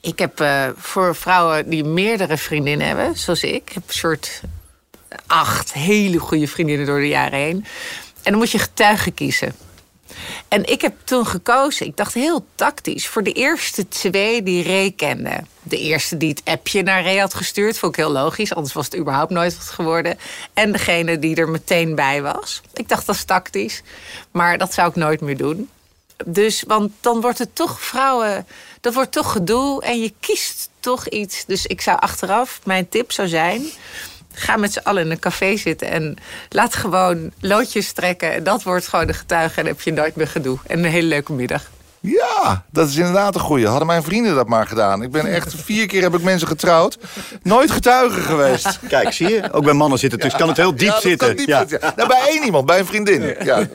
Ik 0.00 0.18
heb 0.18 0.40
eh, 0.40 0.64
voor 0.76 1.14
vrouwen 1.16 1.70
die 1.70 1.84
meerdere 1.84 2.36
vriendinnen 2.36 2.86
hebben, 2.86 3.16
zoals 3.16 3.42
ik, 3.42 3.70
heb 3.74 3.82
een 3.86 3.94
soort 3.94 4.40
acht 5.26 5.72
hele 5.72 6.18
goede 6.18 6.48
vriendinnen 6.48 6.86
door 6.86 7.00
de 7.00 7.08
jaren 7.08 7.38
heen. 7.38 7.64
En 8.22 8.30
dan 8.30 8.38
moet 8.38 8.50
je 8.50 8.58
getuigen 8.58 9.14
kiezen. 9.14 9.54
En 10.48 10.64
ik 10.64 10.80
heb 10.80 10.94
toen 11.04 11.26
gekozen, 11.26 11.86
ik 11.86 11.96
dacht 11.96 12.14
heel 12.14 12.46
tactisch, 12.54 13.08
voor 13.08 13.22
de 13.22 13.32
eerste 13.32 13.88
twee 13.88 14.42
die 14.42 14.64
Ray 14.64 14.92
kende. 14.96 15.44
De 15.62 15.78
eerste 15.78 16.16
die 16.16 16.28
het 16.28 16.42
appje 16.44 16.82
naar 16.82 17.04
Ray 17.04 17.16
had 17.16 17.34
gestuurd, 17.34 17.78
vond 17.78 17.96
ik 17.96 18.04
heel 18.04 18.12
logisch, 18.12 18.54
anders 18.54 18.74
was 18.74 18.84
het 18.84 18.96
überhaupt 18.96 19.30
nooit 19.30 19.56
wat 19.56 19.68
geworden. 19.68 20.18
En 20.54 20.72
degene 20.72 21.18
die 21.18 21.36
er 21.36 21.48
meteen 21.48 21.94
bij 21.94 22.22
was. 22.22 22.60
Ik 22.74 22.88
dacht 22.88 23.06
dat 23.06 23.14
is 23.14 23.24
tactisch, 23.24 23.82
maar 24.30 24.58
dat 24.58 24.74
zou 24.74 24.88
ik 24.88 24.94
nooit 24.94 25.20
meer 25.20 25.36
doen. 25.36 25.68
Dus, 26.26 26.64
want 26.66 26.92
dan 27.00 27.20
wordt 27.20 27.38
het 27.38 27.54
toch 27.54 27.80
vrouwen, 27.80 28.46
dat 28.80 28.94
wordt 28.94 29.12
toch 29.12 29.32
gedoe 29.32 29.82
en 29.82 30.00
je 30.00 30.12
kiest 30.20 30.68
toch 30.80 31.08
iets. 31.08 31.44
Dus 31.46 31.66
ik 31.66 31.80
zou 31.80 31.98
achteraf, 31.98 32.60
mijn 32.64 32.88
tip 32.88 33.12
zou 33.12 33.28
zijn, 33.28 33.62
ga 34.34 34.56
met 34.56 34.72
z'n 34.72 34.80
allen 34.82 35.04
in 35.04 35.10
een 35.10 35.18
café 35.18 35.56
zitten 35.56 35.88
en 35.88 36.16
laat 36.48 36.74
gewoon 36.74 37.32
loodjes 37.40 37.92
trekken. 37.92 38.32
En 38.32 38.44
dat 38.44 38.62
wordt 38.62 38.88
gewoon 38.88 39.06
de 39.06 39.14
getuige 39.14 39.60
en 39.60 39.66
heb 39.66 39.80
je 39.80 39.92
nooit 39.92 40.16
meer 40.16 40.28
gedoe. 40.28 40.58
En 40.66 40.78
een 40.78 40.90
hele 40.90 41.08
leuke 41.08 41.32
middag. 41.32 41.70
Ja, 42.02 42.64
dat 42.70 42.88
is 42.88 42.96
inderdaad 42.96 43.34
een 43.34 43.40
goeie. 43.40 43.66
Hadden 43.66 43.86
mijn 43.86 44.02
vrienden 44.02 44.34
dat 44.34 44.48
maar 44.48 44.66
gedaan. 44.66 45.02
Ik 45.02 45.10
ben 45.10 45.26
echt 45.26 45.54
vier 45.56 45.86
keer 45.86 46.02
heb 46.02 46.14
ik 46.14 46.22
mensen 46.22 46.48
getrouwd. 46.48 46.98
Nooit 47.42 47.70
getuige 47.70 48.20
geweest. 48.20 48.78
Kijk, 48.88 49.12
zie 49.12 49.28
je? 49.28 49.52
Ook 49.52 49.64
bij 49.64 49.72
mannen 49.72 49.98
zitten. 49.98 50.18
Dus 50.18 50.32
kan 50.34 50.48
het 50.48 50.56
heel 50.56 50.74
diep 50.76 50.88
Ja, 50.88 51.00
zitten. 51.00 51.36
diep 51.36 51.48
Ja. 51.48 51.58
zitten. 51.68 51.92
Nou, 51.96 52.08
bij 52.08 52.22
één 52.28 52.44
iemand, 52.44 52.66
bij 52.66 52.78
een 52.78 52.86
vriendin. 52.86 53.34
Ja. 53.44 53.66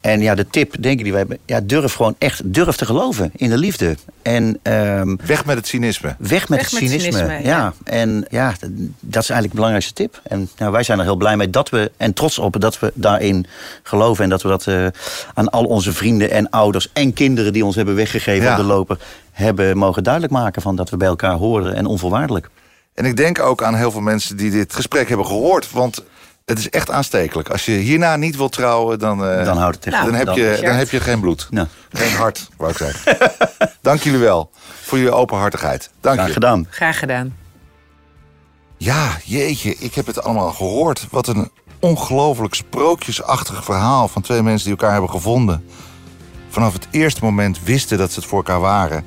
En 0.00 0.20
ja, 0.20 0.34
de 0.34 0.46
tip, 0.50 0.82
denk 0.82 0.98
ik, 0.98 1.02
die 1.04 1.12
we 1.12 1.18
hebben. 1.18 1.38
Ja, 1.46 1.60
durf 1.60 1.94
gewoon 1.94 2.14
echt, 2.18 2.40
durf 2.54 2.76
te 2.76 2.86
geloven 2.86 3.30
in 3.36 3.50
de 3.50 3.58
liefde. 3.58 3.96
En 4.22 4.58
ehm, 4.62 5.16
Weg 5.26 5.44
met 5.44 5.56
het 5.56 5.66
cynisme. 5.66 6.14
weg 6.18 6.48
met 6.48 6.60
Weg 6.60 6.70
het 6.70 6.80
met 6.80 6.90
cynisme. 6.90 7.12
cynisme, 7.12 7.32
ja. 7.42 7.56
ja. 7.56 7.72
en 7.84 8.26
ja, 8.30 8.54
dat 9.00 9.22
is 9.22 9.30
eigenlijk 9.30 9.42
de 9.50 9.54
belangrijkste 9.54 9.92
tip. 9.92 10.20
En 10.22 10.48
nou, 10.58 10.72
wij 10.72 10.82
zijn 10.82 10.98
er 10.98 11.04
heel 11.04 11.16
blij 11.16 11.36
mee 11.36 11.50
dat 11.50 11.68
we, 11.68 11.90
en 11.96 12.12
trots 12.12 12.38
op 12.38 12.60
dat 12.60 12.78
we 12.78 12.92
daarin 12.94 13.46
geloven. 13.82 14.24
En 14.24 14.30
dat 14.30 14.42
we 14.42 14.48
dat 14.48 14.66
eh, 14.66 14.86
aan 15.34 15.50
al 15.50 15.64
onze 15.64 15.92
vrienden 15.92 16.30
en 16.30 16.50
ouders 16.50 16.79
en 16.92 17.12
kinderen 17.12 17.52
die 17.52 17.64
ons 17.64 17.74
hebben 17.76 17.94
weggegeven 17.94 18.44
Ja. 18.44 18.50
op 18.50 18.56
de 18.56 18.62
loper, 18.64 18.98
hebben 19.32 19.76
mogen 19.78 20.02
duidelijk 20.04 20.32
maken 20.32 20.62
van 20.62 20.76
dat 20.76 20.90
we 20.90 20.96
bij 20.96 21.08
elkaar 21.08 21.34
horen 21.34 21.74
en 21.74 21.86
onvoorwaardelijk. 21.86 22.48
En 22.94 23.04
ik 23.04 23.16
denk 23.16 23.38
ook 23.40 23.62
aan 23.62 23.74
heel 23.74 23.90
veel 23.90 24.00
mensen 24.00 24.36
die 24.36 24.50
dit 24.50 24.74
gesprek 24.74 25.08
hebben 25.08 25.26
gehoord. 25.26 25.70
Want 25.70 26.04
het 26.44 26.58
is 26.58 26.70
echt 26.70 26.90
aanstekelijk. 26.90 27.48
Als 27.50 27.64
je 27.64 27.72
hierna 27.72 28.16
niet 28.16 28.36
wilt 28.36 28.52
trouwen, 28.52 28.98
dan, 28.98 29.24
eh, 29.26 29.44
Dan 29.44 29.56
houdt 29.56 29.84
het 29.84 29.94
Nou, 29.94 30.04
dan, 30.04 30.14
heb, 30.14 30.26
je, 30.28 30.42
Richard. 30.42 30.66
dan 30.66 30.74
heb 30.74 30.90
je 30.90 31.00
geen 31.00 31.20
bloed. 31.20 31.46
Nou. 31.50 31.66
Geen 31.92 32.12
hart, 32.12 32.48
wou 32.56 32.70
ik 32.70 32.76
zeggen. 32.76 33.16
Dank 33.82 34.00
jullie 34.02 34.18
wel 34.18 34.50
voor 34.82 34.98
jullie 34.98 35.12
openhartigheid. 35.12 35.90
Dank 36.00 36.14
Graag 36.16 36.26
je. 36.26 36.32
gedaan. 36.32 36.66
Graag 36.70 36.98
gedaan. 36.98 37.36
Ja, 38.76 39.16
jeetje, 39.24 39.74
ik 39.78 39.94
heb 39.94 40.06
het 40.06 40.22
allemaal 40.22 40.50
gehoord. 40.52 41.06
Wat 41.10 41.26
een 41.26 41.50
ongelooflijk 41.78 42.54
sprookjesachtig 42.54 43.64
verhaal 43.64 44.08
van 44.08 44.22
twee 44.22 44.42
mensen 44.42 44.64
die 44.68 44.76
elkaar 44.76 44.92
hebben 44.92 45.10
gevonden. 45.10 45.64
Vanaf 46.50 46.72
het 46.72 46.88
eerste 46.90 47.24
moment 47.24 47.62
wisten 47.62 47.98
dat 47.98 48.12
ze 48.12 48.20
het 48.20 48.28
voor 48.28 48.38
elkaar 48.38 48.60
waren. 48.60 49.04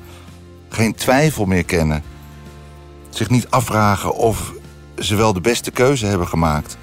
Geen 0.68 0.94
twijfel 0.94 1.44
meer 1.44 1.64
kennen. 1.64 2.02
Zich 3.10 3.30
niet 3.30 3.50
afvragen 3.50 4.14
of 4.14 4.52
ze 4.98 5.14
wel 5.14 5.32
de 5.32 5.40
beste 5.40 5.70
keuze 5.70 6.06
hebben 6.06 6.28
gemaakt. 6.28 6.76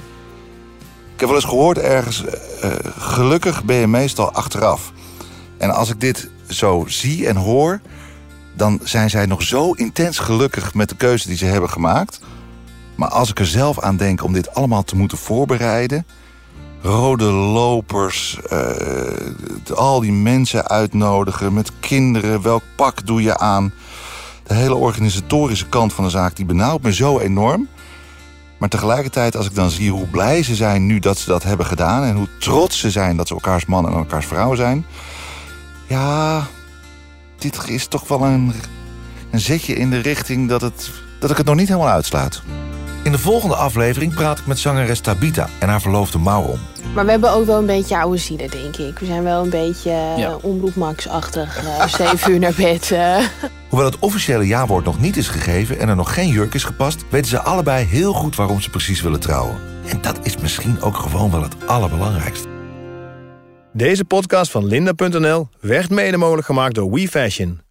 Ik 1.13 1.19
heb 1.19 1.27
wel 1.27 1.37
eens 1.37 1.49
gehoord 1.49 1.77
ergens, 1.77 2.25
eh, 2.25 2.71
eh, 2.71 2.77
gelukkig 2.97 3.63
ben 3.63 3.75
je 3.75 3.87
meestal 3.87 4.31
achteraf. 4.31 4.91
En 5.57 5.71
als 5.71 5.89
ik 5.89 5.99
dit 5.99 6.29
zo 6.47 6.83
zie 6.87 7.27
en 7.27 7.35
hoor, 7.35 7.81
dan 8.55 8.79
zijn 8.83 9.09
zij 9.09 9.25
nog 9.25 9.41
zo 9.41 9.71
intens 9.71 10.19
gelukkig 10.19 10.73
met 10.73 10.89
de 10.89 10.95
keuze 10.95 11.27
die 11.27 11.37
ze 11.37 11.45
hebben 11.45 11.69
gemaakt. 11.69 12.19
Maar 12.95 13.09
als 13.09 13.29
ik 13.29 13.39
er 13.39 13.47
zelf 13.47 13.79
aan 13.79 13.97
denk 13.97 14.23
om 14.23 14.33
dit 14.33 14.53
allemaal 14.53 14.83
te 14.83 14.95
moeten 14.95 15.17
voorbereiden, 15.17 16.05
rode 16.81 17.25
lopers, 17.31 18.39
eh, 18.49 19.75
al 19.75 19.99
die 19.99 20.11
mensen 20.11 20.67
uitnodigen 20.67 21.53
met 21.53 21.71
kinderen. 21.79 22.41
Welk 22.41 22.63
pak 22.75 23.05
doe 23.05 23.21
je 23.21 23.37
aan? 23.37 23.73
De 24.43 24.53
hele 24.53 24.75
organisatorische 24.75 25.67
kant 25.69 25.93
van 25.93 26.03
de 26.03 26.09
zaak 26.09 26.35
die 26.35 26.45
benauwt 26.45 26.81
me 26.81 26.93
zo 26.93 27.19
enorm. 27.19 27.67
Maar 28.57 28.69
tegelijkertijd, 28.69 29.37
als 29.37 29.45
ik 29.45 29.55
dan 29.55 29.69
zie 29.69 29.91
hoe 29.91 30.07
blij 30.07 30.43
ze 30.43 30.55
zijn 30.55 30.85
nu 30.85 30.99
dat 30.99 31.17
ze 31.17 31.29
dat 31.29 31.43
hebben 31.43 31.65
gedaan... 31.65 32.03
en 32.03 32.15
hoe 32.15 32.27
trots 32.39 32.79
ze 32.79 32.91
zijn 32.91 33.17
dat 33.17 33.27
ze 33.27 33.33
elkaars 33.33 33.65
man 33.65 33.87
en 33.87 33.93
elkaars 33.93 34.25
vrouw 34.25 34.55
zijn... 34.55 34.85
ja, 35.87 36.47
dit 37.37 37.59
is 37.67 37.87
toch 37.87 38.07
wel 38.07 38.23
een, 38.23 38.53
zetje 39.31 39.75
in 39.75 39.89
de 39.89 39.99
richting 39.99 40.49
dat, 40.49 40.61
het, 40.61 40.91
dat 41.19 41.31
ik 41.31 41.37
het 41.37 41.45
nog 41.45 41.55
niet 41.55 41.67
helemaal 41.67 41.89
uitsluit. 41.89 42.41
In 43.11 43.17
de 43.17 43.23
volgende 43.23 43.55
aflevering 43.55 44.13
praat 44.13 44.39
ik 44.39 44.45
met 44.45 44.59
zangeres 44.59 44.99
Tabita 44.99 45.49
en 45.59 45.69
haar 45.69 45.81
verloofde 45.81 46.17
Mauron. 46.17 46.59
Maar 46.93 47.05
we 47.05 47.11
hebben 47.11 47.31
ook 47.31 47.45
wel 47.45 47.57
een 47.57 47.65
beetje 47.65 47.97
oude 47.97 48.17
zielen, 48.17 48.49
denk 48.49 48.75
ik. 48.77 48.99
We 48.99 49.05
zijn 49.05 49.23
wel 49.23 49.43
een 49.43 49.49
beetje 49.49 49.91
ja. 50.17 50.35
omroep 50.41 50.75
Max-achtig. 50.75 51.63
Uh, 51.63 51.87
zeven 51.87 52.31
uur 52.31 52.39
naar 52.39 52.53
bed. 52.57 52.89
Uh. 52.91 53.17
Hoewel 53.69 53.87
het 53.87 53.99
officiële 53.99 54.47
jawoord 54.47 54.85
nog 54.85 54.99
niet 54.99 55.17
is 55.17 55.27
gegeven 55.27 55.79
en 55.79 55.89
er 55.89 55.95
nog 55.95 56.13
geen 56.13 56.27
jurk 56.27 56.53
is 56.53 56.63
gepast, 56.63 57.05
weten 57.09 57.29
ze 57.29 57.41
allebei 57.41 57.85
heel 57.85 58.13
goed 58.13 58.35
waarom 58.35 58.61
ze 58.61 58.69
precies 58.69 59.01
willen 59.01 59.19
trouwen. 59.19 59.55
En 59.85 60.01
dat 60.01 60.19
is 60.23 60.37
misschien 60.37 60.81
ook 60.81 60.97
gewoon 60.97 61.31
wel 61.31 61.41
het 61.41 61.55
allerbelangrijkste. 61.67 62.47
Deze 63.73 64.05
podcast 64.05 64.51
van 64.51 64.65
Linda.nl 64.65 65.47
werd 65.59 65.89
mede 65.89 66.17
mogelijk 66.17 66.45
gemaakt 66.45 66.75
door 66.75 66.91
WeFashion. 66.91 67.61